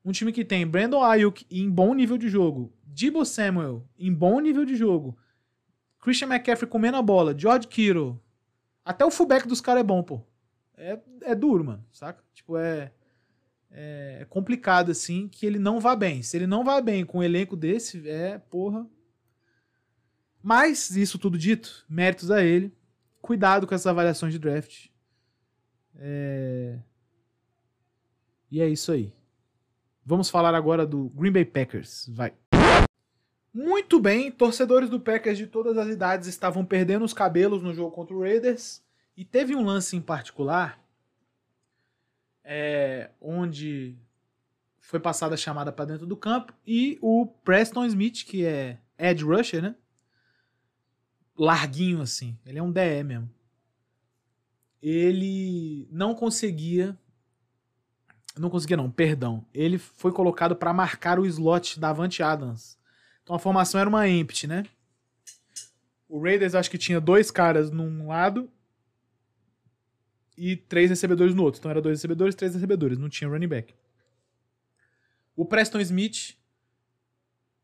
Um 0.05 0.11
time 0.11 0.31
que 0.31 0.45
tem 0.45 0.67
Brandon 0.67 1.01
Ayuk 1.01 1.45
em 1.49 1.69
bom 1.69 1.93
nível 1.93 2.17
de 2.17 2.29
jogo, 2.29 2.71
Debo 2.83 3.25
Samuel 3.25 3.87
em 3.97 4.13
bom 4.13 4.39
nível 4.39 4.65
de 4.65 4.75
jogo, 4.75 5.17
Christian 5.99 6.27
McCaffrey 6.27 6.69
comendo 6.69 6.97
a 6.97 7.01
bola, 7.01 7.37
George 7.37 7.67
Kittle. 7.67 8.21
Até 8.83 9.05
o 9.05 9.09
fullback 9.09 9.47
dos 9.47 9.61
caras 9.61 9.79
é 9.79 9.83
bom, 9.83 10.03
pô. 10.03 10.21
É, 10.75 10.99
é 11.21 11.33
duro, 11.33 11.63
mano, 11.63 11.85
saca? 11.91 12.21
Tipo, 12.33 12.57
é, 12.57 12.91
é, 13.73 14.19
é 14.21 14.25
complicado, 14.25 14.91
assim, 14.91 15.27
que 15.27 15.45
ele 15.45 15.57
não 15.57 15.79
vá 15.79 15.95
bem. 15.95 16.21
Se 16.21 16.37
ele 16.37 16.47
não 16.47 16.63
vá 16.63 16.79
bem 16.79 17.03
com 17.03 17.19
um 17.19 17.23
elenco 17.23 17.55
desse, 17.55 18.07
é, 18.07 18.37
porra. 18.37 18.87
Mas, 20.41 20.95
isso 20.95 21.17
tudo 21.17 21.37
dito, 21.37 21.85
méritos 21.89 22.29
a 22.29 22.43
ele. 22.43 22.71
Cuidado 23.21 23.65
com 23.65 23.73
essas 23.73 23.87
avaliações 23.87 24.33
de 24.33 24.39
draft. 24.39 24.87
É... 25.95 26.79
E 28.51 28.61
é 28.61 28.67
isso 28.67 28.91
aí. 28.91 29.13
Vamos 30.05 30.29
falar 30.29 30.53
agora 30.53 30.85
do 30.85 31.09
Green 31.09 31.31
Bay 31.31 31.45
Packers. 31.45 32.09
Vai. 32.09 32.33
Muito 33.53 33.99
bem, 33.99 34.31
torcedores 34.31 34.89
do 34.89 34.99
Packers 34.99 35.37
de 35.37 35.47
todas 35.47 35.77
as 35.77 35.87
idades 35.87 36.27
estavam 36.27 36.65
perdendo 36.65 37.05
os 37.05 37.13
cabelos 37.13 37.63
no 37.63 37.73
jogo 37.73 37.91
contra 37.91 38.15
o 38.15 38.21
Raiders. 38.21 38.83
E 39.15 39.23
teve 39.23 39.55
um 39.55 39.63
lance 39.63 39.95
em 39.95 40.01
particular 40.01 40.82
é, 42.43 43.09
onde 43.21 43.97
foi 44.79 44.99
passada 44.99 45.35
a 45.35 45.37
chamada 45.37 45.71
para 45.71 45.85
dentro 45.85 46.05
do 46.05 46.17
campo 46.17 46.53
e 46.67 46.97
o 47.01 47.25
Preston 47.25 47.85
Smith, 47.85 48.25
que 48.25 48.45
é 48.45 48.79
edge 48.97 49.23
rusher, 49.23 49.61
né? 49.61 49.75
Larguinho 51.37 52.01
assim, 52.01 52.37
ele 52.45 52.59
é 52.59 52.63
um 52.63 52.71
DE 52.71 53.03
mesmo. 53.03 53.29
Ele 54.81 55.87
não 55.89 56.13
conseguia 56.13 56.97
não 58.37 58.49
conseguia 58.49 58.77
não, 58.77 58.89
perdão. 58.89 59.45
Ele 59.53 59.77
foi 59.77 60.11
colocado 60.11 60.55
para 60.55 60.73
marcar 60.73 61.19
o 61.19 61.25
slot 61.25 61.79
da 61.79 61.89
Avante 61.89 62.23
Adams. 62.23 62.77
Então 63.21 63.35
a 63.35 63.39
formação 63.39 63.79
era 63.79 63.89
uma 63.89 64.07
empty, 64.07 64.47
né? 64.47 64.65
O 66.09 66.21
Raiders 66.21 66.55
acho 66.55 66.69
que 66.69 66.77
tinha 66.77 66.99
dois 66.99 67.31
caras 67.31 67.71
num 67.71 68.07
lado 68.07 68.49
e 70.37 70.55
três 70.55 70.89
recebedores 70.89 71.33
no 71.33 71.43
outro. 71.43 71.59
Então 71.59 71.71
era 71.71 71.81
dois 71.81 71.99
recebedores, 71.99 72.35
três 72.35 72.53
recebedores, 72.53 72.97
não 72.97 73.09
tinha 73.09 73.29
running 73.29 73.47
back. 73.47 73.73
O 75.35 75.45
Preston 75.45 75.79
Smith 75.79 76.35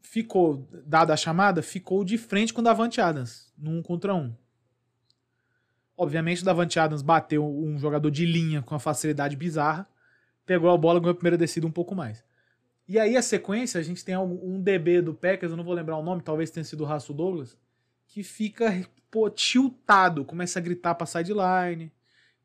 ficou, 0.02 0.68
dada 0.86 1.14
a 1.14 1.18
chamada, 1.18 1.62
ficou 1.62 2.04
de 2.04 2.18
frente 2.18 2.54
com 2.54 2.62
o 2.62 2.64
Davante 2.64 3.00
Adams, 3.00 3.54
num 3.58 3.82
contra 3.82 4.16
um. 4.16 4.34
Obviamente 5.96 6.42
o 6.42 6.46
Davante 6.46 6.80
Adams 6.80 7.02
bateu 7.02 7.46
um 7.46 7.78
jogador 7.78 8.10
de 8.10 8.26
linha 8.26 8.62
com 8.62 8.74
uma 8.74 8.80
facilidade 8.80 9.36
bizarra, 9.36 9.88
pegou 10.46 10.70
a 10.72 10.78
bola, 10.78 11.00
ganhou 11.00 11.12
a 11.12 11.16
primeira 11.16 11.38
descida 11.38 11.68
um 11.68 11.72
pouco 11.72 11.94
mais. 11.94 12.24
E 12.88 12.98
aí 12.98 13.16
a 13.16 13.22
sequência, 13.22 13.80
a 13.80 13.84
gente 13.84 14.04
tem 14.04 14.18
um 14.18 14.60
DB 14.60 15.02
do 15.02 15.14
Packers, 15.14 15.52
eu 15.52 15.58
não 15.58 15.64
vou 15.64 15.76
lembrar 15.76 15.98
o 15.98 16.04
nome, 16.04 16.24
talvez 16.24 16.50
tenha 16.50 16.64
sido 16.64 16.82
o 16.82 16.88
Raço 16.88 17.14
Douglas, 17.14 17.56
que 18.08 18.24
fica, 18.24 18.84
pô, 19.12 19.30
tiltado, 19.30 20.26
começa 20.26 20.58
a 20.58 20.62
gritar 20.62 20.96
pra 20.96 21.06
sideline, 21.06 21.92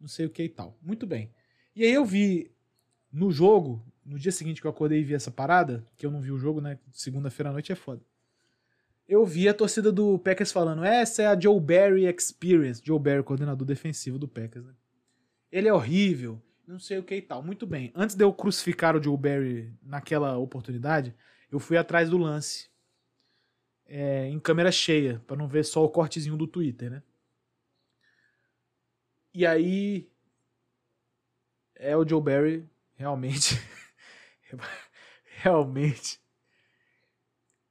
não 0.05 0.09
sei 0.09 0.27
o 0.27 0.31
que 0.31 0.43
e 0.43 0.49
tal. 0.51 0.77
Muito 0.83 1.07
bem. 1.07 1.31
E 1.75 1.83
aí 1.83 1.93
eu 1.95 2.05
vi 2.05 2.51
no 3.11 3.33
jogo, 3.33 3.83
no 4.05 4.19
dia 4.19 4.31
seguinte 4.31 4.61
que 4.61 4.67
eu 4.67 4.71
acordei 4.71 5.01
e 5.01 5.05
vi 5.05 5.15
essa 5.15 5.31
parada, 5.31 5.83
que 5.97 6.05
eu 6.05 6.11
não 6.11 6.21
vi 6.21 6.31
o 6.31 6.37
jogo, 6.37 6.61
né? 6.61 6.79
Segunda-feira 6.93 7.49
à 7.49 7.53
noite 7.53 7.73
é 7.73 7.75
foda. 7.75 8.03
Eu 9.09 9.25
vi 9.25 9.49
a 9.49 9.55
torcida 9.55 9.91
do 9.91 10.19
Packers 10.19 10.53
falando: 10.53 10.85
essa 10.85 11.23
é 11.23 11.27
a 11.27 11.41
Joe 11.41 11.59
Barry 11.59 12.05
Experience. 12.05 12.83
Joe 12.85 12.99
Barry, 12.99 13.23
coordenador 13.23 13.67
defensivo 13.67 14.19
do 14.19 14.29
Packers, 14.29 14.67
né? 14.67 14.75
Ele 15.51 15.69
é 15.69 15.73
horrível, 15.73 16.43
não 16.67 16.79
sei 16.79 16.99
o 16.99 17.03
que 17.03 17.15
e 17.15 17.23
tal. 17.23 17.43
Muito 17.43 17.67
bem. 17.67 17.91
Antes 17.95 18.15
de 18.15 18.25
eu 18.25 18.33
crucificar 18.33 18.95
o 18.95 19.03
Joe 19.03 19.17
Barry 19.17 19.73
naquela 19.83 20.37
oportunidade, 20.37 21.15
eu 21.51 21.59
fui 21.59 21.79
atrás 21.79 22.11
do 22.11 22.19
lance. 22.19 22.69
É, 23.87 24.29
em 24.29 24.39
câmera 24.39 24.71
cheia, 24.71 25.23
para 25.27 25.37
não 25.37 25.49
ver 25.49 25.65
só 25.65 25.83
o 25.83 25.89
cortezinho 25.89 26.37
do 26.37 26.47
Twitter, 26.47 26.91
né? 26.91 27.03
E 29.35 29.45
aí. 29.45 30.11
É 31.75 31.97
o 31.97 32.09
Joe 32.09 32.23
Barry, 32.23 32.69
realmente. 32.95 33.57
realmente. 35.43 36.21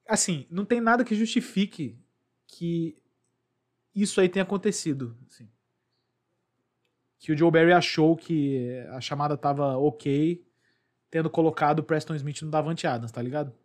Assim, 0.08 0.46
não 0.52 0.66
tem 0.66 0.82
nada 0.82 1.06
que 1.06 1.16
justifique 1.16 1.98
que 2.46 2.96
isso 3.96 4.20
aí 4.20 4.28
tenha 4.28 4.44
acontecido. 4.44 5.18
Assim 5.28 5.50
que 7.24 7.32
o 7.32 7.38
Joe 7.38 7.50
Barry 7.50 7.72
achou 7.72 8.18
que 8.18 8.84
a 8.90 9.00
chamada 9.00 9.38
tava 9.38 9.78
ok, 9.78 10.46
tendo 11.10 11.30
colocado 11.30 11.80
o 11.80 11.84
Preston 11.84 12.16
Smith 12.16 12.42
no 12.42 12.52
Davante 12.52 12.86
Adams, 12.86 13.14
tá 13.14 13.22
ligado? 13.22 13.56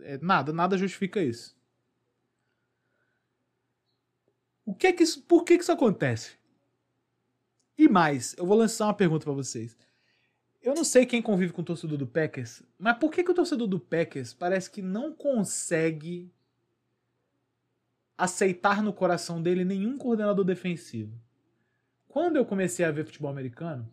É, 0.00 0.16
nada, 0.22 0.50
nada 0.50 0.78
justifica 0.78 1.20
isso. 1.22 1.54
O 4.64 4.74
que 4.74 4.86
é 4.86 4.92
que 4.94 5.02
isso, 5.02 5.20
por 5.24 5.44
que, 5.44 5.58
que 5.58 5.62
isso 5.62 5.70
acontece? 5.70 6.38
E 7.76 7.88
mais, 7.88 8.34
eu 8.38 8.46
vou 8.46 8.56
lançar 8.56 8.86
uma 8.86 8.94
pergunta 8.94 9.24
para 9.24 9.32
vocês. 9.32 9.76
Eu 10.62 10.74
não 10.74 10.84
sei 10.84 11.04
quem 11.04 11.20
convive 11.20 11.52
com 11.52 11.60
o 11.60 11.64
torcedor 11.64 11.98
do 11.98 12.06
Packers, 12.06 12.62
mas 12.78 12.96
por 12.96 13.10
que, 13.10 13.24
que 13.24 13.30
o 13.30 13.34
torcedor 13.34 13.66
do 13.66 13.80
Packers 13.80 14.32
parece 14.32 14.70
que 14.70 14.80
não 14.80 15.12
consegue 15.12 16.32
aceitar 18.16 18.80
no 18.80 18.92
coração 18.92 19.42
dele 19.42 19.64
nenhum 19.64 19.98
coordenador 19.98 20.44
defensivo? 20.44 21.20
Quando 22.06 22.36
eu 22.36 22.44
comecei 22.44 22.84
a 22.84 22.92
ver 22.92 23.04
futebol 23.04 23.30
americano, 23.30 23.92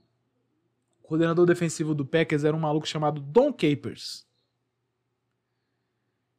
o 1.01 1.07
coordenador 1.07 1.45
defensivo 1.47 1.95
do 1.95 2.05
Packers 2.05 2.43
era 2.43 2.55
um 2.55 2.59
maluco 2.59 2.87
chamado 2.87 3.19
Don 3.19 3.51
Capers. 3.51 4.27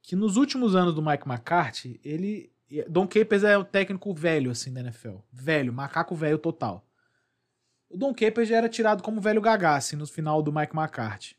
Que 0.02 0.14
nos 0.14 0.36
últimos 0.36 0.76
anos 0.76 0.94
do 0.94 1.02
Mike 1.02 1.28
McCarthy, 1.28 2.00
ele. 2.04 2.52
Don 2.88 3.08
Capers 3.08 3.42
é 3.42 3.58
o 3.58 3.64
técnico 3.64 4.14
velho, 4.14 4.50
assim, 4.50 4.72
da 4.72 4.80
NFL. 4.80 5.16
Velho, 5.32 5.72
macaco 5.72 6.14
velho 6.14 6.38
total. 6.38 6.86
O 7.90 7.98
Don 7.98 8.14
Capers 8.14 8.48
já 8.48 8.56
era 8.56 8.68
tirado 8.68 9.02
como 9.02 9.20
velho 9.20 9.40
gagá, 9.40 9.74
assim, 9.74 9.96
no 9.96 10.06
final 10.06 10.40
do 10.40 10.52
Mike 10.52 10.76
McCarthy. 10.76 11.36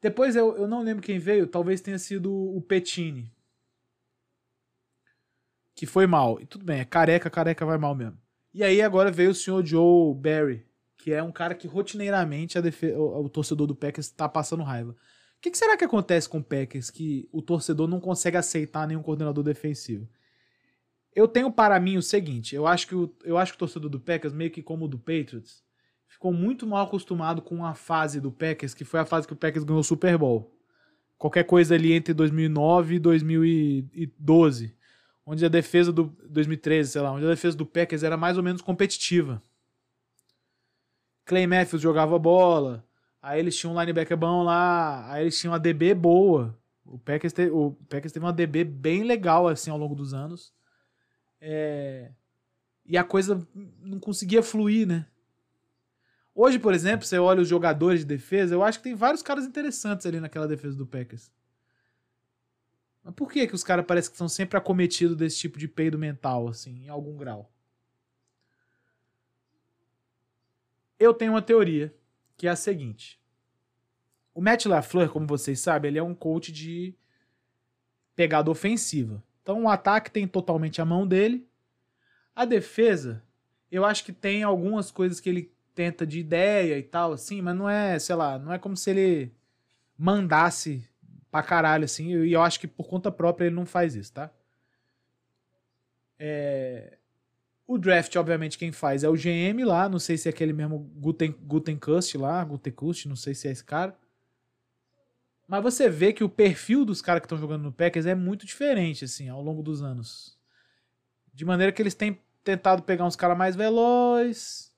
Depois 0.00 0.36
eu, 0.36 0.56
eu 0.56 0.68
não 0.68 0.82
lembro 0.82 1.02
quem 1.02 1.18
veio, 1.18 1.48
talvez 1.48 1.80
tenha 1.80 1.98
sido 1.98 2.32
o 2.32 2.62
Petini. 2.62 3.34
Que 5.74 5.84
foi 5.84 6.06
mal. 6.06 6.40
E 6.40 6.46
tudo 6.46 6.64
bem, 6.64 6.78
é 6.78 6.84
careca, 6.84 7.28
careca 7.28 7.66
vai 7.66 7.76
mal 7.76 7.92
mesmo. 7.92 8.18
E 8.54 8.62
aí 8.62 8.80
agora 8.80 9.10
veio 9.10 9.30
o 9.30 9.34
senhor 9.34 9.66
Joe 9.66 10.14
Barry, 10.14 10.64
que 10.96 11.12
é 11.12 11.22
um 11.22 11.32
cara 11.32 11.56
que 11.56 11.66
rotineiramente 11.66 12.56
o, 12.96 13.24
o, 13.24 13.28
torcedor 13.28 13.66
do 13.66 13.74
Packers 13.74 14.06
está 14.06 14.28
passando 14.28 14.62
raiva. 14.62 14.92
O 14.92 15.40
que, 15.40 15.50
que, 15.50 15.58
será 15.58 15.76
que 15.76 15.84
acontece 15.84 16.28
com 16.28 16.38
o 16.38 16.44
Packers 16.44 16.88
que 16.90 17.28
o 17.32 17.42
torcedor 17.42 17.88
não 17.88 18.00
consegue 18.00 18.36
aceitar 18.36 18.86
nenhum 18.86 19.02
coordenador 19.02 19.42
defensivo? 19.42 20.08
Eu 21.14 21.26
tenho 21.26 21.50
para 21.50 21.78
mim 21.80 21.96
o 21.96 22.02
seguinte, 22.02 22.54
eu 22.54 22.66
acho 22.66 22.86
que 22.86 22.94
o, 22.94 23.12
eu 23.24 23.36
acho 23.36 23.52
que 23.52 23.56
o 23.56 23.58
torcedor 23.58 23.90
do 23.90 23.98
Packers, 23.98 24.32
meio 24.32 24.50
que 24.50 24.62
como 24.62 24.84
o 24.84 24.88
do 24.88 24.98
Patriots, 24.98 25.62
ficou 26.06 26.32
muito 26.32 26.66
mal 26.66 26.86
acostumado 26.86 27.42
com 27.42 27.64
a 27.64 27.74
fase 27.74 28.20
do 28.20 28.30
Packers, 28.30 28.74
que 28.74 28.84
foi 28.84 29.00
a 29.00 29.06
fase 29.06 29.26
que 29.26 29.32
o 29.32 29.36
Packers 29.36 29.64
ganhou 29.64 29.80
o 29.80 29.84
Super 29.84 30.16
Bowl. 30.16 30.54
Qualquer 31.16 31.44
coisa 31.44 31.74
ali 31.74 31.92
entre 31.92 32.14
2009 32.14 32.94
e 32.94 32.98
2012 32.98 34.78
onde 35.30 35.44
a 35.44 35.48
defesa 35.48 35.92
do 35.92 36.04
2013, 36.26 36.92
sei 36.92 37.02
lá, 37.02 37.12
onde 37.12 37.26
a 37.26 37.28
defesa 37.28 37.54
do 37.54 37.66
Packers 37.66 38.02
era 38.02 38.16
mais 38.16 38.38
ou 38.38 38.42
menos 38.42 38.62
competitiva. 38.62 39.42
Clay 41.26 41.46
Matthews 41.46 41.82
jogava 41.82 42.18
bola, 42.18 42.82
aí 43.20 43.38
eles 43.38 43.54
tinham 43.54 43.74
um 43.74 43.78
linebacker 43.78 44.16
bom 44.16 44.42
lá, 44.42 45.12
aí 45.12 45.24
eles 45.24 45.38
tinham 45.38 45.52
uma 45.52 45.60
DB 45.60 45.92
boa. 45.92 46.58
O 46.82 46.98
Packers, 46.98 47.34
te, 47.34 47.50
o 47.50 47.72
Packers 47.90 48.10
teve 48.10 48.24
uma 48.24 48.32
DB 48.32 48.64
bem 48.64 49.02
legal 49.02 49.46
assim 49.46 49.70
ao 49.70 49.76
longo 49.76 49.94
dos 49.94 50.14
anos. 50.14 50.50
É, 51.40 52.10
e 52.84 52.96
a 52.96 53.04
coisa 53.04 53.46
não 53.80 54.00
conseguia 54.00 54.42
fluir, 54.42 54.86
né? 54.86 55.06
Hoje, 56.34 56.58
por 56.58 56.72
exemplo, 56.72 57.04
você 57.04 57.18
olha 57.18 57.42
os 57.42 57.48
jogadores 57.48 58.00
de 58.00 58.06
defesa, 58.06 58.54
eu 58.54 58.62
acho 58.62 58.78
que 58.78 58.84
tem 58.84 58.94
vários 58.94 59.22
caras 59.22 59.44
interessantes 59.44 60.06
ali 60.06 60.20
naquela 60.20 60.46
defesa 60.46 60.76
do 60.76 60.86
Packers. 60.86 61.32
Mas 63.02 63.14
por 63.14 63.30
que, 63.30 63.46
que 63.46 63.54
os 63.54 63.64
caras 63.64 63.84
parecem 63.84 64.10
que 64.10 64.14
estão 64.14 64.28
sempre 64.28 64.56
acometidos 64.56 65.16
desse 65.16 65.38
tipo 65.38 65.58
de 65.58 65.66
peido 65.66 65.98
mental, 65.98 66.48
assim, 66.48 66.84
em 66.84 66.88
algum 66.88 67.16
grau? 67.16 67.52
Eu 70.98 71.12
tenho 71.12 71.32
uma 71.32 71.42
teoria, 71.42 71.94
que 72.36 72.46
é 72.46 72.50
a 72.50 72.56
seguinte. 72.56 73.20
O 74.32 74.40
Matt 74.40 74.66
LaFleur, 74.66 75.10
como 75.10 75.26
vocês 75.26 75.58
sabem, 75.58 75.90
ele 75.90 75.98
é 75.98 76.02
um 76.02 76.14
coach 76.14 76.52
de 76.52 76.94
pegada 78.14 78.50
ofensiva. 78.50 79.22
Então 79.48 79.62
o 79.62 79.68
ataque 79.70 80.10
tem 80.10 80.28
totalmente 80.28 80.78
a 80.78 80.84
mão 80.84 81.06
dele. 81.06 81.48
A 82.36 82.44
defesa, 82.44 83.24
eu 83.72 83.82
acho 83.82 84.04
que 84.04 84.12
tem 84.12 84.42
algumas 84.42 84.90
coisas 84.90 85.20
que 85.20 85.28
ele 85.30 85.50
tenta 85.74 86.06
de 86.06 86.20
ideia 86.20 86.78
e 86.78 86.82
tal, 86.82 87.14
assim, 87.14 87.40
mas 87.40 87.56
não 87.56 87.66
é, 87.66 87.98
sei 87.98 88.14
lá, 88.14 88.38
não 88.38 88.52
é 88.52 88.58
como 88.58 88.76
se 88.76 88.90
ele 88.90 89.32
mandasse 89.96 90.86
pra 91.30 91.42
caralho, 91.42 91.86
assim, 91.86 92.14
e 92.24 92.30
eu 92.30 92.42
acho 92.42 92.60
que 92.60 92.66
por 92.66 92.88
conta 92.88 93.10
própria 93.10 93.46
ele 93.46 93.54
não 93.54 93.64
faz 93.64 93.94
isso, 93.94 94.12
tá? 94.12 94.30
É... 96.18 96.98
O 97.66 97.78
draft, 97.78 98.14
obviamente, 98.16 98.58
quem 98.58 98.70
faz 98.70 99.02
é 99.02 99.08
o 99.08 99.16
GM 99.16 99.64
lá, 99.64 99.88
não 99.88 99.98
sei 99.98 100.18
se 100.18 100.28
é 100.28 100.30
aquele 100.30 100.52
mesmo 100.52 100.78
Guten, 100.96 101.34
lá, 102.16 102.44
Gutenkust, 102.44 103.08
não 103.08 103.16
sei 103.16 103.34
se 103.34 103.48
é 103.48 103.52
esse 103.52 103.64
cara. 103.64 103.96
Mas 105.48 105.62
você 105.62 105.88
vê 105.88 106.12
que 106.12 106.22
o 106.22 106.28
perfil 106.28 106.84
dos 106.84 107.00
caras 107.00 107.20
que 107.20 107.24
estão 107.24 107.38
jogando 107.38 107.62
no 107.62 107.72
Packers 107.72 108.04
é 108.04 108.14
muito 108.14 108.44
diferente, 108.44 109.06
assim, 109.06 109.30
ao 109.30 109.42
longo 109.42 109.62
dos 109.62 109.82
anos. 109.82 110.38
De 111.32 111.42
maneira 111.42 111.72
que 111.72 111.80
eles 111.80 111.94
têm 111.94 112.20
tentado 112.44 112.82
pegar 112.82 113.06
uns 113.06 113.16
caras 113.16 113.36
mais 113.36 113.56
velozes, 113.56 114.70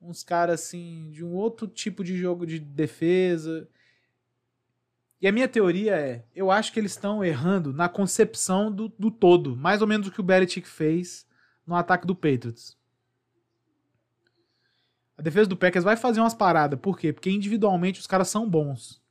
uns 0.00 0.24
caras, 0.24 0.62
assim, 0.62 1.10
de 1.12 1.22
um 1.22 1.34
outro 1.34 1.68
tipo 1.68 2.02
de 2.02 2.16
jogo 2.16 2.46
de 2.46 2.58
defesa. 2.58 3.68
E 5.20 5.28
a 5.28 5.32
minha 5.32 5.46
teoria 5.46 5.96
é, 5.96 6.24
eu 6.34 6.50
acho 6.50 6.72
que 6.72 6.80
eles 6.80 6.92
estão 6.92 7.22
errando 7.22 7.70
na 7.74 7.86
concepção 7.86 8.72
do, 8.72 8.88
do 8.98 9.10
todo, 9.10 9.54
mais 9.54 9.82
ou 9.82 9.86
menos 9.86 10.06
o 10.06 10.10
que 10.10 10.20
o 10.20 10.24
Belichick 10.24 10.66
fez 10.66 11.26
no 11.66 11.74
ataque 11.74 12.06
do 12.06 12.14
Patriots. 12.14 12.74
A 15.18 15.20
defesa 15.20 15.48
do 15.48 15.56
Packers 15.58 15.84
vai 15.84 15.96
fazer 15.96 16.20
umas 16.20 16.34
paradas, 16.34 16.80
por 16.80 16.98
quê? 16.98 17.12
Porque 17.12 17.30
individualmente 17.30 18.00
os 18.00 18.06
caras 18.06 18.28
são 18.28 18.48
bons. 18.48 19.04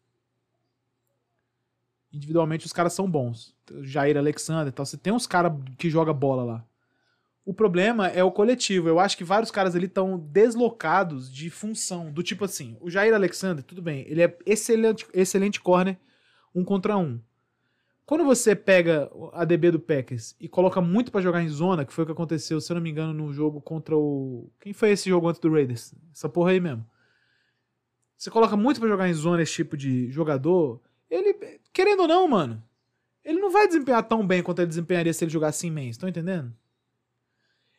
Individualmente 2.16 2.66
os 2.66 2.74
caras 2.74 2.94
são 2.94 3.10
bons. 3.10 3.54
Jair 3.82 4.18
Alexander 4.18 4.68
e 4.68 4.72
tal. 4.72 4.86
Você 4.86 4.98
tem 4.98 5.12
uns 5.12 5.28
caras 5.28 5.52
que 5.78 5.90
joga 5.90 6.14
bola 6.14 6.44
lá. 6.44 6.66
O 7.46 7.54
problema 7.54 8.08
é 8.08 8.24
o 8.24 8.32
coletivo. 8.32 8.88
Eu 8.88 9.00
acho 9.00 9.18
que 9.18 9.24
vários 9.24 9.52
caras 9.52 9.76
ali 9.76 9.86
estão 9.86 10.18
deslocados 10.18 11.32
de 11.32 11.50
função. 11.50 12.12
Do 12.12 12.24
tipo 12.24 12.46
assim, 12.46 12.78
o 12.80 12.90
Jair 12.90 13.14
Alexander, 13.14 13.64
tudo 13.64 13.82
bem, 13.82 14.06
ele 14.08 14.24
é 14.24 14.38
excelente, 14.46 15.06
excelente 15.14 15.62
corner 15.62 15.98
um 16.56 16.64
contra 16.64 16.98
um. 16.98 17.20
Quando 18.06 18.24
você 18.24 18.56
pega 18.56 19.12
a 19.34 19.44
DB 19.44 19.72
do 19.72 19.80
Packers 19.80 20.36
e 20.40 20.48
coloca 20.48 20.80
muito 20.80 21.12
pra 21.12 21.22
jogar 21.22 21.42
em 21.44 21.50
zona, 21.50 21.84
que 21.84 21.92
foi 21.92 22.04
o 22.04 22.06
que 22.06 22.14
aconteceu, 22.14 22.62
se 22.62 22.72
eu 22.72 22.76
não 22.76 22.82
me 22.82 22.92
engano, 22.92 23.14
no 23.14 23.34
jogo 23.34 23.60
contra 23.60 23.98
o. 23.98 24.50
Quem 24.60 24.74
foi 24.74 24.92
esse 24.92 25.10
jogo 25.10 25.28
antes 25.28 25.42
do 25.42 25.52
Raiders? 25.52 25.94
Essa 26.14 26.30
porra 26.30 26.52
aí 26.52 26.60
mesmo. 26.60 26.86
Você 28.16 28.30
coloca 28.30 28.56
muito 28.56 28.80
pra 28.80 28.88
jogar 28.88 29.10
em 29.10 29.14
zona 29.14 29.42
esse 29.42 29.54
tipo 29.54 29.76
de 29.76 30.10
jogador, 30.12 30.82
ele, 31.10 31.60
querendo 31.72 32.02
ou 32.02 32.08
não, 32.08 32.28
mano, 32.28 32.64
ele 33.24 33.40
não 33.40 33.50
vai 33.50 33.68
desempenhar 33.68 34.04
tão 34.04 34.26
bem 34.26 34.44
quanto 34.44 34.60
ele 34.60 34.68
desempenharia 34.68 35.14
se 35.14 35.24
ele 35.24 35.32
jogasse 35.32 35.66
em 35.68 35.72
main, 35.72 35.90
estão 35.90 36.10
entendendo? 36.10 36.54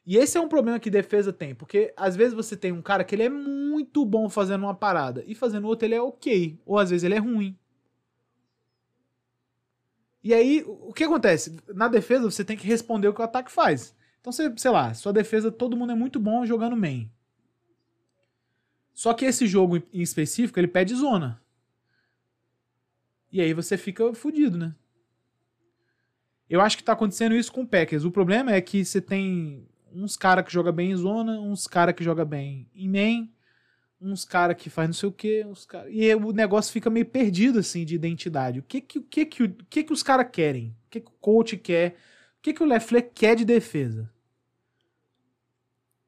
E 0.05 0.17
esse 0.17 0.39
é 0.39 0.41
um 0.41 0.49
problema 0.49 0.79
que 0.79 0.89
defesa 0.89 1.33
tem, 1.33 1.55
porque 1.55 1.93
às 1.97 2.15
vezes 2.15 2.33
você 2.33 2.57
tem 2.57 2.71
um 2.71 2.81
cara 2.81 3.03
que 3.03 3.15
ele 3.15 3.25
é 3.25 3.29
muito 3.29 4.05
bom 4.05 4.29
fazendo 4.29 4.63
uma 4.63 4.75
parada 4.75 5.25
e 5.27 5.35
fazendo 5.35 5.67
outra 5.67 5.87
ele 5.87 5.97
é 5.97 6.01
ok, 6.01 6.59
ou 6.65 6.79
às 6.79 6.91
vezes 6.91 7.03
ele 7.03 7.15
é 7.15 7.19
ruim. 7.19 7.59
E 10.23 10.35
aí, 10.35 10.65
o 10.67 10.93
que 10.93 11.05
acontece? 11.05 11.57
Na 11.75 11.87
defesa 11.87 12.29
você 12.29 12.45
tem 12.45 12.57
que 12.57 12.67
responder 12.67 13.09
o 13.09 13.15
que 13.15 13.21
o 13.21 13.25
ataque 13.25 13.51
faz. 13.51 13.95
Então, 14.21 14.33
você, 14.33 14.53
sei 14.57 14.73
lá, 14.73 14.93
sua 14.93 15.13
defesa 15.13 15.53
todo 15.53 15.77
mundo 15.77 15.93
é 15.93 15.95
muito 15.95 16.19
bom 16.19 16.45
jogando 16.45 16.77
main. 16.77 17.09
Só 18.93 19.15
que 19.15 19.25
esse 19.25 19.47
jogo 19.47 19.77
em 19.77 20.03
específico, 20.03 20.59
ele 20.59 20.67
pede 20.67 20.97
zona. 20.97 21.41
E 23.31 23.41
aí 23.41 23.53
você 23.53 23.77
fica 23.77 24.13
fudido, 24.15 24.57
né? 24.57 24.75
Eu 26.49 26.61
acho 26.61 26.77
que 26.77 26.85
tá 26.85 26.93
acontecendo 26.93 27.35
isso 27.35 27.53
com 27.53 27.63
o 27.63 27.67
Packers. 27.67 28.05
O 28.05 28.11
problema 28.11 28.53
é 28.53 28.61
que 28.61 28.85
você 28.85 29.01
tem 29.01 29.69
uns 29.93 30.17
cara 30.17 30.43
que 30.43 30.53
joga 30.53 30.71
bem 30.71 30.93
em 30.93 30.97
zona, 30.97 31.41
uns 31.41 31.67
cara 31.67 31.93
que 31.93 32.05
joga 32.05 32.25
bem 32.25 32.69
em 32.75 32.89
main, 32.89 33.33
uns 34.01 34.25
cara 34.25 34.55
que 34.55 34.71
faz 34.71 34.89
não 34.89 34.95
sei 34.95 35.09
o 35.09 35.13
que, 35.13 35.45
uns 35.45 35.65
cara... 35.65 35.89
e 35.91 36.15
o 36.15 36.33
negócio 36.33 36.73
fica 36.73 36.91
meio 36.91 37.07
perdido 37.07 37.59
assim 37.59 37.85
de 37.85 37.95
identidade. 37.95 38.61
O 38.61 38.63
que 38.63 38.81
que 38.81 38.99
o 38.99 39.03
que 39.03 39.27
que, 39.27 39.43
o 39.43 39.55
que, 39.69 39.85
que 39.85 39.93
os 39.93 40.03
caras 40.03 40.29
querem? 40.31 40.77
O 40.87 40.91
que, 40.91 41.01
que 41.01 41.11
o 41.11 41.15
coach 41.21 41.57
quer? 41.57 41.97
O 42.39 42.43
que 42.43 42.53
que 42.53 42.63
o 42.63 42.67
Lefler 42.67 43.11
quer 43.13 43.35
de 43.35 43.45
defesa? 43.45 44.11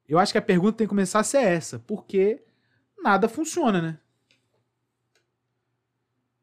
Eu 0.07 0.17
acho 0.17 0.31
que 0.31 0.37
a 0.37 0.41
pergunta 0.41 0.77
tem 0.77 0.87
que 0.87 0.89
começar 0.89 1.19
a 1.19 1.23
ser 1.23 1.39
essa, 1.39 1.79
porque 1.79 2.41
nada 2.97 3.27
funciona, 3.27 3.81
né? 3.81 3.99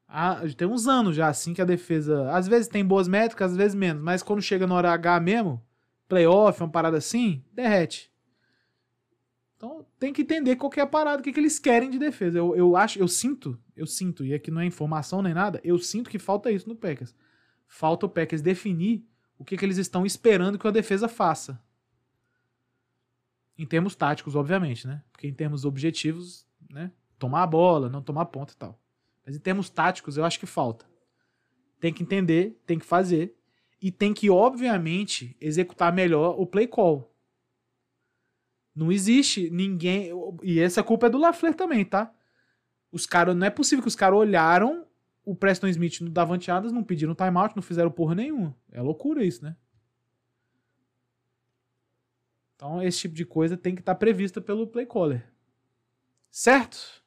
Ah, 0.08 0.40
tem 0.56 0.68
uns 0.68 0.86
anos 0.86 1.16
já 1.16 1.28
assim 1.28 1.52
que 1.52 1.60
a 1.60 1.64
defesa, 1.64 2.30
às 2.30 2.46
vezes 2.46 2.68
tem 2.68 2.84
boas 2.84 3.08
métricas, 3.08 3.50
às 3.50 3.56
vezes 3.56 3.74
menos, 3.74 4.02
mas 4.02 4.22
quando 4.22 4.40
chega 4.40 4.66
na 4.66 4.74
hora 4.74 4.92
H 4.92 5.20
mesmo, 5.20 5.62
playoff, 6.08 6.62
uma 6.62 6.70
parada 6.70 6.96
assim, 6.96 7.44
derrete. 7.52 8.12
Então 9.56 9.86
tem 9.98 10.12
que 10.12 10.22
entender 10.22 10.56
qual 10.56 10.70
que 10.70 10.78
é 10.78 10.82
a 10.82 10.86
parada, 10.86 11.20
o 11.20 11.24
que, 11.24 11.32
que 11.32 11.40
eles 11.40 11.58
querem 11.58 11.90
de 11.90 11.98
defesa. 11.98 12.38
Eu, 12.38 12.54
eu 12.54 12.76
acho, 12.76 12.98
eu 12.98 13.08
sinto, 13.08 13.58
eu 13.74 13.86
sinto, 13.86 14.24
e 14.24 14.32
aqui 14.32 14.50
não 14.50 14.60
é 14.60 14.66
informação 14.66 15.22
nem 15.22 15.34
nada, 15.34 15.60
eu 15.64 15.78
sinto 15.78 16.10
que 16.10 16.18
falta 16.18 16.50
isso 16.50 16.68
no 16.68 16.76
Packers. 16.76 17.14
Falta 17.66 18.06
o 18.06 18.08
Packers 18.08 18.42
definir 18.42 19.04
o 19.38 19.44
que, 19.44 19.56
que 19.56 19.64
eles 19.64 19.78
estão 19.78 20.06
esperando 20.06 20.58
que 20.58 20.66
a 20.66 20.70
defesa 20.70 21.08
faça. 21.08 21.60
Em 23.58 23.66
termos 23.66 23.96
táticos, 23.96 24.36
obviamente, 24.36 24.86
né? 24.86 25.02
Porque 25.10 25.26
em 25.26 25.32
termos 25.32 25.64
objetivos, 25.64 26.46
né? 26.70 26.92
Tomar 27.18 27.42
a 27.42 27.46
bola, 27.46 27.88
não 27.88 28.02
tomar 28.02 28.26
ponta 28.26 28.52
e 28.52 28.56
tal. 28.56 28.78
Mas 29.26 29.34
em 29.34 29.40
termos 29.40 29.68
táticos, 29.68 30.16
eu 30.16 30.24
acho 30.24 30.38
que 30.38 30.46
falta. 30.46 30.86
Tem 31.80 31.92
que 31.92 32.04
entender, 32.04 32.62
tem 32.64 32.78
que 32.78 32.86
fazer 32.86 33.36
e 33.82 33.90
tem 33.90 34.14
que, 34.14 34.30
obviamente, 34.30 35.36
executar 35.40 35.92
melhor 35.92 36.40
o 36.40 36.46
play 36.46 36.68
call. 36.68 37.12
Não 38.72 38.92
existe 38.92 39.50
ninguém. 39.50 40.10
E 40.42 40.60
essa 40.60 40.82
culpa 40.82 41.06
é 41.06 41.10
do 41.10 41.18
Lafleur 41.18 41.54
também, 41.54 41.84
tá? 41.84 42.14
Os 42.92 43.04
caras. 43.04 43.34
Não 43.34 43.46
é 43.46 43.50
possível 43.50 43.82
que 43.82 43.88
os 43.88 43.96
caras 43.96 44.18
olharam 44.18 44.86
o 45.24 45.34
Preston 45.34 45.66
Smith 45.66 46.00
no 46.02 46.10
Davante 46.10 46.50
Adams, 46.52 46.72
não 46.72 46.84
pediram 46.84 47.14
timeout, 47.14 47.56
não 47.56 47.62
fizeram 47.62 47.90
porra 47.90 48.14
nenhuma. 48.14 48.56
É 48.70 48.80
loucura 48.80 49.24
isso, 49.24 49.42
né? 49.42 49.56
Então, 52.54 52.80
esse 52.80 53.00
tipo 53.00 53.14
de 53.14 53.26
coisa 53.26 53.56
tem 53.56 53.74
que 53.74 53.82
estar 53.82 53.94
tá 53.94 53.98
prevista 53.98 54.40
pelo 54.40 54.68
play 54.68 54.86
caller. 54.86 55.26
Certo? 56.30 57.04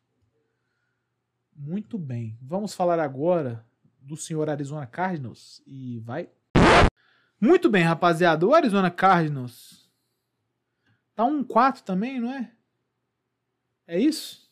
Muito 1.59 1.97
bem. 1.97 2.37
Vamos 2.41 2.73
falar 2.73 2.99
agora 2.99 3.65
do 3.99 4.15
senhor 4.15 4.49
Arizona 4.49 4.87
Cardinals 4.87 5.61
e 5.67 5.99
vai 5.99 6.29
muito 7.41 7.69
bem, 7.69 7.83
rapaziada. 7.83 8.45
O 8.45 8.53
Arizona 8.53 8.91
Cardinals 8.91 9.89
tá 11.15 11.23
um 11.23 11.41
4 11.41 11.83
também, 11.83 12.19
não 12.19 12.33
é? 12.33 12.51
É 13.87 13.97
isso? 13.97 14.49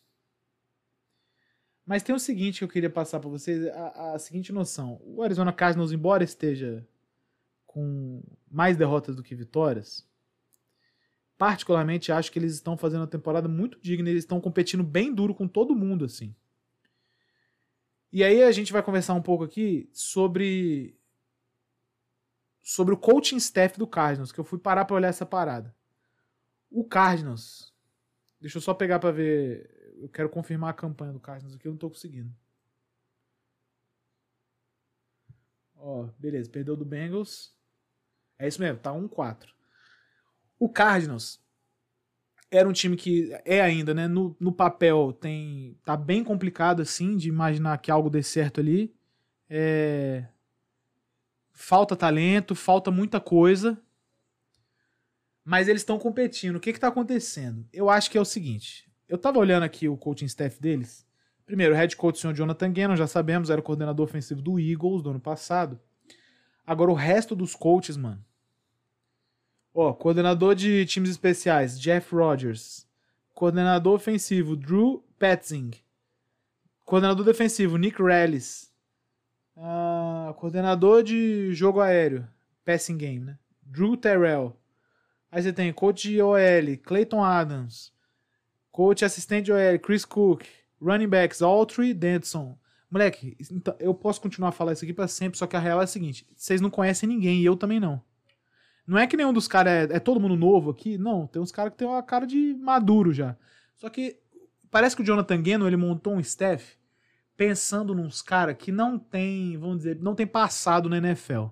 Mas 1.86 2.02
tem 2.02 2.16
o 2.16 2.20
seguinte 2.20 2.60
que 2.60 2.64
eu 2.64 2.70
queria 2.70 2.90
passar 2.90 3.20
para 3.20 3.30
vocês, 3.30 3.66
a, 3.68 4.14
a, 4.14 4.20
seguinte 4.20 4.54
noção. 4.54 5.02
O 5.04 5.22
Arizona 5.22 5.52
Cardinals, 5.52 5.92
embora 5.92 6.24
esteja 6.24 6.88
com 7.66 8.24
mais 8.50 8.78
derrotas 8.78 9.16
do 9.16 9.24
que 9.24 9.36
vitórias, 9.36 10.08
particularmente 11.38 12.12
acho 12.12 12.32
que 12.32 12.40
eles 12.40 12.54
estão 12.54 12.78
fazendo 12.78 13.02
uma 13.02 13.08
temporada 13.08 13.50
muito 13.50 13.80
digna, 13.82 14.10
eles 14.10 14.24
estão 14.24 14.40
competindo 14.40 14.84
bem 14.84 15.14
duro 15.14 15.36
com 15.36 15.48
todo 15.48 15.76
mundo, 15.76 16.06
assim. 16.06 16.34
E 18.12 18.24
aí 18.24 18.42
a 18.44 18.52
gente 18.52 18.72
vai 18.72 18.82
conversar 18.82 19.14
um 19.14 19.22
pouco 19.22 19.44
aqui 19.44 19.90
sobre 19.94 20.98
sobre 22.62 22.94
o 22.94 22.98
coaching 22.98 23.38
staff 23.38 23.80
do 23.80 23.88
Cardinals, 23.88 24.32
que 24.32 24.40
eu 24.40 24.44
fui 24.44 24.60
parar 24.60 24.84
para 24.84 24.96
olhar 24.96 25.08
essa 25.08 25.26
parada. 25.26 25.74
O 26.70 26.84
Cardinals, 26.84 27.74
deixa 28.42 28.58
eu 28.58 28.62
só 28.62 28.74
pegar 28.74 29.00
para 29.00 29.12
ver, 29.12 29.96
eu 30.02 30.10
quero 30.10 30.30
confirmar 30.30 30.72
a 30.72 30.74
campanha 30.74 31.14
do 31.14 31.20
Cardinals 31.20 31.56
aqui, 31.56 31.66
eu 31.66 31.72
não 31.72 31.80
tô 31.80 31.90
conseguindo. 31.90 32.36
Ó, 35.78 36.10
beleza, 36.20 36.50
perdeu 36.50 36.76
do 36.76 36.84
Bengals. 36.84 37.56
É 38.38 38.48
isso 38.48 38.60
mesmo, 38.60 38.80
tá 38.80 38.92
1-4. 38.92 39.48
O 40.60 40.68
Cardinals 40.68 41.42
era 42.50 42.68
um 42.68 42.74
time 42.74 42.96
que 42.96 43.36
é 43.46 43.62
ainda, 43.62 43.94
né, 43.94 44.08
no, 44.08 44.36
no 44.40 44.52
papel 44.52 45.12
tem 45.14 45.78
tá 45.84 45.98
bem 45.98 46.24
complicado 46.24 46.82
assim 46.82 47.18
de 47.18 47.28
imaginar 47.28 47.78
que 47.80 47.92
algo 47.92 48.10
dê 48.10 48.24
certo 48.24 48.60
ali. 48.60 48.94
É, 49.50 50.26
falta 51.52 51.96
talento, 51.96 52.56
falta 52.56 52.92
muita 52.92 53.20
coisa. 53.20 53.78
Mas 55.44 55.68
eles 55.68 55.82
estão 55.82 55.98
competindo. 55.98 56.58
O 56.58 56.60
que 56.60 56.70
está 56.70 56.90
acontecendo? 56.90 57.66
Eu 57.72 57.90
acho 57.90 58.12
que 58.12 58.18
é 58.18 58.22
o 58.22 58.26
seguinte. 58.26 58.90
Eu 59.08 59.16
estava 59.16 59.40
olhando 59.40 59.64
aqui 59.64 59.88
o 59.88 59.98
coaching 59.98 60.26
staff 60.26 60.62
deles. 60.62 61.08
Primeiro, 61.46 61.74
o 61.74 61.78
head 61.78 61.96
coach, 61.96 62.16
o 62.16 62.20
senhor 62.20 62.34
Jonathan 62.34 62.72
Gannon, 62.74 62.98
já 62.98 63.08
sabemos, 63.08 63.50
era 63.50 63.62
o 63.62 63.64
coordenador 63.64 64.04
ofensivo 64.04 64.42
do 64.42 64.60
Eagles 64.60 65.02
do 65.02 65.10
ano 65.10 65.20
passado. 65.20 65.80
Agora, 66.66 66.92
o 66.92 66.94
resto 66.94 67.34
dos 67.34 67.56
coaches, 67.56 67.96
mano. 67.96 68.22
Ó, 69.80 69.94
coordenador 69.94 70.56
de 70.56 70.88
times 70.88 71.12
especiais, 71.12 71.80
Jeff 71.80 72.16
Rogers. 72.16 72.88
Coordenador 73.36 73.94
ofensivo, 73.94 74.56
Drew 74.56 75.04
Petzing. 75.20 75.70
Coordenador 76.84 77.24
defensivo, 77.24 77.78
Nick 77.78 78.02
Rallis. 78.02 78.74
Uh, 79.56 80.34
coordenador 80.34 81.04
de 81.04 81.54
jogo 81.54 81.80
aéreo, 81.80 82.28
passing 82.66 82.98
game, 82.98 83.20
né? 83.20 83.38
Drew 83.62 83.96
Terrell. 83.96 84.58
Aí 85.32 85.44
você 85.44 85.54
tem 85.54 85.72
coach 85.72 86.10
de 86.10 86.20
OL, 86.24 86.78
Clayton 86.84 87.24
Adams. 87.24 87.94
Coach 88.72 89.06
assistente 89.06 89.46
de 89.46 89.52
OL, 89.52 89.78
Chris 89.78 90.04
Cook. 90.04 90.44
Running 90.82 91.08
backs, 91.08 91.44
Altry 91.44 91.94
Denson. 91.94 92.58
Moleque, 92.90 93.38
então, 93.52 93.76
eu 93.80 93.94
posso 93.94 94.20
continuar 94.22 94.50
a 94.50 94.54
falar 94.54 94.74
isso 94.74 94.84
aqui 94.84 94.94
para 94.94 95.08
sempre, 95.08 95.38
só 95.38 95.46
que 95.46 95.56
a 95.56 95.60
real 95.60 95.82
é 95.82 95.84
a 95.84 95.88
seguinte: 95.88 96.26
vocês 96.36 96.60
não 96.60 96.72
conhecem 96.72 97.08
ninguém 97.08 97.42
e 97.42 97.46
eu 97.46 97.56
também 97.56 97.80
não. 97.80 98.02
Não 98.88 98.98
é 98.98 99.06
que 99.06 99.18
nenhum 99.18 99.34
dos 99.34 99.50
caras 99.50 99.92
é, 99.92 99.98
é, 99.98 100.00
todo 100.00 100.20
mundo 100.20 100.38
novo 100.38 100.72
aqui, 100.72 100.98
não. 100.98 101.28
Tem 101.28 101.42
uns 101.42 101.52
caras 101.52 101.74
que 101.74 101.78
tem 101.78 101.88
uma 101.88 102.02
cara 102.02 102.26
de 102.26 102.56
maduro 102.56 103.12
já. 103.12 103.36
Só 103.76 103.90
que 103.90 104.18
parece 104.72 104.96
que 104.96 105.02
o 105.02 105.06
Jonathan 105.06 105.42
Gannon 105.42 105.68
ele 105.68 105.76
montou 105.76 106.14
um 106.14 106.20
staff 106.22 106.78
pensando 107.36 107.94
nos 107.94 108.22
caras 108.22 108.56
que 108.58 108.72
não 108.72 108.98
tem, 108.98 109.58
vamos 109.58 109.78
dizer, 109.80 110.00
não 110.02 110.16
tem 110.16 110.26
passado 110.26 110.88
na 110.90 110.98
NFL. 110.98 111.48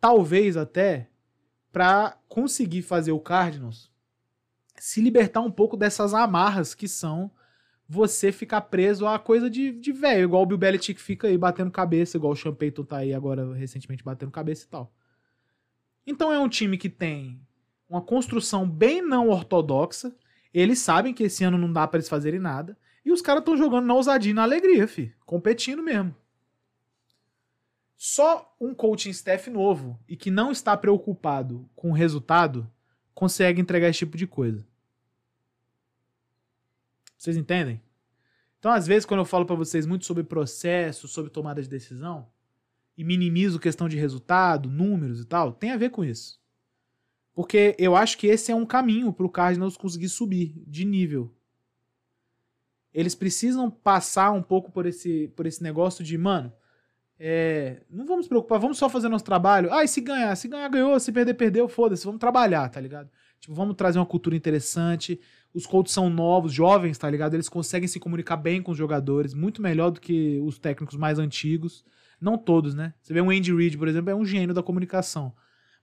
Talvez 0.00 0.56
até 0.56 1.08
para 1.70 2.18
conseguir 2.28 2.82
fazer 2.82 3.12
o 3.12 3.20
Cardinals 3.20 3.90
se 4.76 5.00
libertar 5.00 5.40
um 5.40 5.50
pouco 5.50 5.76
dessas 5.76 6.14
amarras 6.14 6.74
que 6.74 6.88
são 6.88 7.30
você 7.88 8.32
ficar 8.32 8.62
preso 8.62 9.06
a 9.06 9.18
coisa 9.18 9.50
de, 9.50 9.72
de 9.72 9.92
velho, 9.92 10.24
igual 10.24 10.42
o 10.42 10.46
Bill 10.46 10.58
Belichick 10.58 11.00
fica 11.00 11.28
aí 11.28 11.36
batendo 11.36 11.70
cabeça, 11.70 12.16
igual 12.16 12.32
o 12.32 12.36
Sean 12.36 12.54
tá 12.86 12.98
aí 12.98 13.12
agora 13.12 13.52
recentemente 13.54 14.02
batendo 14.02 14.30
cabeça 14.30 14.64
e 14.64 14.68
tal. 14.68 14.92
Então 16.06 16.32
é 16.32 16.38
um 16.38 16.48
time 16.48 16.78
que 16.78 16.88
tem 16.88 17.40
uma 17.88 18.00
construção 18.00 18.68
bem 18.68 19.02
não 19.02 19.28
ortodoxa, 19.28 20.14
eles 20.54 20.78
sabem 20.78 21.12
que 21.12 21.24
esse 21.24 21.42
ano 21.44 21.58
não 21.58 21.72
dá 21.72 21.86
para 21.86 21.98
eles 21.98 22.08
fazerem 22.08 22.38
nada, 22.38 22.78
e 23.04 23.10
os 23.10 23.20
caras 23.20 23.40
estão 23.40 23.56
jogando 23.56 23.86
na 23.86 23.94
ousadia 23.94 24.30
e 24.30 24.34
na 24.34 24.42
alegria, 24.42 24.86
fi. 24.86 25.14
Competindo 25.24 25.82
mesmo. 25.82 26.14
Só 27.96 28.54
um 28.60 28.74
coaching 28.74 29.10
staff 29.10 29.50
novo 29.50 29.98
e 30.08 30.16
que 30.16 30.30
não 30.30 30.50
está 30.50 30.76
preocupado 30.76 31.68
com 31.74 31.90
o 31.90 31.94
resultado 31.94 32.70
consegue 33.14 33.60
entregar 33.60 33.88
esse 33.88 33.98
tipo 34.00 34.16
de 34.16 34.26
coisa. 34.26 34.66
Vocês 37.18 37.36
entendem? 37.36 37.82
Então, 38.58 38.72
às 38.72 38.86
vezes, 38.86 39.04
quando 39.04 39.20
eu 39.20 39.26
falo 39.26 39.44
para 39.44 39.56
vocês 39.56 39.84
muito 39.84 40.06
sobre 40.06 40.22
processo, 40.22 41.08
sobre 41.08 41.30
tomada 41.30 41.62
de 41.62 41.68
decisão, 41.68 42.30
e 43.00 43.04
minimizo 43.04 43.58
questão 43.58 43.88
de 43.88 43.96
resultado, 43.96 44.68
números 44.68 45.22
e 45.22 45.24
tal, 45.24 45.54
tem 45.54 45.70
a 45.70 45.76
ver 45.78 45.88
com 45.88 46.04
isso. 46.04 46.38
Porque 47.32 47.74
eu 47.78 47.96
acho 47.96 48.18
que 48.18 48.26
esse 48.26 48.52
é 48.52 48.54
um 48.54 48.66
caminho 48.66 49.10
para 49.10 49.24
o 49.24 49.30
Cardinals 49.30 49.74
conseguir 49.74 50.10
subir 50.10 50.52
de 50.66 50.84
nível. 50.84 51.34
Eles 52.92 53.14
precisam 53.14 53.70
passar 53.70 54.32
um 54.32 54.42
pouco 54.42 54.70
por 54.70 54.84
esse, 54.84 55.28
por 55.34 55.46
esse 55.46 55.62
negócio 55.62 56.04
de, 56.04 56.18
mano, 56.18 56.52
é, 57.18 57.80
não 57.88 58.04
vamos 58.04 58.18
nos 58.18 58.28
preocupar, 58.28 58.60
vamos 58.60 58.76
só 58.76 58.86
fazer 58.86 59.08
nosso 59.08 59.24
trabalho. 59.24 59.72
Ah, 59.72 59.82
e 59.82 59.88
se 59.88 60.02
ganhar? 60.02 60.36
Se 60.36 60.46
ganhar, 60.46 60.68
ganhou. 60.68 61.00
Se 61.00 61.10
perder, 61.10 61.32
perdeu, 61.32 61.68
foda-se. 61.70 62.04
Vamos 62.04 62.20
trabalhar, 62.20 62.68
tá 62.68 62.82
ligado? 62.82 63.08
Tipo, 63.40 63.54
vamos 63.54 63.76
trazer 63.76 63.98
uma 63.98 64.04
cultura 64.04 64.36
interessante. 64.36 65.18
Os 65.54 65.66
coaches 65.66 65.94
são 65.94 66.10
novos, 66.10 66.52
jovens, 66.52 66.98
tá 66.98 67.08
ligado? 67.08 67.32
Eles 67.32 67.48
conseguem 67.48 67.88
se 67.88 67.98
comunicar 67.98 68.36
bem 68.36 68.60
com 68.60 68.72
os 68.72 68.76
jogadores, 68.76 69.32
muito 69.32 69.62
melhor 69.62 69.90
do 69.90 70.02
que 70.02 70.38
os 70.40 70.58
técnicos 70.58 70.98
mais 70.98 71.18
antigos. 71.18 71.82
Não 72.20 72.36
todos, 72.36 72.74
né? 72.74 72.92
Você 73.00 73.14
vê 73.14 73.20
um 73.20 73.30
Andy 73.30 73.54
Reid, 73.54 73.78
por 73.78 73.88
exemplo, 73.88 74.10
é 74.10 74.14
um 74.14 74.24
gênio 74.24 74.54
da 74.54 74.62
comunicação. 74.62 75.32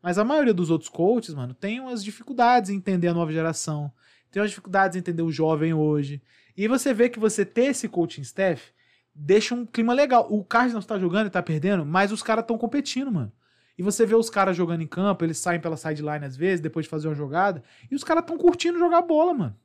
Mas 0.02 0.18
a 0.18 0.24
maioria 0.24 0.54
dos 0.54 0.70
outros 0.70 0.90
coaches, 0.90 1.34
mano, 1.34 1.54
tem 1.54 1.80
umas 1.80 2.04
dificuldades 2.04 2.70
em 2.70 2.76
entender 2.76 3.08
a 3.08 3.14
nova 3.14 3.32
geração. 3.32 3.92
Tem 4.32 4.42
umas 4.42 4.52
dificuldades 4.52 4.96
em 4.96 5.00
entender 5.00 5.24
o 5.24 5.32
jovem 5.32 5.74
hoje. 5.74 6.22
E 6.56 6.68
você 6.68 6.94
vê 6.94 7.10
que 7.10 7.20
você 7.20 7.44
ter 7.44 7.66
esse 7.66 7.88
coaching 7.88 8.22
staff 8.22 8.72
deixa 9.14 9.56
um 9.56 9.66
clima 9.66 9.94
legal. 9.94 10.28
O 10.30 10.44
Cardinals 10.44 10.86
tá 10.86 11.00
jogando 11.00 11.28
e 11.28 11.32
tá 11.32 11.42
perdendo, 11.42 11.86
mas 11.86 12.12
os 12.12 12.22
caras 12.22 12.44
estão 12.44 12.58
competindo, 12.58 13.12
mano. 13.12 13.32
E 13.78 13.84
você 13.84 14.06
vê 14.06 14.16
os 14.16 14.30
caras 14.30 14.56
jogando 14.56 14.82
em 14.82 14.88
campo, 14.88 15.24
eles 15.24 15.38
saem 15.38 15.60
pela 15.60 15.78
sideline 15.78 16.26
às 16.26 16.36
vezes, 16.36 16.62
depois 16.62 16.86
de 16.86 16.90
fazer 16.90 17.08
uma 17.08 17.16
jogada, 17.16 17.64
e 17.90 17.96
os 17.96 18.04
caras 18.04 18.24
estão 18.24 18.38
curtindo 18.38 18.80
jogar 18.80 19.02
bola, 19.02 19.34
mano. 19.34 19.56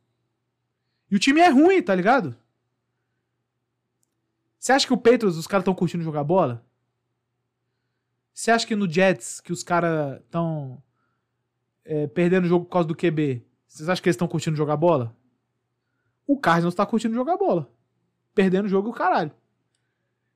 E 1.11 1.17
o 1.17 1.19
time 1.19 1.41
é 1.41 1.49
ruim, 1.49 1.83
tá 1.83 1.95
ligado? 1.95 2.37
Você 4.63 4.71
acha 4.71 4.87
que 4.87 4.93
o 4.93 4.97
Patriots, 4.97 5.37
os 5.37 5.49
caras 5.49 5.63
estão 5.63 5.75
curtindo 5.75 6.05
jogar 6.05 6.23
bola? 6.23 6.65
Você 8.33 8.49
acha 8.49 8.65
que 8.65 8.77
no 8.77 8.89
Jets, 8.89 9.41
que 9.41 9.51
os 9.51 9.65
caras 9.65 10.21
estão 10.21 10.81
é, 11.85 12.07
perdendo 12.07 12.45
o 12.45 12.49
jogo 12.49 12.67
por 12.67 12.71
causa 12.71 12.87
do 12.87 12.95
QB, 12.95 13.45
vocês 13.67 13.89
acham 13.89 14.01
que 14.01 14.09
eles 14.09 14.15
estão 14.15 14.29
curtindo 14.29 14.57
jogar 14.57 14.77
bola? 14.77 15.17
O 16.25 16.39
Cardinals 16.39 16.77
tá 16.77 16.87
curtindo 16.87 17.13
jogar 17.13 17.37
bola. 17.37 17.69
Perdendo 18.37 18.67
o 18.67 18.69
jogo 18.69 18.91
o 18.91 18.93
caralho. 18.93 19.33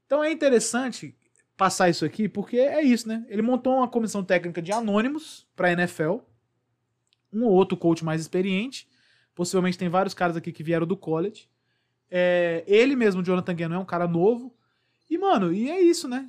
Então 0.07 0.24
é 0.24 0.33
interessante 0.33 1.16
passar 1.57 1.89
isso 1.89 2.05
aqui, 2.05 2.29
porque 2.29 2.57
é 2.57 2.83
isso, 2.83 3.07
né? 3.07 3.24
Ele 3.29 3.43
montou 3.43 3.77
uma 3.77 3.87
comissão 3.87 4.24
técnica 4.24 4.61
de 4.61 4.72
anônimos 4.72 5.47
pra 5.55 5.70
NFL. 5.70 6.16
Um 7.33 7.45
ou 7.45 7.53
outro 7.53 7.77
coach 7.77 8.05
mais 8.05 8.22
experiente. 8.22 8.89
Possivelmente 9.37 9.79
tem 9.79 9.89
vários 9.89 10.14
caras 10.14 10.37
aqui 10.37 10.51
que 10.51 10.64
vieram 10.64 10.85
do 10.85 10.97
college. 10.97 11.49
É, 12.11 12.65
ele 12.67 12.95
mesmo, 12.97 13.23
Jonathan 13.23 13.55
Gannon, 13.55 13.77
é 13.77 13.79
um 13.79 13.85
cara 13.85 14.07
novo. 14.07 14.55
E, 15.09 15.19
mano, 15.19 15.53
e 15.53 15.71
é 15.71 15.81
isso, 15.81 16.09
né? 16.09 16.29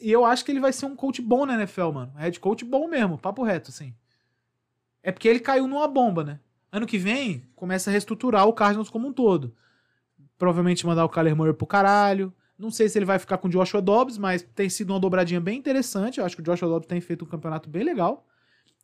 E 0.00 0.10
eu 0.10 0.24
acho 0.24 0.44
que 0.44 0.50
ele 0.50 0.60
vai 0.60 0.72
ser 0.72 0.86
um 0.86 0.96
coach 0.96 1.20
bom 1.20 1.44
na 1.44 1.54
NFL, 1.54 1.90
mano. 1.90 2.12
Head 2.16 2.40
coach 2.40 2.64
bom 2.64 2.88
mesmo, 2.88 3.18
papo 3.18 3.42
reto, 3.42 3.70
assim. 3.70 3.94
É 5.02 5.12
porque 5.12 5.28
ele 5.28 5.40
caiu 5.40 5.66
numa 5.66 5.86
bomba, 5.86 6.24
né? 6.24 6.40
Ano 6.72 6.86
que 6.86 6.98
vem, 6.98 7.46
começa 7.54 7.90
a 7.90 7.92
reestruturar 7.92 8.48
o 8.48 8.52
Cardinals 8.52 8.88
como 8.88 9.08
um 9.08 9.12
todo. 9.12 9.54
Provavelmente 10.38 10.86
mandar 10.86 11.04
o 11.04 11.08
Kyler 11.08 11.36
Murray 11.36 11.52
pro 11.52 11.66
caralho. 11.66 12.32
Não 12.58 12.70
sei 12.70 12.88
se 12.88 12.98
ele 12.98 13.04
vai 13.04 13.18
ficar 13.18 13.38
com 13.38 13.48
o 13.48 13.50
Joshua 13.50 13.82
Dobbs, 13.82 14.16
mas 14.16 14.42
tem 14.42 14.68
sido 14.70 14.90
uma 14.90 14.98
dobradinha 14.98 15.40
bem 15.40 15.58
interessante. 15.58 16.18
Eu 16.18 16.24
acho 16.24 16.34
que 16.34 16.42
o 16.42 16.44
Joshua 16.44 16.68
Dobbs 16.68 16.88
tem 16.88 17.00
feito 17.00 17.24
um 17.24 17.28
campeonato 17.28 17.68
bem 17.68 17.84
legal. 17.84 18.26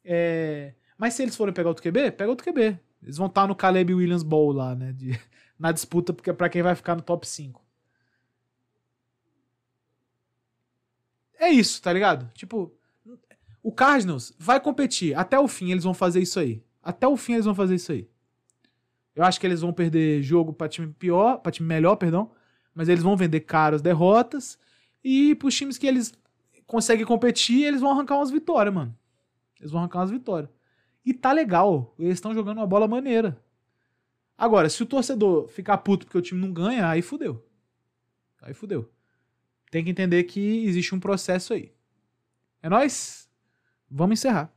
É... 0.04 0.74
Mas 0.98 1.14
se 1.14 1.22
eles 1.22 1.34
forem 1.34 1.54
pegar 1.54 1.70
outro 1.70 1.82
QB, 1.82 2.12
pega 2.12 2.30
outro 2.30 2.44
QB. 2.44 2.78
Eles 3.02 3.16
vão 3.16 3.26
estar 3.26 3.46
no 3.46 3.54
Caleb 3.54 3.94
Williams 3.94 4.22
Bowl 4.22 4.52
lá, 4.52 4.74
né? 4.74 4.92
De 4.92 5.18
na 5.60 5.70
disputa 5.72 6.14
para 6.14 6.48
quem 6.48 6.62
vai 6.62 6.74
ficar 6.74 6.96
no 6.96 7.02
top 7.02 7.28
5. 7.28 7.62
É 11.38 11.50
isso, 11.50 11.82
tá 11.82 11.92
ligado? 11.92 12.30
Tipo, 12.32 12.72
o 13.62 13.70
Cardinals 13.70 14.32
vai 14.38 14.58
competir. 14.58 15.14
Até 15.14 15.38
o 15.38 15.46
fim 15.46 15.70
eles 15.70 15.84
vão 15.84 15.92
fazer 15.92 16.20
isso 16.20 16.40
aí. 16.40 16.64
Até 16.82 17.06
o 17.06 17.16
fim 17.16 17.34
eles 17.34 17.44
vão 17.44 17.54
fazer 17.54 17.74
isso 17.74 17.92
aí. 17.92 18.08
Eu 19.14 19.22
acho 19.22 19.38
que 19.38 19.46
eles 19.46 19.60
vão 19.60 19.70
perder 19.70 20.22
jogo 20.22 20.50
para 20.50 20.66
time 20.66 20.94
pior, 20.94 21.36
para 21.38 21.52
time 21.52 21.68
melhor, 21.68 21.96
perdão, 21.96 22.30
mas 22.74 22.88
eles 22.88 23.02
vão 23.02 23.16
vender 23.16 23.40
caras 23.40 23.82
derrotas 23.82 24.58
e 25.04 25.34
pros 25.34 25.54
times 25.54 25.76
que 25.76 25.86
eles 25.86 26.14
conseguem 26.66 27.04
competir, 27.04 27.64
eles 27.64 27.82
vão 27.82 27.90
arrancar 27.90 28.16
umas 28.16 28.30
vitórias, 28.30 28.74
mano. 28.74 28.96
Eles 29.58 29.70
vão 29.70 29.80
arrancar 29.80 29.98
umas 29.98 30.10
vitórias. 30.10 30.50
E 31.04 31.12
tá 31.12 31.32
legal. 31.32 31.94
Eles 31.98 32.14
estão 32.14 32.32
jogando 32.32 32.58
uma 32.58 32.66
bola 32.66 32.88
maneira. 32.88 33.38
Agora, 34.40 34.70
se 34.70 34.82
o 34.82 34.86
torcedor 34.86 35.48
ficar 35.48 35.76
puto 35.76 36.06
porque 36.06 36.16
o 36.16 36.22
time 36.22 36.40
não 36.40 36.50
ganha, 36.50 36.88
aí 36.88 37.02
fudeu. 37.02 37.46
Aí 38.40 38.54
fudeu. 38.54 38.90
Tem 39.70 39.84
que 39.84 39.90
entender 39.90 40.24
que 40.24 40.64
existe 40.64 40.94
um 40.94 40.98
processo 40.98 41.52
aí. 41.52 41.70
É 42.62 42.68
nóis? 42.70 43.28
Vamos 43.90 44.18
encerrar. 44.18 44.50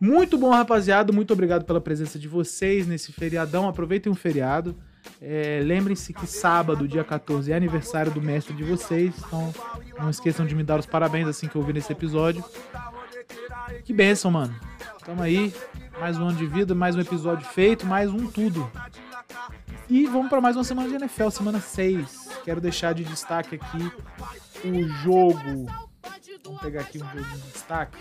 Muito 0.00 0.38
bom, 0.38 0.48
rapaziada. 0.48 1.12
Muito 1.12 1.34
obrigado 1.34 1.66
pela 1.66 1.78
presença 1.78 2.18
de 2.18 2.26
vocês 2.26 2.86
nesse 2.86 3.12
feriadão. 3.12 3.68
Aproveitem 3.68 4.10
o 4.10 4.16
feriado. 4.16 4.74
É, 5.20 5.60
Lembrem-se 5.62 6.14
que 6.14 6.26
sábado, 6.26 6.88
dia 6.88 7.04
14, 7.04 7.52
é 7.52 7.54
aniversário 7.54 8.10
do 8.12 8.22
mestre 8.22 8.56
de 8.56 8.64
vocês. 8.64 9.14
Então 9.18 9.52
não 9.98 10.08
esqueçam 10.08 10.46
de 10.46 10.54
me 10.54 10.64
dar 10.64 10.80
os 10.80 10.86
parabéns 10.86 11.28
assim 11.28 11.48
que 11.48 11.54
eu 11.54 11.60
ouvir 11.60 11.74
nesse 11.74 11.92
episódio. 11.92 12.42
Que 13.84 13.92
bênção, 13.92 14.30
mano. 14.30 14.58
Tamo 15.04 15.22
aí. 15.22 15.54
Mais 16.00 16.18
um 16.18 16.28
ano 16.28 16.38
de 16.38 16.46
vida, 16.46 16.74
mais 16.74 16.96
um 16.96 17.00
episódio 17.00 17.46
feito, 17.46 17.86
mais 17.86 18.10
um 18.10 18.26
tudo. 18.26 18.70
E 19.88 20.06
vamos 20.06 20.30
para 20.30 20.40
mais 20.40 20.56
uma 20.56 20.64
semana 20.64 20.88
de 20.88 20.94
NFL, 20.94 21.28
semana 21.28 21.60
6. 21.60 22.30
Quero 22.42 22.60
deixar 22.60 22.94
de 22.94 23.04
destaque 23.04 23.56
aqui 23.56 23.92
o 24.64 24.88
jogo. 25.02 25.66
Vamos 26.42 26.60
pegar 26.60 26.80
aqui 26.80 27.02
um 27.02 27.06
jogo 27.06 27.22
de 27.22 27.52
destaque. 27.52 27.98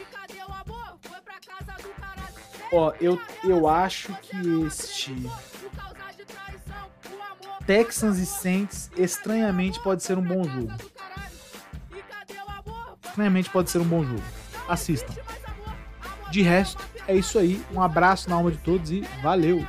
Ó, 2.71 2.93
eu, 3.01 3.19
eu 3.43 3.67
acho 3.67 4.13
que 4.21 4.63
este 4.65 5.29
Texans 7.67 8.17
e 8.17 8.25
Saints 8.25 8.89
estranhamente 8.95 9.81
pode 9.83 10.03
ser 10.03 10.17
um 10.17 10.23
bom 10.23 10.43
jogo. 10.45 10.71
Estranhamente 13.03 13.49
pode 13.49 13.69
ser 13.69 13.79
um 13.79 13.85
bom 13.85 14.03
jogo. 14.03 14.23
Assistam. 14.67 15.13
De 16.31 16.41
resto, 16.41 16.83
é 17.07 17.15
isso 17.15 17.37
aí. 17.37 17.61
Um 17.73 17.81
abraço 17.81 18.29
na 18.29 18.35
alma 18.35 18.51
de 18.51 18.57
todos 18.57 18.91
e 18.91 19.01
valeu! 19.21 19.65